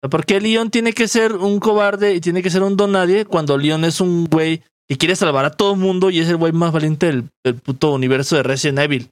¿Por 0.00 0.24
qué 0.24 0.40
Leon 0.40 0.70
tiene 0.70 0.94
que 0.94 1.08
ser 1.08 1.34
un 1.34 1.60
cobarde 1.60 2.14
y 2.14 2.22
tiene 2.22 2.42
que 2.42 2.48
ser 2.48 2.62
un 2.62 2.78
don 2.78 2.92
nadie 2.92 3.26
cuando 3.26 3.58
Leon 3.58 3.84
es 3.84 4.00
un 4.00 4.24
güey 4.24 4.62
que 4.88 4.96
quiere 4.96 5.14
salvar 5.14 5.44
a 5.44 5.50
todo 5.50 5.74
el 5.74 5.78
mundo 5.78 6.08
y 6.08 6.20
es 6.20 6.28
el 6.30 6.38
güey 6.38 6.52
más 6.52 6.72
valiente 6.72 7.04
del, 7.04 7.28
del 7.44 7.54
puto 7.56 7.92
universo 7.92 8.36
de 8.36 8.44
Resident 8.44 8.78
Evil? 8.78 9.10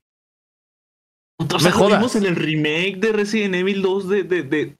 O 1.39 1.45
Me 1.45 1.61
sea, 1.61 1.73
vimos 1.73 2.17
en 2.17 2.25
el 2.25 2.37
remake 2.37 2.97
de 2.97 3.13
Resident 3.13 3.55
Evil 3.57 3.83
2 3.83 4.09
de... 4.09 4.23
de, 4.23 4.43
de... 4.45 4.77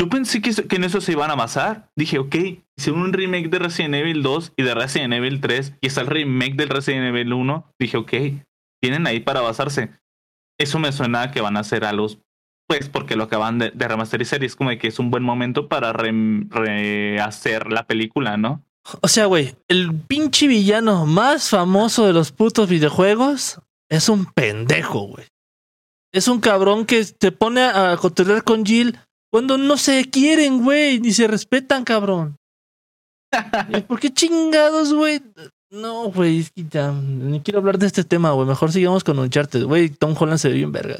Yo 0.00 0.08
pensé 0.08 0.40
que, 0.40 0.54
que 0.54 0.76
en 0.76 0.84
eso 0.84 1.00
se 1.00 1.10
iban 1.10 1.32
a 1.32 1.34
basar. 1.34 1.90
Dije, 1.96 2.20
ok, 2.20 2.36
hicieron 2.78 3.02
un 3.02 3.12
remake 3.12 3.48
de 3.48 3.58
Resident 3.58 3.96
Evil 3.96 4.22
2 4.22 4.52
y 4.56 4.62
de 4.62 4.74
Resident 4.76 5.14
Evil 5.14 5.40
3 5.40 5.74
y 5.80 5.88
está 5.88 6.02
el 6.02 6.06
remake 6.06 6.54
del 6.54 6.68
Resident 6.68 7.08
Evil 7.08 7.32
1. 7.32 7.72
Dije, 7.80 7.96
ok, 7.96 8.12
tienen 8.80 9.08
ahí 9.08 9.18
para 9.18 9.40
basarse. 9.40 9.90
Eso 10.58 10.78
me 10.78 10.92
suena 10.92 11.22
a 11.22 11.30
que 11.30 11.40
van 11.40 11.56
a 11.56 11.60
hacer 11.60 11.84
algo, 11.84 12.08
pues 12.66 12.88
porque 12.88 13.16
lo 13.16 13.24
acaban 13.24 13.58
de, 13.58 13.70
de 13.70 13.88
remasterizar 13.88 14.42
y 14.42 14.46
es 14.46 14.56
como 14.56 14.70
de 14.70 14.78
que 14.78 14.88
es 14.88 14.98
un 14.98 15.10
buen 15.10 15.22
momento 15.22 15.68
para 15.68 15.92
re- 15.92 16.12
rehacer 16.50 17.72
la 17.72 17.86
película, 17.86 18.36
¿no? 18.36 18.64
O 19.02 19.08
sea, 19.08 19.26
güey, 19.26 19.54
el 19.68 19.94
pinche 19.94 20.46
villano 20.48 21.06
más 21.06 21.50
famoso 21.50 22.06
de 22.06 22.12
los 22.12 22.32
putos 22.32 22.68
videojuegos 22.68 23.60
es 23.90 24.08
un 24.08 24.26
pendejo, 24.26 25.00
güey. 25.08 25.26
Es 26.12 26.26
un 26.26 26.40
cabrón 26.40 26.86
que 26.86 27.04
se 27.04 27.32
pone 27.32 27.62
a 27.62 27.96
cotorrear 28.00 28.42
con 28.44 28.64
Jill 28.64 28.98
cuando 29.30 29.58
no 29.58 29.76
se 29.76 30.08
quieren, 30.08 30.62
güey, 30.64 31.00
ni 31.00 31.12
se 31.12 31.26
respetan, 31.28 31.84
cabrón. 31.84 32.36
¿Y 33.68 33.82
¿Por 33.82 34.00
qué 34.00 34.10
chingados, 34.12 34.94
güey? 34.94 35.20
No, 35.70 36.10
güey, 36.10 36.40
es 36.40 36.50
que 36.50 36.64
ya 36.64 36.92
ni 36.92 37.40
quiero 37.40 37.58
hablar 37.58 37.78
de 37.78 37.86
este 37.86 38.04
tema, 38.04 38.30
güey. 38.32 38.48
Mejor 38.48 38.72
sigamos 38.72 39.04
con 39.04 39.18
Uncharted, 39.18 39.64
güey. 39.64 39.90
Tom 39.90 40.14
Holland 40.18 40.38
se 40.38 40.48
ve 40.48 40.54
bien 40.54 40.72
verga. 40.72 40.98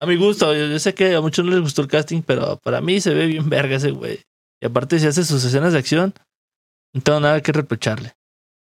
A 0.00 0.06
mi 0.06 0.16
gusto, 0.16 0.52
yo, 0.54 0.78
sé 0.78 0.94
que 0.94 1.14
a 1.14 1.20
muchos 1.20 1.44
no 1.44 1.52
les 1.52 1.60
gustó 1.60 1.80
el 1.80 1.88
casting, 1.88 2.22
pero 2.22 2.58
para 2.58 2.80
mí 2.80 3.00
se 3.00 3.14
ve 3.14 3.26
bien 3.26 3.48
verga 3.48 3.76
ese 3.76 3.92
güey. 3.92 4.20
Y 4.60 4.66
aparte, 4.66 4.98
si 4.98 5.06
hace 5.06 5.24
sus 5.24 5.44
escenas 5.44 5.72
de 5.72 5.78
acción, 5.78 6.12
no 6.92 7.00
tengo 7.00 7.20
nada 7.20 7.40
que 7.40 7.52
reprocharle. 7.52 8.14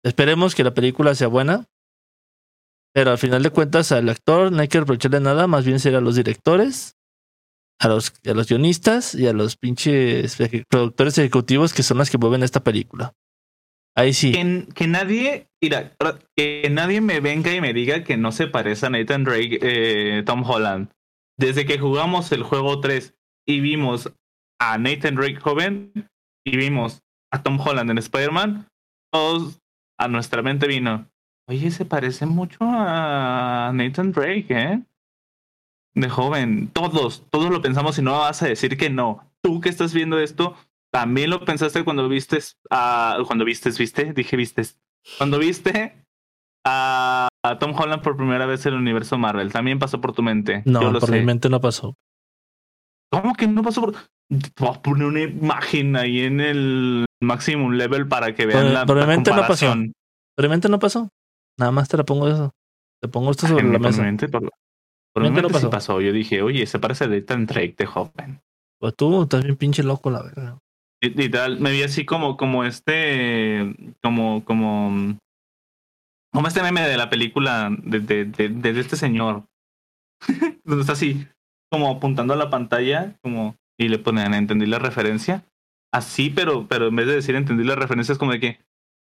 Esperemos 0.02 0.54
que 0.54 0.64
la 0.64 0.74
película 0.74 1.14
sea 1.14 1.28
buena. 1.28 1.66
Pero 2.92 3.12
al 3.12 3.18
final 3.18 3.42
de 3.42 3.50
cuentas, 3.50 3.92
al 3.92 4.08
actor 4.08 4.50
no 4.50 4.60
hay 4.60 4.68
que 4.68 4.80
reprocharle 4.80 5.20
nada, 5.20 5.46
más 5.46 5.64
bien 5.64 5.78
será 5.78 5.98
a 5.98 6.00
los 6.02 6.16
directores. 6.16 6.96
a 7.78 7.88
los, 7.88 8.12
a 8.26 8.34
los 8.34 8.48
guionistas 8.48 9.14
y 9.14 9.26
a 9.26 9.32
los 9.32 9.56
pinches 9.56 10.36
productores 10.68 11.16
ejecutivos 11.16 11.72
que 11.72 11.82
son 11.82 11.96
los 11.98 12.10
que 12.10 12.18
mueven 12.18 12.42
esta 12.42 12.62
película. 12.62 13.14
Ahí 13.96 14.12
sí. 14.12 14.32
Que, 14.74 14.86
nadie, 14.86 15.48
mira, 15.60 15.92
que 16.36 16.68
nadie 16.70 17.00
me 17.00 17.20
venga 17.20 17.54
y 17.54 17.60
me 17.60 17.72
diga 17.72 18.04
que 18.04 18.16
no 18.16 18.32
se 18.32 18.46
parece 18.46 18.86
a 18.86 18.90
Nathan 18.90 19.24
Drake, 19.24 19.58
eh, 19.62 20.22
Tom 20.24 20.42
Holland. 20.48 20.90
Desde 21.38 21.66
que 21.66 21.78
jugamos 21.78 22.32
el 22.32 22.42
juego 22.42 22.80
3 22.80 23.14
y 23.46 23.60
vimos 23.60 24.12
a 24.60 24.78
Nathan 24.78 25.16
Drake 25.16 25.40
joven 25.40 25.92
y 26.44 26.56
vimos 26.56 27.02
a 27.32 27.42
Tom 27.42 27.58
Holland 27.58 27.90
en 27.90 27.98
Spider-Man, 27.98 28.68
todos 29.12 29.60
a 29.98 30.08
nuestra 30.08 30.42
mente 30.42 30.66
vino, 30.66 31.08
oye, 31.48 31.70
se 31.70 31.84
parece 31.84 32.26
mucho 32.26 32.58
a 32.62 33.70
Nathan 33.74 34.12
Drake, 34.12 34.46
¿eh? 34.48 34.82
De 35.94 36.08
joven, 36.08 36.68
todos, 36.68 37.26
todos 37.30 37.50
lo 37.50 37.60
pensamos 37.60 37.98
y 37.98 38.02
no 38.02 38.18
vas 38.18 38.42
a 38.42 38.46
decir 38.46 38.76
que 38.76 38.90
no. 38.90 39.30
Tú 39.42 39.60
que 39.60 39.68
estás 39.68 39.92
viendo 39.92 40.18
esto, 40.18 40.56
también 40.90 41.30
lo 41.30 41.44
pensaste 41.44 41.84
cuando 41.84 42.08
vistes 42.08 42.58
a, 42.70 43.18
cuando 43.26 43.44
vistes, 43.44 43.78
viste, 43.78 44.12
dije 44.12 44.36
vistes, 44.36 44.78
cuando 45.18 45.38
viste 45.38 46.04
a, 46.66 47.28
Tom 47.58 47.74
Holland 47.74 48.02
por 48.02 48.16
primera 48.16 48.46
vez 48.46 48.66
en 48.66 48.74
el 48.74 48.80
universo 48.80 49.16
Marvel, 49.18 49.52
también 49.52 49.78
pasó 49.78 50.00
por 50.00 50.12
tu 50.12 50.22
mente. 50.22 50.62
No, 50.66 50.92
por 50.98 51.10
mi 51.10 51.22
mente 51.22 51.48
no 51.48 51.60
pasó. 51.60 51.96
¿Cómo 53.10 53.34
que 53.34 53.46
no 53.48 53.62
pasó 53.62 53.80
por? 53.80 53.94
Voy 54.58 54.68
a 54.68 54.80
poner 54.80 55.06
una 55.06 55.22
imagen 55.22 55.96
ahí 55.96 56.20
en 56.20 56.40
el 56.40 57.06
maximum 57.20 57.72
level 57.72 58.06
para 58.06 58.34
que 58.34 58.46
vean 58.46 58.72
la, 58.72 58.86
probablemente 58.86 59.32
no 59.32 59.46
pasó. 59.46 59.74
Probablemente 60.36 60.68
no 60.68 60.78
pasó. 60.78 61.08
Nada 61.58 61.72
más 61.72 61.88
te 61.88 61.96
la 61.96 62.04
pongo 62.04 62.28
eso. 62.28 62.52
Te 63.02 63.08
pongo 63.08 63.30
esto 63.30 63.48
sobre 63.48 63.64
la 63.64 63.78
mesa. 63.78 64.02
Probablemente, 65.12 65.42
no 65.42 65.48
pasó. 65.48 65.70
pasó. 65.70 66.00
Yo 66.00 66.12
dije, 66.12 66.42
oye, 66.42 66.66
se 66.66 66.78
parece 66.78 67.04
a 67.04 67.08
Nathan 67.08 67.46
Drake 67.46 67.74
de 67.76 67.86
joven. 67.86 68.42
Pues 68.78 68.94
tú 68.94 69.22
estás 69.22 69.42
bien 69.42 69.56
pinche 69.56 69.82
loco, 69.82 70.10
la 70.10 70.22
verdad. 70.22 70.58
Literal, 71.02 71.58
me 71.60 71.72
vi 71.72 71.82
así 71.82 72.04
como, 72.04 72.36
como 72.36 72.64
este, 72.64 73.74
como, 74.02 74.44
como, 74.44 75.18
como 76.30 76.48
este 76.48 76.62
meme 76.62 76.82
de 76.82 76.98
la 76.98 77.08
película 77.08 77.70
de, 77.82 78.00
de, 78.00 78.24
de, 78.26 78.48
de 78.50 78.80
este 78.80 78.96
señor. 78.96 79.44
Donde 80.64 80.82
está 80.82 80.92
así, 80.92 81.26
como 81.70 81.90
apuntando 81.90 82.34
a 82.34 82.36
la 82.36 82.50
pantalla, 82.50 83.16
como, 83.22 83.56
y 83.78 83.88
le 83.88 83.98
ponen, 83.98 84.34
entendí 84.34 84.66
la 84.66 84.78
referencia. 84.78 85.46
Así, 85.92 86.28
pero, 86.28 86.68
pero 86.68 86.88
en 86.88 86.96
vez 86.96 87.06
de 87.06 87.14
decir 87.14 87.34
entendí 87.34 87.64
la 87.64 87.76
referencia, 87.76 88.12
es 88.12 88.18
como 88.18 88.32
de 88.32 88.40
que, 88.40 88.60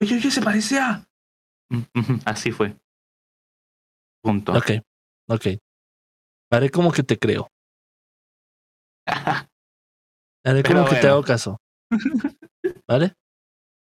oye, 0.02 0.16
oye, 0.16 0.32
se 0.32 0.42
parece 0.42 0.80
a. 0.80 1.06
Así 2.26 2.52
fue. 2.52 2.76
Punto. 4.24 4.54
Ok, 4.54 4.72
ok. 5.28 5.48
Haré 6.52 6.70
como 6.70 6.92
que 6.92 7.04
te 7.04 7.18
creo. 7.18 7.50
Haré 10.46 10.64
como 10.64 10.86
que 10.86 10.96
te 10.96 11.08
hago 11.08 11.24
caso. 11.24 11.58
¿Vale? 12.88 13.14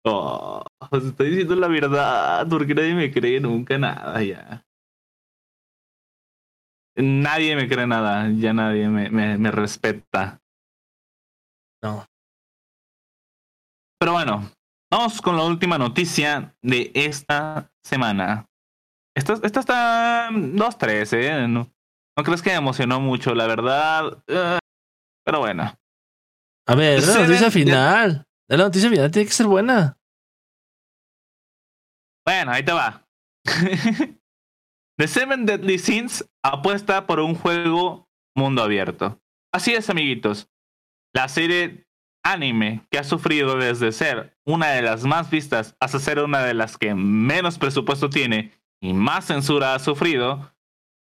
Oh, 0.05 0.63
pues 0.89 1.05
estoy 1.05 1.29
diciendo 1.29 1.55
la 1.55 1.67
verdad, 1.67 2.47
porque 2.49 2.73
nadie 2.73 2.95
me 2.95 3.11
cree 3.11 3.39
nunca 3.39 3.77
nada 3.77 4.21
ya. 4.23 4.63
Nadie 6.95 7.55
me 7.55 7.67
cree 7.67 7.85
nada, 7.85 8.29
ya 8.31 8.53
nadie 8.53 8.87
me, 8.89 9.09
me, 9.09 9.37
me 9.37 9.51
respeta. 9.51 10.39
No. 11.83 12.05
Pero 13.99 14.13
bueno, 14.13 14.51
vamos 14.91 15.21
con 15.21 15.35
la 15.37 15.43
última 15.43 15.77
noticia 15.77 16.55
de 16.61 16.91
esta 16.93 17.71
semana. 17.83 18.45
Esta, 19.15 19.33
esta 19.43 19.59
está 19.59 20.29
2-3, 20.31 21.13
¿eh? 21.13 21.47
No, 21.47 21.67
no, 22.15 22.23
crees 22.23 22.41
que 22.41 22.51
me 22.51 22.57
emocionó 22.57 22.99
mucho, 22.99 23.33
la 23.33 23.47
verdad. 23.47 24.23
Uh, 24.27 24.59
pero 25.25 25.39
bueno. 25.39 25.73
A 26.67 26.75
ver, 26.75 27.01
la 27.01 27.21
noticia 27.21 27.49
final. 27.49 28.27
La 28.49 28.57
noticia 28.57 28.89
final 28.89 29.09
tiene 29.09 29.25
que 29.25 29.33
ser 29.33 29.47
buena. 29.47 29.97
Bueno, 32.25 32.51
ahí 32.51 32.63
te 32.63 32.73
va. 32.73 33.07
The 34.97 35.07
Seven 35.07 35.45
Deadly 35.45 35.79
Sins 35.79 36.29
apuesta 36.43 37.07
por 37.07 37.19
un 37.21 37.35
juego 37.35 38.09
mundo 38.35 38.61
abierto. 38.61 39.21
Así 39.53 39.73
es, 39.73 39.89
amiguitos. 39.89 40.49
La 41.13 41.29
serie 41.29 41.87
anime 42.23 42.85
que 42.91 42.99
ha 42.99 43.03
sufrido 43.03 43.57
desde 43.57 43.93
ser 43.93 44.37
una 44.45 44.71
de 44.71 44.81
las 44.81 45.05
más 45.05 45.29
vistas 45.29 45.75
hasta 45.79 45.99
ser 45.99 46.19
una 46.19 46.43
de 46.43 46.53
las 46.53 46.77
que 46.77 46.93
menos 46.93 47.57
presupuesto 47.57 48.09
tiene 48.09 48.51
y 48.81 48.93
más 48.93 49.25
censura 49.25 49.73
ha 49.73 49.79
sufrido, 49.79 50.53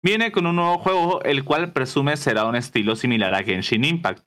viene 0.03 0.32
con 0.32 0.45
un 0.45 0.57
nuevo 0.57 0.78
juego 0.78 1.24
el 1.24 1.43
cual 1.43 1.74
presume 1.74 2.18
será 2.18 2.45
un 2.45 2.55
estilo 2.55 2.95
similar 2.95 3.34
a 3.34 3.43
Genshin 3.43 3.84
Impact. 3.84 4.24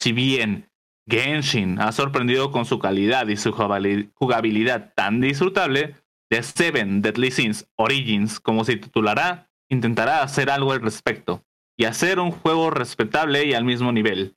Si 0.00 0.12
bien 0.12 0.70
Genshin 1.08 1.80
ha 1.80 1.92
sorprendido 1.92 2.50
con 2.50 2.64
su 2.64 2.78
calidad 2.78 3.28
y 3.28 3.36
su 3.36 3.52
jugabilidad 3.52 4.94
tan 4.94 5.20
disfrutable, 5.20 5.96
The 6.30 6.42
Seven 6.42 7.02
Deadly 7.02 7.30
Sins 7.30 7.68
Origins, 7.76 8.40
como 8.40 8.64
se 8.64 8.76
titulará, 8.76 9.50
intentará 9.68 10.22
hacer 10.22 10.50
algo 10.50 10.72
al 10.72 10.80
respecto 10.80 11.44
y 11.76 11.84
hacer 11.84 12.18
un 12.18 12.30
juego 12.30 12.70
respetable 12.70 13.44
y 13.44 13.54
al 13.54 13.64
mismo 13.64 13.92
nivel. 13.92 14.36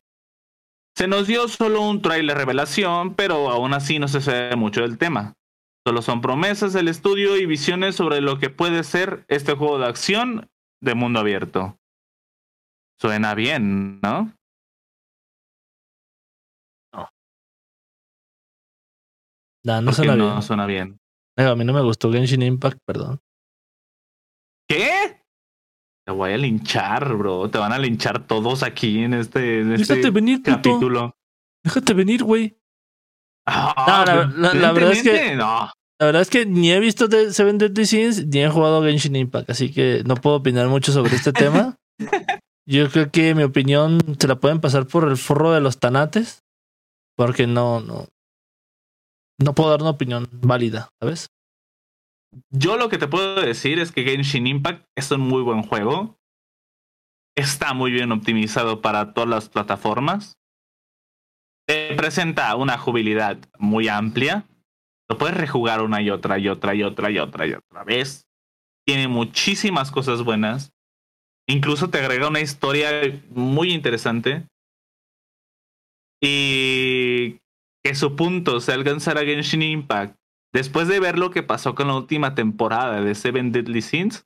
Se 0.95 1.07
nos 1.07 1.27
dio 1.27 1.47
solo 1.47 1.81
un 1.81 2.01
trailer 2.01 2.37
revelación, 2.37 3.15
pero 3.15 3.49
aún 3.49 3.73
así 3.73 3.99
no 3.99 4.07
se 4.07 4.21
sabe 4.21 4.55
mucho 4.55 4.81
del 4.81 4.97
tema. 4.97 5.35
Solo 5.85 6.01
son 6.01 6.21
promesas 6.21 6.71
del 6.73 6.87
estudio 6.87 7.35
y 7.35 7.45
visiones 7.45 7.95
sobre 7.95 8.21
lo 8.21 8.39
que 8.39 8.49
puede 8.49 8.83
ser 8.83 9.25
este 9.27 9.53
juego 9.53 9.79
de 9.79 9.87
acción 9.87 10.49
de 10.81 10.95
mundo 10.95 11.19
abierto. 11.19 11.77
Suena 12.99 13.33
bien, 13.35 13.99
¿no? 14.01 14.33
No, 19.65 19.81
no 19.81 19.93
suena 19.93 20.15
no 20.15 20.29
bien. 20.31 20.41
suena 20.41 20.65
bien. 20.65 20.97
A 21.37 21.55
mí 21.55 21.63
no 21.63 21.73
me 21.73 21.81
gustó 21.81 22.11
Genshin 22.11 22.41
Impact, 22.41 22.79
perdón. 22.85 23.19
¿Qué? 24.67 25.21
Te 26.05 26.11
voy 26.11 26.33
a 26.33 26.37
linchar, 26.37 27.15
bro. 27.15 27.49
Te 27.49 27.57
van 27.57 27.71
a 27.71 27.79
linchar 27.79 28.27
todos 28.27 28.61
aquí 28.61 29.03
en 29.03 29.13
este, 29.13 29.61
en 29.61 29.73
este 29.73 30.09
venir, 30.11 30.41
capítulo. 30.43 31.15
Déjate 31.63 31.93
venir, 31.93 32.23
güey. 32.23 32.57
Ah, 33.47 34.05
no, 34.07 34.41
la, 34.41 34.53
la, 34.53 34.71
verdad 34.71 34.91
es 34.91 35.03
que. 35.03 35.35
No. 35.35 35.71
La 35.99 36.07
verdad 36.07 36.21
es 36.21 36.29
que 36.29 36.45
ni 36.45 36.71
he 36.71 36.79
visto 36.79 37.07
Seven 37.31 37.57
Deadly 37.57 37.85
Sins 37.85 38.27
ni 38.27 38.39
he 38.39 38.49
jugado 38.49 38.83
Genshin 38.83 39.15
Impact, 39.15 39.49
así 39.49 39.71
que 39.71 40.03
no 40.05 40.15
puedo 40.15 40.37
opinar 40.37 40.67
mucho 40.67 40.91
sobre 40.91 41.15
este 41.15 41.31
tema. 41.31 41.77
Yo 42.65 42.89
creo 42.89 43.11
que 43.11 43.35
mi 43.35 43.43
opinión 43.43 43.99
se 44.19 44.27
la 44.27 44.35
pueden 44.35 44.59
pasar 44.59 44.87
por 44.87 45.07
el 45.07 45.17
forro 45.17 45.51
de 45.51 45.61
los 45.61 45.79
tanates, 45.79 46.43
porque 47.15 47.47
no, 47.47 47.81
no, 47.81 48.07
no 49.43 49.53
puedo 49.53 49.69
dar 49.69 49.81
una 49.81 49.91
opinión 49.91 50.27
válida, 50.31 50.89
¿sabes? 51.01 51.29
Yo 52.49 52.77
lo 52.77 52.89
que 52.89 52.97
te 52.97 53.07
puedo 53.07 53.41
decir 53.41 53.79
es 53.79 53.91
que 53.91 54.03
Genshin 54.03 54.47
Impact 54.47 54.85
es 54.95 55.11
un 55.11 55.21
muy 55.21 55.41
buen 55.41 55.61
juego. 55.63 56.17
Está 57.35 57.73
muy 57.73 57.91
bien 57.91 58.11
optimizado 58.11 58.81
para 58.81 59.13
todas 59.13 59.29
las 59.29 59.49
plataformas. 59.49 60.33
Te 61.67 61.95
presenta 61.95 62.55
una 62.55 62.77
jugabilidad 62.77 63.37
muy 63.57 63.87
amplia. 63.87 64.45
Lo 65.09 65.17
puedes 65.17 65.37
rejugar 65.37 65.81
una 65.81 66.01
y 66.01 66.09
otra 66.09 66.39
y 66.39 66.47
otra 66.47 66.73
y 66.75 66.83
otra 66.83 67.11
y 67.11 67.19
otra 67.19 67.47
y 67.47 67.53
otra 67.53 67.83
vez. 67.83 68.25
Tiene 68.85 69.07
muchísimas 69.07 69.91
cosas 69.91 70.23
buenas. 70.23 70.71
Incluso 71.47 71.89
te 71.89 71.99
agrega 71.99 72.27
una 72.27 72.41
historia 72.41 72.89
muy 73.29 73.73
interesante. 73.73 74.47
Y 76.21 77.41
que 77.83 77.95
su 77.95 78.15
punto 78.15 78.59
se 78.59 78.71
alcanzara 78.71 79.25
Genshin 79.25 79.61
Impact 79.61 80.15
después 80.53 80.87
de 80.87 80.99
ver 80.99 81.17
lo 81.17 81.31
que 81.31 81.43
pasó 81.43 81.75
con 81.75 81.87
la 81.87 81.95
última 81.95 82.35
temporada 82.35 83.01
de 83.01 83.15
Seven 83.15 83.51
Deadly 83.51 83.81
Sins, 83.81 84.25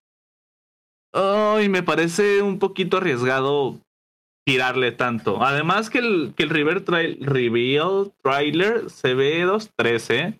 ay, 1.13 1.69
me 1.69 1.83
parece 1.83 2.41
un 2.41 2.59
poquito 2.59 2.97
arriesgado 2.97 3.79
tirarle 4.45 4.91
tanto. 4.91 5.43
Además 5.43 5.89
que 5.89 5.99
el, 5.99 6.33
que 6.35 6.43
el 6.43 6.49
River 6.49 6.81
trail, 6.81 7.17
Reveal 7.21 8.13
trailer 8.21 8.89
se 8.89 9.13
ve 9.13 9.45
2.13, 9.45 10.39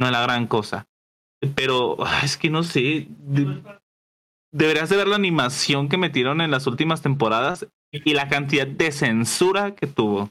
no 0.00 0.06
es 0.06 0.12
la 0.12 0.22
gran 0.22 0.46
cosa. 0.46 0.86
Pero 1.54 1.96
es 2.22 2.36
que 2.36 2.48
no 2.48 2.62
sé, 2.62 3.06
de, 3.08 3.62
deberías 4.52 4.88
de 4.88 4.96
ver 4.96 5.08
la 5.08 5.16
animación 5.16 5.88
que 5.88 5.98
metieron 5.98 6.40
en 6.40 6.50
las 6.50 6.66
últimas 6.66 7.02
temporadas 7.02 7.66
y 7.92 8.14
la 8.14 8.28
cantidad 8.28 8.66
de 8.66 8.90
censura 8.90 9.74
que 9.74 9.86
tuvo. 9.86 10.30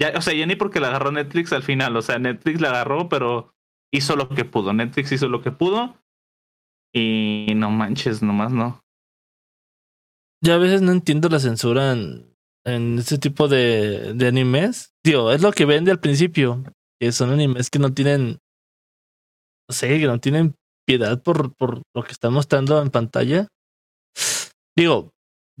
Ya, 0.00 0.12
o 0.16 0.20
sea, 0.20 0.32
ya 0.34 0.46
ni 0.46 0.54
porque 0.56 0.80
la 0.80 0.88
agarró 0.88 1.10
Netflix 1.10 1.52
al 1.52 1.62
final, 1.62 1.96
o 1.96 2.02
sea, 2.02 2.18
Netflix 2.18 2.60
la 2.60 2.70
agarró, 2.70 3.08
pero 3.08 3.52
hizo 3.92 4.16
lo 4.16 4.28
que 4.28 4.44
pudo. 4.44 4.72
Netflix 4.72 5.12
hizo 5.12 5.28
lo 5.28 5.42
que 5.42 5.50
pudo. 5.50 5.96
Y 6.94 7.52
no 7.56 7.70
manches, 7.70 8.22
nomás 8.22 8.52
no. 8.52 8.80
Yo 10.42 10.54
a 10.54 10.58
veces 10.58 10.82
no 10.82 10.92
entiendo 10.92 11.28
la 11.28 11.40
censura 11.40 11.92
en, 11.92 12.34
en 12.64 12.98
este 12.98 13.18
tipo 13.18 13.48
de, 13.48 14.14
de 14.14 14.28
animes. 14.28 14.94
Tío, 15.04 15.32
es 15.32 15.42
lo 15.42 15.52
que 15.52 15.64
vende 15.64 15.90
al 15.90 16.00
principio. 16.00 16.62
Que 17.00 17.12
son 17.12 17.30
animes 17.30 17.70
que 17.70 17.78
no 17.78 17.92
tienen. 17.92 18.38
No 19.68 19.74
sé, 19.74 19.98
que 19.98 20.06
no 20.06 20.20
tienen 20.20 20.54
piedad 20.86 21.22
por, 21.22 21.54
por 21.54 21.82
lo 21.94 22.02
que 22.02 22.12
está 22.12 22.30
mostrando 22.30 22.80
en 22.80 22.90
pantalla. 22.90 23.48
Digo, 24.76 25.10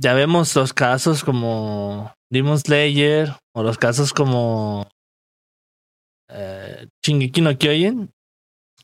ya 0.00 0.14
vemos 0.14 0.54
los 0.56 0.72
casos 0.72 1.24
como 1.24 2.14
Demon 2.30 2.58
Slayer 2.58 3.34
o 3.58 3.62
los 3.62 3.76
casos 3.76 4.12
como 4.12 4.88
eh, 6.28 6.86
Shingeki 7.02 7.40
no 7.40 7.58
Kyojin, 7.58 8.10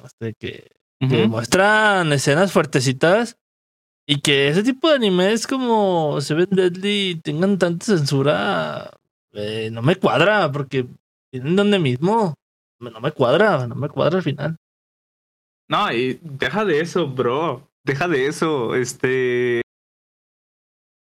este, 0.03 0.35
que, 0.35 0.73
que 0.99 1.23
Ujú. 1.23 1.29
muestran 1.29 2.13
escenas 2.13 2.53
fuertecitas 2.53 3.37
y 4.07 4.21
que 4.21 4.49
ese 4.49 4.63
tipo 4.63 4.89
de 4.89 4.97
animes 4.97 5.47
como 5.47 6.21
Seven 6.21 6.49
Deadly 6.51 7.21
tengan 7.23 7.59
tanta 7.59 7.87
censura, 7.87 8.91
eh, 9.33 9.71
no 9.71 9.83
me 9.83 9.97
cuadra 9.97 10.51
porque 10.51 10.87
tienen 11.31 11.57
donde 11.57 11.79
mismo. 11.79 12.35
No 12.81 13.01
me 13.01 13.13
cuadra, 13.13 13.67
no 13.67 13.75
me 13.77 13.89
cuadra 13.89 14.19
al 14.19 14.23
final. 14.23 14.57
No, 15.69 15.91
y 15.93 16.19
deja 16.23 16.65
de 16.65 16.81
eso, 16.81 17.07
bro. 17.09 17.71
Deja 17.85 18.09
de 18.09 18.27
eso. 18.27 18.75
Este. 18.75 19.63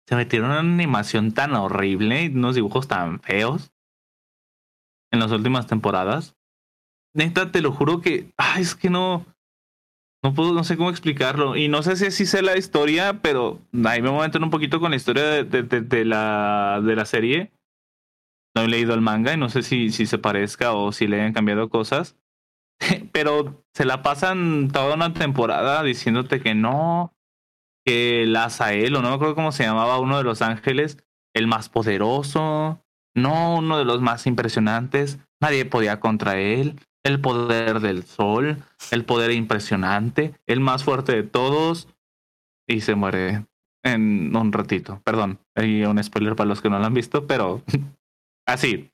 Se 0.09 0.15
metieron 0.15 0.49
una 0.49 0.59
animación 0.61 1.33
tan 1.33 1.53
horrible 1.53 2.23
y 2.23 2.27
unos 2.29 2.55
dibujos 2.55 2.87
tan 2.87 3.19
feos 3.19 3.71
en 5.11 5.19
las 5.19 5.31
últimas 5.31 5.67
temporadas. 5.67 6.35
Neta, 7.15 7.51
te 7.51 7.61
lo 7.61 7.71
juro 7.71 8.01
que. 8.01 8.31
Ay, 8.35 8.63
es 8.63 8.73
que 8.73 8.89
no. 8.89 9.23
No 10.23 10.33
puedo, 10.33 10.51
no 10.51 10.63
sé 10.63 10.77
cómo 10.77 10.89
explicarlo. 10.89 11.55
Y 11.55 11.67
no 11.67 11.83
sé 11.83 11.95
si 11.95 12.07
así 12.07 12.25
sé 12.25 12.41
la 12.41 12.57
historia, 12.57 13.21
pero 13.21 13.59
ahí 13.85 14.01
me 14.01 14.09
voy 14.09 14.21
a 14.21 14.23
meter 14.23 14.41
un 14.41 14.49
poquito 14.49 14.79
con 14.79 14.89
la 14.89 14.97
historia 14.97 15.23
de, 15.25 15.43
de- 15.43 15.61
de- 15.63 15.81
de 15.81 16.05
la, 16.05 16.81
de 16.83 16.95
la 16.95 17.05
serie. 17.05 17.51
No 18.55 18.63
he 18.63 18.67
leído 18.67 18.95
el 18.95 19.01
manga 19.01 19.31
y 19.33 19.37
no 19.37 19.49
sé 19.49 19.61
si, 19.61 19.91
si 19.91 20.07
se 20.07 20.17
parezca 20.17 20.73
o 20.73 20.91
si 20.91 21.05
le 21.07 21.21
hayan 21.21 21.33
cambiado 21.33 21.69
cosas. 21.69 22.17
Pero 23.13 23.63
se 23.75 23.85
la 23.85 24.01
pasan 24.01 24.69
toda 24.73 24.95
una 24.95 25.13
temporada 25.13 25.83
diciéndote 25.83 26.41
que 26.41 26.55
no, 26.55 27.13
que 27.85 28.23
el 28.23 28.35
Azael, 28.35 28.95
o 28.95 29.01
no 29.01 29.09
me 29.09 29.15
acuerdo 29.15 29.35
cómo 29.35 29.51
se 29.51 29.63
llamaba 29.63 29.99
uno 29.99 30.17
de 30.17 30.23
los 30.23 30.41
ángeles, 30.41 30.97
el 31.33 31.47
más 31.47 31.69
poderoso, 31.69 32.83
no 33.15 33.55
uno 33.55 33.77
de 33.77 33.85
los 33.85 34.01
más 34.01 34.27
impresionantes, 34.27 35.19
nadie 35.41 35.65
podía 35.65 35.99
contra 35.99 36.39
él, 36.39 36.79
el 37.03 37.19
poder 37.21 37.79
del 37.79 38.03
sol, 38.03 38.57
el 38.91 39.05
poder 39.05 39.31
impresionante, 39.31 40.33
el 40.47 40.59
más 40.59 40.83
fuerte 40.83 41.13
de 41.15 41.23
todos, 41.23 41.87
y 42.67 42.81
se 42.81 42.95
muere 42.95 43.45
en 43.83 44.35
un 44.35 44.51
ratito. 44.51 45.01
Perdón, 45.03 45.39
hay 45.55 45.83
un 45.85 46.03
spoiler 46.03 46.35
para 46.35 46.47
los 46.49 46.61
que 46.61 46.69
no 46.69 46.77
lo 46.79 46.85
han 46.85 46.93
visto, 46.93 47.25
pero 47.25 47.63
así. 48.47 48.91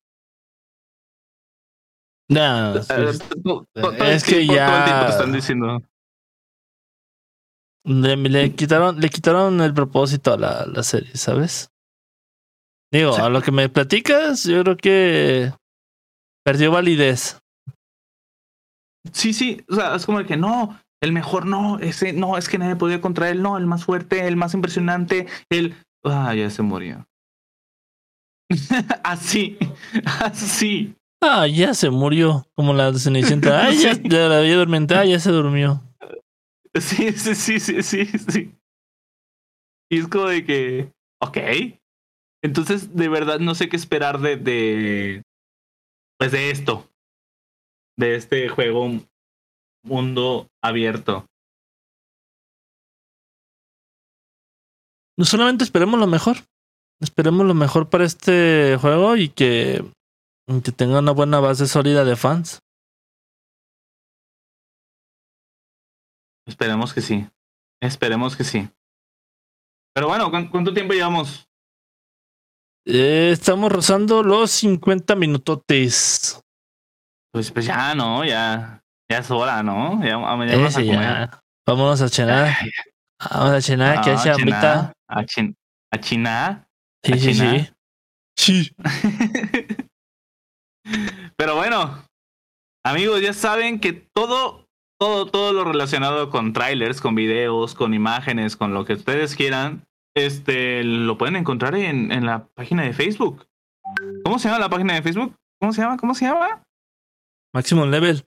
Sí, 2.81 2.93
Eh, 3.75 4.13
es 4.15 4.23
que 4.23 4.45
ya- 4.47 5.07
están 5.09 5.31
diciendo. 5.31 5.81
Le, 7.85 8.15
le 8.17 8.53
quitaron, 8.55 8.99
le 8.99 9.09
quitaron 9.09 9.61
el 9.61 9.73
propósito 9.73 10.33
a 10.33 10.37
la, 10.37 10.65
la 10.65 10.83
serie, 10.83 11.15
¿sabes? 11.15 11.69
Digo, 12.91 13.13
Sí. 13.13 13.21
a 13.21 13.29
lo 13.29 13.41
que 13.41 13.51
me 13.51 13.69
platicas, 13.69 14.43
yo 14.43 14.61
creo 14.63 14.77
que 14.77 15.53
perdió 16.43 16.71
validez. 16.71 17.39
Sí, 19.11 19.33
sí, 19.33 19.61
o 19.69 19.75
sea, 19.75 19.95
es 19.95 20.05
como 20.05 20.23
que 20.25 20.37
no, 20.37 20.79
el 21.01 21.11
mejor 21.11 21.45
no, 21.45 21.77
ese 21.79 22.13
no, 22.13 22.37
es 22.37 22.49
que 22.49 22.57
nadie 22.57 22.75
podía 22.75 23.01
contra 23.01 23.29
él, 23.29 23.41
no, 23.41 23.57
el 23.57 23.65
más 23.65 23.85
fuerte, 23.85 24.27
el 24.27 24.35
más 24.35 24.53
impresionante, 24.53 25.27
el. 25.49 25.75
Ah, 26.03 26.33
ya 26.35 26.49
se 26.49 26.61
murió. 26.61 27.05
así, 29.03 29.57
así. 30.21 30.95
Ah, 31.21 31.47
ya 31.47 31.73
se 31.73 31.89
murió, 31.89 32.45
como 32.55 32.73
la 32.73 32.91
de 32.91 32.99
Cenicienta. 32.99 33.65
Ay, 33.65 33.77
ya, 33.79 33.95
Sí. 33.95 34.09
la 34.09 34.41
dormida, 34.41 34.99
ah, 34.99 35.05
ya 35.05 35.19
se 35.19 35.31
durmió. 35.31 35.81
Sí, 36.81 37.11
sí, 37.13 37.35
sí, 37.35 37.59
sí, 37.59 37.81
sí, 37.81 38.05
sí. 38.05 38.55
Y 39.89 39.99
es 39.99 40.07
como 40.07 40.25
de 40.27 40.45
que, 40.45 40.91
ok. 41.21 41.37
Entonces, 42.43 42.93
de 42.95 43.07
verdad, 43.07 43.39
no 43.39 43.55
sé 43.55 43.69
qué 43.69 43.77
esperar 43.77 44.19
de, 44.19 44.35
de, 44.35 45.21
pues 46.19 46.31
de 46.31 46.51
esto, 46.51 46.89
de 47.97 48.15
este 48.15 48.49
juego 48.49 48.89
mundo 49.85 50.47
abierto. 50.61 51.25
No 55.17 55.23
solamente 55.23 55.63
esperemos 55.63 55.99
lo 55.99 56.07
mejor. 56.07 56.37
Esperemos 57.01 57.45
lo 57.45 57.53
mejor 57.53 57.89
para 57.89 58.03
este 58.03 58.77
juego 58.81 59.15
y 59.15 59.29
que, 59.29 59.83
que 60.63 60.71
tenga 60.71 60.99
una 60.99 61.11
buena 61.11 61.39
base 61.39 61.67
sólida 61.67 62.03
de 62.03 62.15
fans. 62.15 62.59
Esperemos 66.47 66.93
que 66.93 67.01
sí. 67.01 67.27
Esperemos 67.81 68.35
que 68.35 68.43
sí. 68.43 68.69
Pero 69.93 70.07
bueno, 70.07 70.29
¿cu- 70.31 70.49
¿cuánto 70.51 70.73
tiempo 70.73 70.93
llevamos? 70.93 71.47
Eh, 72.85 73.31
estamos 73.31 73.71
rozando 73.71 74.21
los 74.23 74.51
50 74.51 75.15
minutotes. 75.15 76.39
Pues, 77.33 77.51
pues 77.51 77.65
ya, 77.65 77.95
¿no? 77.95 78.23
Ya, 78.23 78.81
ya 79.09 79.17
es 79.19 79.31
hora, 79.31 79.63
¿no? 79.63 80.01
Ya, 80.03 80.09
ya 80.09 80.17
vamos 80.17 80.75
a 80.77 80.79
comer. 80.81 81.01
ya. 81.01 81.41
Vámonos 81.67 82.01
a 82.01 82.09
cenar. 82.09 82.55
Vamos 83.31 83.51
a 83.51 83.61
cenar, 83.61 84.01
que 84.01 84.11
ah, 84.11 84.13
hace 84.13 84.29
a 84.29 84.33
ahorita. 84.33 84.51
China, 84.61 84.93
A, 85.07 85.25
chin- 85.25 85.55
a 85.91 85.99
China. 85.99 86.67
Sí, 87.03 87.13
a 87.13 87.17
sí, 87.17 87.33
China. 87.33 87.51
sí. 87.57 87.71
Sí. 88.37 88.75
Pero 91.37 91.55
bueno, 91.55 92.05
amigos, 92.83 93.21
ya 93.21 93.33
saben 93.33 93.79
que 93.79 93.93
todo, 93.93 94.64
todo, 94.99 95.25
todo 95.25 95.53
lo 95.53 95.63
relacionado 95.63 96.29
con 96.29 96.53
trailers, 96.53 97.01
con 97.01 97.15
videos, 97.15 97.75
con 97.75 97.93
imágenes, 97.93 98.55
con 98.55 98.73
lo 98.73 98.85
que 98.85 98.93
ustedes 98.93 99.35
quieran, 99.35 99.85
este, 100.15 100.83
lo 100.83 101.17
pueden 101.17 101.35
encontrar 101.35 101.75
en, 101.75 102.11
en 102.11 102.25
la 102.25 102.47
página 102.47 102.83
de 102.83 102.93
Facebook. 102.93 103.47
¿Cómo 104.23 104.39
se 104.39 104.47
llama 104.47 104.59
la 104.59 104.69
página 104.69 104.93
de 104.93 105.01
Facebook? 105.01 105.35
¿Cómo 105.59 105.73
se 105.73 105.81
llama? 105.81 105.97
¿Cómo 105.97 106.15
se 106.15 106.25
llama? 106.25 106.63
Maximum 107.53 107.89
level. 107.89 108.25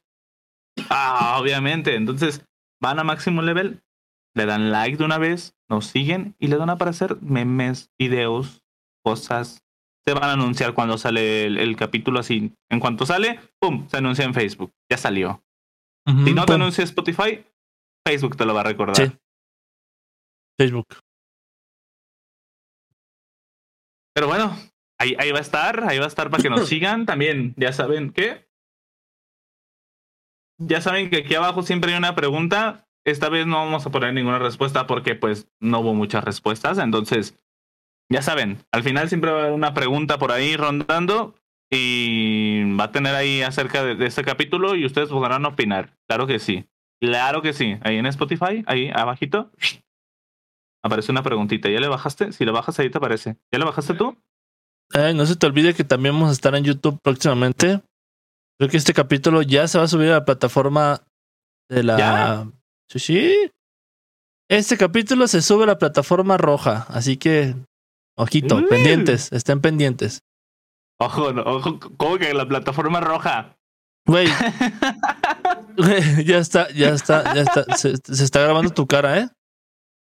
Ah, 0.91 1.39
obviamente. 1.41 1.95
Entonces, 1.95 2.45
van 2.81 2.99
a 2.99 3.05
máximo 3.05 3.43
level, 3.43 3.83
le 4.35 4.47
dan 4.47 4.71
like 4.71 4.97
de 4.99 5.05
una 5.05 5.19
vez, 5.19 5.55
nos 5.69 5.87
siguen 5.87 6.37
y 6.39 6.49
le 6.49 6.57
dan 6.57 6.71
a 6.71 6.75
aparecer 6.75 7.17
memes, 7.21 7.91
videos, 7.99 8.63
cosas. 9.05 9.63
Se 10.07 10.15
van 10.15 10.25
a 10.25 10.33
anunciar 10.33 10.73
cuando 10.73 10.97
sale 10.97 11.45
el, 11.45 11.59
el 11.59 11.77
capítulo 11.77 12.21
así. 12.21 12.55
En 12.71 12.81
cuanto 12.81 13.05
sale, 13.05 13.41
¡pum! 13.61 13.87
Se 13.89 13.99
anuncia 13.99 14.25
en 14.25 14.35
Facebook. 14.35 14.73
Ya 14.91 14.97
salió. 14.97 15.43
Si 16.25 16.33
no 16.33 16.47
te 16.47 16.53
pum. 16.53 16.63
anuncia 16.63 16.85
Spotify, 16.85 17.45
Facebook 18.07 18.37
te 18.37 18.47
lo 18.47 18.55
va 18.55 18.61
a 18.61 18.65
recordar. 18.65 18.97
Sí. 18.97 19.13
Facebook. 20.59 20.87
Pero 24.15 24.27
bueno, 24.27 24.57
ahí, 24.99 25.15
ahí 25.19 25.31
va 25.31 25.39
a 25.39 25.43
estar, 25.43 25.85
ahí 25.85 25.99
va 25.99 26.07
a 26.07 26.09
estar 26.09 26.31
para 26.31 26.43
que 26.43 26.51
nos 26.51 26.67
sigan. 26.69 27.07
También, 27.07 27.55
ya 27.57 27.73
saben 27.73 28.11
que. 28.13 28.49
Ya 30.61 30.81
saben 30.81 31.11
que 31.11 31.19
aquí 31.19 31.35
abajo 31.35 31.63
siempre 31.63 31.93
hay 31.93 31.99
una 31.99 32.15
pregunta. 32.15 32.89
Esta 33.05 33.29
vez 33.29 33.47
no 33.47 33.57
vamos 33.57 33.87
a 33.87 33.91
poner 33.91 34.13
ninguna 34.13 34.39
respuesta 34.39 34.87
porque 34.87 35.15
pues 35.15 35.49
no 35.61 35.81
hubo 35.81 35.95
muchas 35.95 36.25
respuestas. 36.25 36.79
Entonces, 36.79 37.39
ya 38.11 38.23
saben, 38.23 38.65
al 38.73 38.83
final 38.83 39.09
siempre 39.09 39.31
va 39.31 39.39
a 39.39 39.41
haber 39.43 39.55
una 39.55 39.75
pregunta 39.75 40.19
por 40.19 40.33
ahí 40.33 40.57
rondando 40.57 41.35
y 41.71 42.75
va 42.75 42.85
a 42.85 42.93
tener 42.93 43.15
ahí 43.15 43.43
acerca 43.43 43.85
de, 43.85 43.95
de 43.95 44.07
este 44.07 44.25
capítulo 44.25 44.75
y 44.75 44.87
ustedes 44.87 45.09
podrán 45.09 45.45
opinar. 45.45 45.95
Claro 46.09 46.27
que 46.27 46.39
sí. 46.39 46.67
Claro 47.01 47.43
que 47.43 47.53
sí. 47.53 47.77
Ahí 47.83 47.97
en 47.97 48.07
Spotify, 48.07 48.65
ahí 48.67 48.91
abajito, 48.93 49.51
aparece 50.83 51.13
una 51.13 51.23
preguntita. 51.23 51.69
¿Ya 51.69 51.81
le 51.81 51.89
bajaste? 51.89 52.33
Si 52.33 52.45
le 52.45 52.51
bajas 52.51 52.79
ahí 52.79 52.91
te 52.91 52.99
aparece. 52.99 53.37
¿Ya 53.53 53.59
le 53.59 53.65
bajaste 53.65 53.95
tú? 53.95 54.17
Eh, 54.95 55.13
no 55.15 55.27
se 55.27 55.37
te 55.37 55.47
olvide 55.47 55.75
que 55.75 55.85
también 55.85 56.15
vamos 56.15 56.31
a 56.31 56.33
estar 56.33 56.55
en 56.55 56.65
YouTube 56.65 56.99
próximamente. 57.03 57.81
Creo 58.59 58.71
que 58.71 58.77
este 58.77 58.95
capítulo 58.95 59.43
ya 59.43 59.69
se 59.69 59.79
va 59.79 59.85
a 59.85 59.89
subir 59.89 60.09
a 60.09 60.15
la 60.15 60.25
plataforma 60.25 61.03
de 61.69 61.83
la. 61.85 61.99
¿Ya? 61.99 62.51
Sí, 62.89 62.99
sí. 62.99 63.51
Este 64.51 64.79
capítulo 64.79 65.29
se 65.29 65.43
sube 65.43 65.65
a 65.65 65.67
la 65.67 65.79
plataforma 65.79 66.39
roja, 66.39 66.87
así 66.89 67.19
que 67.19 67.55
ojito, 68.17 68.67
pendientes, 68.67 69.31
estén 69.31 69.61
pendientes. 69.61 70.23
Ojo, 71.01 71.33
no, 71.33 71.43
ojo, 71.43 71.79
¿cómo 71.97 72.19
que 72.19 72.35
la 72.35 72.49
plataforma 72.49 73.01
roja? 73.01 73.55
Güey, 74.09 74.27
ya 76.25 76.39
está, 76.39 76.71
ya 76.73 76.89
está, 76.89 77.35
ya 77.35 77.43
está. 77.43 77.77
Se, 77.77 77.95
se 77.97 78.25
está 78.25 78.41
grabando 78.43 78.71
tu 78.71 78.87
cara, 78.87 79.19
¿eh? 79.21 79.29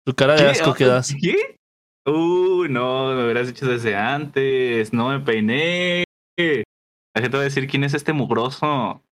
Tu 0.06 0.14
cara 0.14 0.36
de 0.36 0.48
asco 0.48 0.72
que 0.74 0.86
das. 0.86 1.14
¿Qué? 1.20 1.58
Uh, 2.06 2.64
no, 2.68 3.14
me 3.14 3.24
hubieras 3.24 3.48
dicho 3.48 3.66
desde 3.66 3.96
antes. 3.96 4.92
No 4.92 5.10
me 5.10 5.20
peiné. 5.20 6.04
La 6.38 7.20
gente 7.22 7.36
va 7.36 7.42
a 7.42 7.44
decir 7.44 7.66
quién 7.66 7.84
es 7.84 7.92
este 7.92 8.12
mugroso. 8.14 9.02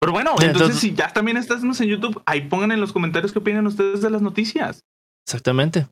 Pero 0.00 0.12
bueno, 0.12 0.30
entonces, 0.32 0.52
entonces- 0.52 0.80
si 0.80 0.94
ya 0.94 1.10
también 1.12 1.38
estamos 1.38 1.80
en 1.80 1.88
YouTube, 1.88 2.20
ahí 2.26 2.42
pongan 2.42 2.72
en 2.72 2.80
los 2.80 2.92
comentarios 2.92 3.32
qué 3.32 3.38
opinan 3.38 3.66
ustedes 3.66 4.02
de 4.02 4.10
las 4.10 4.20
noticias. 4.20 4.80
Exactamente. 5.26 5.86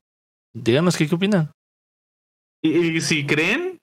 Díganos 0.55 0.97
qué, 0.97 1.09
qué 1.09 1.15
opinan. 1.15 1.51
Y, 2.63 2.97
y 2.97 3.01
si 3.01 3.27
creen 3.27 3.76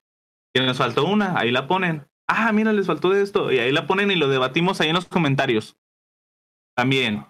que 0.53 0.61
nos 0.61 0.77
faltó 0.77 1.05
una, 1.05 1.37
ahí 1.37 1.51
la 1.51 1.67
ponen. 1.67 2.07
Ah, 2.27 2.51
mira, 2.53 2.71
les 2.73 2.87
faltó 2.87 3.09
de 3.09 3.21
esto. 3.21 3.51
Y 3.51 3.59
ahí 3.59 3.71
la 3.71 3.87
ponen 3.87 4.11
y 4.11 4.15
lo 4.15 4.27
debatimos 4.29 4.79
ahí 4.81 4.89
en 4.89 4.95
los 4.95 5.05
comentarios. 5.07 5.75
También. 6.75 7.25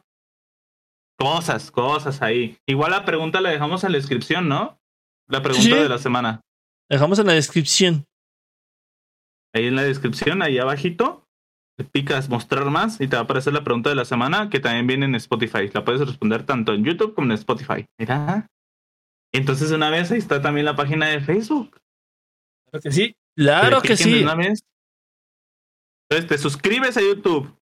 Cosas, 1.17 1.71
cosas 1.71 2.21
ahí. 2.21 2.57
Igual 2.67 2.91
la 2.91 3.05
pregunta 3.05 3.41
la 3.41 3.49
dejamos 3.49 3.83
en 3.83 3.91
la 3.91 3.97
descripción, 3.97 4.49
¿no? 4.49 4.79
La 5.29 5.41
pregunta 5.41 5.63
Sí. 5.63 5.73
de 5.73 5.89
la 5.89 5.97
semana. 5.97 6.41
Dejamos 6.89 7.17
en 7.19 7.27
la 7.27 7.33
descripción. 7.33 8.05
Ahí 9.55 9.67
en 9.67 9.75
la 9.75 9.83
descripción, 9.83 10.41
ahí 10.41 10.57
abajito, 10.57 11.27
te 11.77 11.83
picas 11.85 12.27
mostrar 12.29 12.65
más 12.71 12.99
y 12.99 13.07
te 13.07 13.15
va 13.15 13.21
a 13.21 13.25
aparecer 13.25 13.53
la 13.53 13.63
pregunta 13.63 13.89
de 13.89 13.95
la 13.95 14.05
semana 14.05 14.49
que 14.49 14.59
también 14.59 14.87
viene 14.87 15.05
en 15.05 15.15
Spotify. 15.15 15.69
La 15.73 15.85
puedes 15.85 16.01
responder 16.05 16.45
tanto 16.45 16.73
en 16.73 16.83
YouTube 16.83 17.13
como 17.13 17.27
en 17.27 17.33
Spotify. 17.33 17.85
Mira. 17.99 18.47
Entonces 19.31 19.71
una 19.71 19.89
vez 19.89 20.11
ahí 20.11 20.17
está 20.19 20.41
también 20.41 20.65
la 20.65 20.75
página 20.75 21.07
de 21.07 21.21
Facebook. 21.21 21.77
Claro 22.73 22.81
que 22.81 22.91
sí. 22.91 23.15
Claro 23.37 23.81
que 23.81 23.97
sí. 23.97 24.25
Entonces 26.09 26.27
te 26.27 26.37
suscribes 26.37 26.97
a 26.97 27.01
YouTube, 27.01 27.55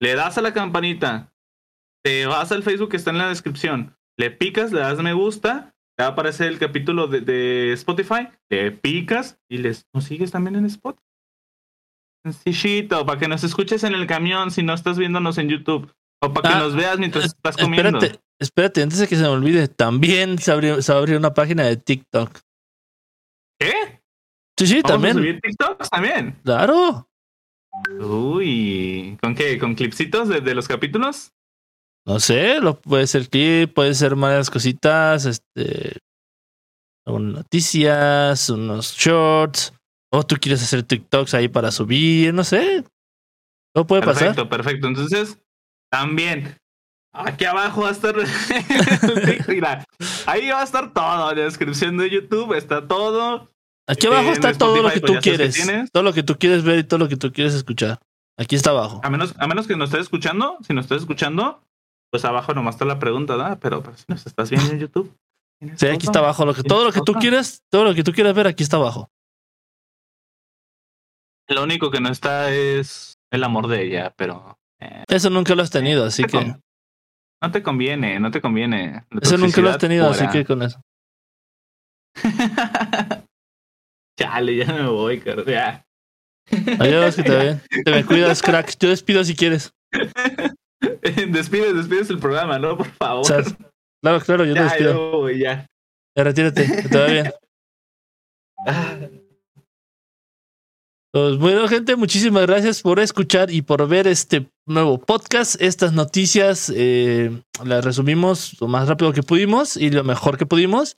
le 0.00 0.14
das 0.14 0.36
a 0.38 0.42
la 0.42 0.52
campanita, 0.52 1.32
te 2.04 2.26
vas 2.26 2.52
al 2.52 2.62
Facebook 2.62 2.90
que 2.90 2.96
está 2.96 3.10
en 3.10 3.18
la 3.18 3.28
descripción, 3.28 3.96
le 4.18 4.30
picas, 4.30 4.72
le 4.72 4.80
das 4.80 4.98
me 5.02 5.12
gusta, 5.12 5.74
te 5.96 6.02
va 6.02 6.08
a 6.08 6.12
aparecer 6.12 6.48
el 6.48 6.58
capítulo 6.58 7.06
de, 7.06 7.20
de 7.20 7.72
Spotify, 7.72 8.28
le 8.50 8.72
picas 8.72 9.38
y 9.48 9.58
les, 9.58 9.86
nos 9.94 10.04
sigues 10.04 10.30
también 10.30 10.56
en 10.56 10.66
Spotify. 10.66 11.00
Sencillito, 12.42 13.04
para 13.04 13.20
que 13.20 13.28
nos 13.28 13.44
escuches 13.44 13.84
en 13.84 13.94
el 13.94 14.06
camión 14.06 14.50
si 14.50 14.62
no 14.62 14.72
estás 14.72 14.98
viéndonos 14.98 15.36
en 15.38 15.48
YouTube. 15.50 15.92
O 16.22 16.32
para 16.32 16.48
que 16.48 16.54
Ah, 16.54 16.58
nos 16.58 16.74
veas 16.74 16.98
mientras 16.98 17.26
estás 17.26 17.56
comiendo. 17.56 17.98
Espérate, 17.98 18.20
espérate, 18.40 18.82
antes 18.82 18.98
de 18.98 19.08
que 19.08 19.16
se 19.16 19.22
me 19.22 19.28
olvide, 19.28 19.68
también 19.68 20.38
se 20.38 20.50
abrió, 20.52 20.80
se 20.80 20.92
abrió 20.92 21.18
una 21.18 21.34
página 21.34 21.64
de 21.64 21.76
TikTok. 21.76 22.40
Sí, 24.58 24.66
sí, 24.66 24.74
¿Vamos 24.82 24.84
a 24.84 24.92
también. 24.94 25.16
subir 25.16 25.40
TikToks 25.40 25.90
también? 25.90 26.38
Claro. 26.44 27.08
Uy, 28.00 29.18
¿con 29.20 29.34
qué? 29.34 29.58
¿Con 29.58 29.74
clipsitos 29.74 30.28
de, 30.28 30.40
de 30.40 30.54
los 30.54 30.68
capítulos? 30.68 31.32
No 32.06 32.20
sé, 32.20 32.60
lo, 32.60 32.80
puede 32.80 33.06
ser 33.06 33.28
clip, 33.28 33.72
puede 33.74 33.94
ser 33.94 34.14
varias 34.14 34.50
cositas, 34.50 35.24
este, 35.24 35.98
unas 37.06 37.34
noticias, 37.34 38.50
unos 38.50 38.94
shorts, 38.94 39.72
o 40.12 40.22
tú 40.22 40.36
quieres 40.36 40.62
hacer 40.62 40.82
TikToks 40.82 41.34
ahí 41.34 41.48
para 41.48 41.70
subir, 41.70 42.32
no 42.34 42.44
sé. 42.44 42.84
Todo 43.74 43.86
puede 43.86 44.02
perfecto, 44.02 44.48
pasar. 44.48 44.48
perfecto. 44.50 44.86
Entonces, 44.86 45.42
también, 45.90 46.56
aquí 47.12 47.44
abajo 47.46 47.82
va 47.82 47.88
a 47.88 47.92
estar. 47.92 48.14
Mira, 49.48 49.84
ahí 50.26 50.48
va 50.50 50.60
a 50.60 50.64
estar 50.64 50.92
todo. 50.92 51.30
En 51.32 51.38
la 51.38 51.44
descripción 51.44 51.96
de 51.96 52.10
YouTube 52.10 52.54
está 52.54 52.86
todo. 52.86 53.50
Aquí 53.86 54.06
abajo 54.06 54.28
en 54.28 54.32
está 54.32 54.52
todo 54.54 54.82
lo 54.82 54.90
que 54.90 55.00
pues 55.00 55.12
tú 55.12 55.14
que 55.14 55.20
quieres, 55.20 55.90
todo 55.92 56.02
lo 56.02 56.12
que 56.12 56.22
tú 56.22 56.38
quieres 56.38 56.64
ver 56.64 56.78
y 56.78 56.84
todo 56.84 56.98
lo 56.98 57.08
que 57.08 57.16
tú 57.16 57.32
quieres 57.32 57.54
escuchar. 57.54 57.98
Aquí 58.38 58.56
está 58.56 58.70
abajo. 58.70 59.00
A 59.04 59.10
menos, 59.10 59.34
a 59.38 59.46
menos 59.46 59.66
que 59.66 59.76
nos 59.76 59.90
estés 59.90 60.02
escuchando, 60.02 60.56
si 60.66 60.72
nos 60.72 60.86
estés 60.86 61.02
escuchando, 61.02 61.62
pues 62.10 62.24
abajo 62.24 62.54
nomás 62.54 62.76
está 62.76 62.84
la 62.84 62.98
pregunta, 62.98 63.36
¿verdad? 63.36 63.58
Pero, 63.60 63.82
pero 63.82 63.96
si 63.96 64.04
nos 64.08 64.26
estás 64.26 64.50
viendo 64.50 64.72
en 64.72 64.80
YouTube. 64.80 65.14
Sí, 65.76 65.86
aquí 65.86 66.06
está 66.06 66.18
abajo. 66.18 66.44
Lo 66.44 66.54
que, 66.54 66.62
todo 66.62 66.84
lo 66.84 66.92
que 66.92 67.00
tú 67.00 67.12
todo. 67.12 67.20
quieras, 67.20 67.62
todo 67.70 67.84
lo 67.84 67.94
que 67.94 68.02
tú 68.02 68.12
quieras 68.12 68.34
ver, 68.34 68.46
aquí 68.46 68.62
está 68.62 68.76
abajo. 68.76 69.08
Lo 71.48 71.62
único 71.62 71.90
que 71.90 72.00
no 72.00 72.08
está 72.08 72.50
es 72.52 73.18
el 73.30 73.44
amor 73.44 73.68
de 73.68 73.82
ella, 73.84 74.14
pero. 74.16 74.58
eh, 74.80 75.04
Eso 75.08 75.28
nunca 75.30 75.54
lo 75.54 75.62
has 75.62 75.70
tenido, 75.70 76.04
así 76.04 76.24
que. 76.24 76.56
No 77.42 77.50
te 77.52 77.62
conviene, 77.62 78.18
no 78.18 78.30
te 78.30 78.40
conviene. 78.40 79.04
La 79.10 79.20
Eso 79.20 79.36
nunca 79.36 79.60
lo 79.60 79.68
has 79.70 79.78
tenido, 79.78 80.08
así 80.08 80.26
que 80.28 80.44
con 80.46 80.62
eso. 80.62 80.80
Chale, 84.18 84.56
ya 84.56 84.72
me 84.72 84.86
voy, 84.86 85.20
caro. 85.20 85.44
Ya. 85.44 85.86
Adiós, 86.78 87.16
que 87.16 87.22
te 87.22 87.38
bien. 87.42 87.62
Te 87.84 87.90
me 87.90 88.04
cuidas, 88.04 88.42
crack. 88.42 88.76
Yo 88.78 88.88
despido 88.88 89.24
si 89.24 89.34
quieres. 89.34 89.72
despides, 91.28 91.74
despides 91.74 92.10
el 92.10 92.18
programa, 92.18 92.58
¿no? 92.58 92.76
Por 92.76 92.86
favor. 92.86 93.20
O 93.20 93.24
sea, 93.24 93.42
claro, 94.02 94.20
claro, 94.20 94.44
yo 94.44 94.54
te 94.54 94.62
despido. 94.62 94.92
yo 94.92 95.10
voy, 95.18 95.38
ya. 95.38 95.66
Ya 96.16 96.24
retírate, 96.24 96.64
que 96.82 96.88
te 96.88 96.98
vaya 96.98 97.12
bien. 97.12 97.32
Ah, 98.66 98.96
Pues 101.12 101.38
bueno, 101.38 101.66
gente, 101.68 101.96
muchísimas 101.96 102.46
gracias 102.46 102.82
por 102.82 103.00
escuchar 103.00 103.50
y 103.50 103.62
por 103.62 103.86
ver 103.88 104.06
este 104.06 104.48
nuevo 104.66 104.98
podcast. 104.98 105.60
Estas 105.60 105.92
noticias 105.92 106.72
eh, 106.74 107.30
las 107.64 107.84
resumimos 107.84 108.60
lo 108.60 108.68
más 108.68 108.88
rápido 108.88 109.12
que 109.12 109.22
pudimos 109.22 109.76
y 109.76 109.90
lo 109.90 110.04
mejor 110.04 110.38
que 110.38 110.46
pudimos. 110.46 110.96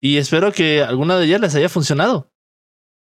Y 0.00 0.18
espero 0.18 0.52
que 0.52 0.82
alguna 0.82 1.18
de 1.18 1.26
ellas 1.26 1.40
les 1.40 1.54
haya 1.54 1.68
funcionado. 1.68 2.30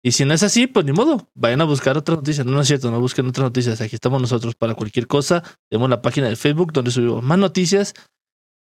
Y 0.04 0.12
si 0.12 0.26
no 0.26 0.34
es 0.34 0.44
así, 0.44 0.68
pues 0.68 0.86
ni 0.86 0.92
modo. 0.94 1.28
Vayan 1.36 1.62
a 1.62 1.66
buscar 1.66 1.98
otras 1.98 2.18
noticias. 2.20 2.46
No, 2.46 2.52
no 2.54 2.62
es 2.62 2.68
cierto, 2.68 2.92
no 2.92 3.00
busquen 3.02 3.28
otras 3.28 3.44
noticias. 3.46 3.82
Aquí 3.82 3.96
estamos 3.96 4.22
nosotros 4.22 4.56
para 4.56 4.76
cualquier 4.76 5.08
cosa. 5.08 5.44
Tenemos 5.70 5.90
la 5.90 6.02
página 6.02 6.30
de 6.30 6.36
Facebook 6.36 6.72
donde 6.72 6.92
subimos 6.92 7.24
más 7.24 7.38
noticias 7.38 7.94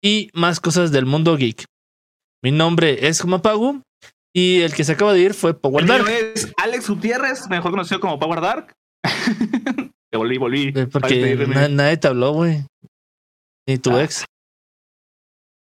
y 0.03 0.29
más 0.33 0.59
cosas 0.59 0.91
del 0.91 1.05
mundo 1.05 1.37
geek. 1.37 1.65
Mi 2.43 2.51
nombre 2.51 3.07
es 3.07 3.21
Jumapagu 3.21 3.81
y 4.35 4.61
el 4.61 4.73
que 4.73 4.83
se 4.83 4.91
acaba 4.93 5.13
de 5.13 5.21
ir 5.21 5.33
fue 5.33 5.53
Power 5.59 5.85
Dark. 5.85 6.07
es 6.09 6.51
Alex 6.57 6.89
Gutiérrez, 6.89 7.47
mejor 7.49 7.71
conocido 7.71 7.99
como 7.99 8.19
Power 8.19 8.41
Dark. 8.41 8.73
que 10.11 10.17
volví, 10.17 10.37
volví. 10.37 10.73
Eh, 10.75 10.87
Porque 10.87 11.35
na- 11.47 11.67
nadie 11.69 11.97
te 11.97 12.07
habló, 12.07 12.33
güey. 12.33 12.65
Ni 13.67 13.77
tu 13.77 13.91
Ah. 13.91 14.03
ex. 14.03 14.25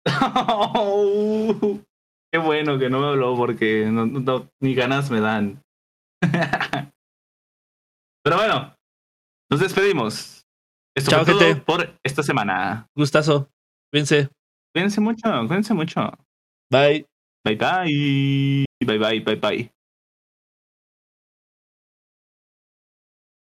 Qué 2.33 2.39
bueno 2.39 2.79
que 2.79 2.89
no 2.89 2.99
me 2.99 3.07
habló 3.09 3.35
porque 3.35 3.85
no, 3.91 4.07
no- 4.07 4.19
no- 4.19 4.49
ni 4.59 4.73
ganas 4.73 5.11
me 5.11 5.21
dan. 5.21 5.61
Pero 8.23 8.37
bueno, 8.37 8.75
nos 9.51 9.59
despedimos. 9.59 10.41
Esto 10.97 11.11
Chao, 11.11 11.25
fue 11.25 11.33
todo 11.33 11.43
gente. 11.45 11.61
por 11.61 11.99
esta 12.03 12.23
semana. 12.23 12.87
Gustazo. 12.95 13.49
Cuídense. 13.91 14.29
Cuídense 14.73 14.99
mucho, 15.01 15.29
cuídense 15.47 15.73
mucho. 15.73 16.11
Bye. 16.71 17.05
Bye 17.45 17.55
bye. 17.55 18.65
Bye 18.83 18.97
bye, 18.97 19.19
bye 19.19 19.35
bye. 19.35 19.71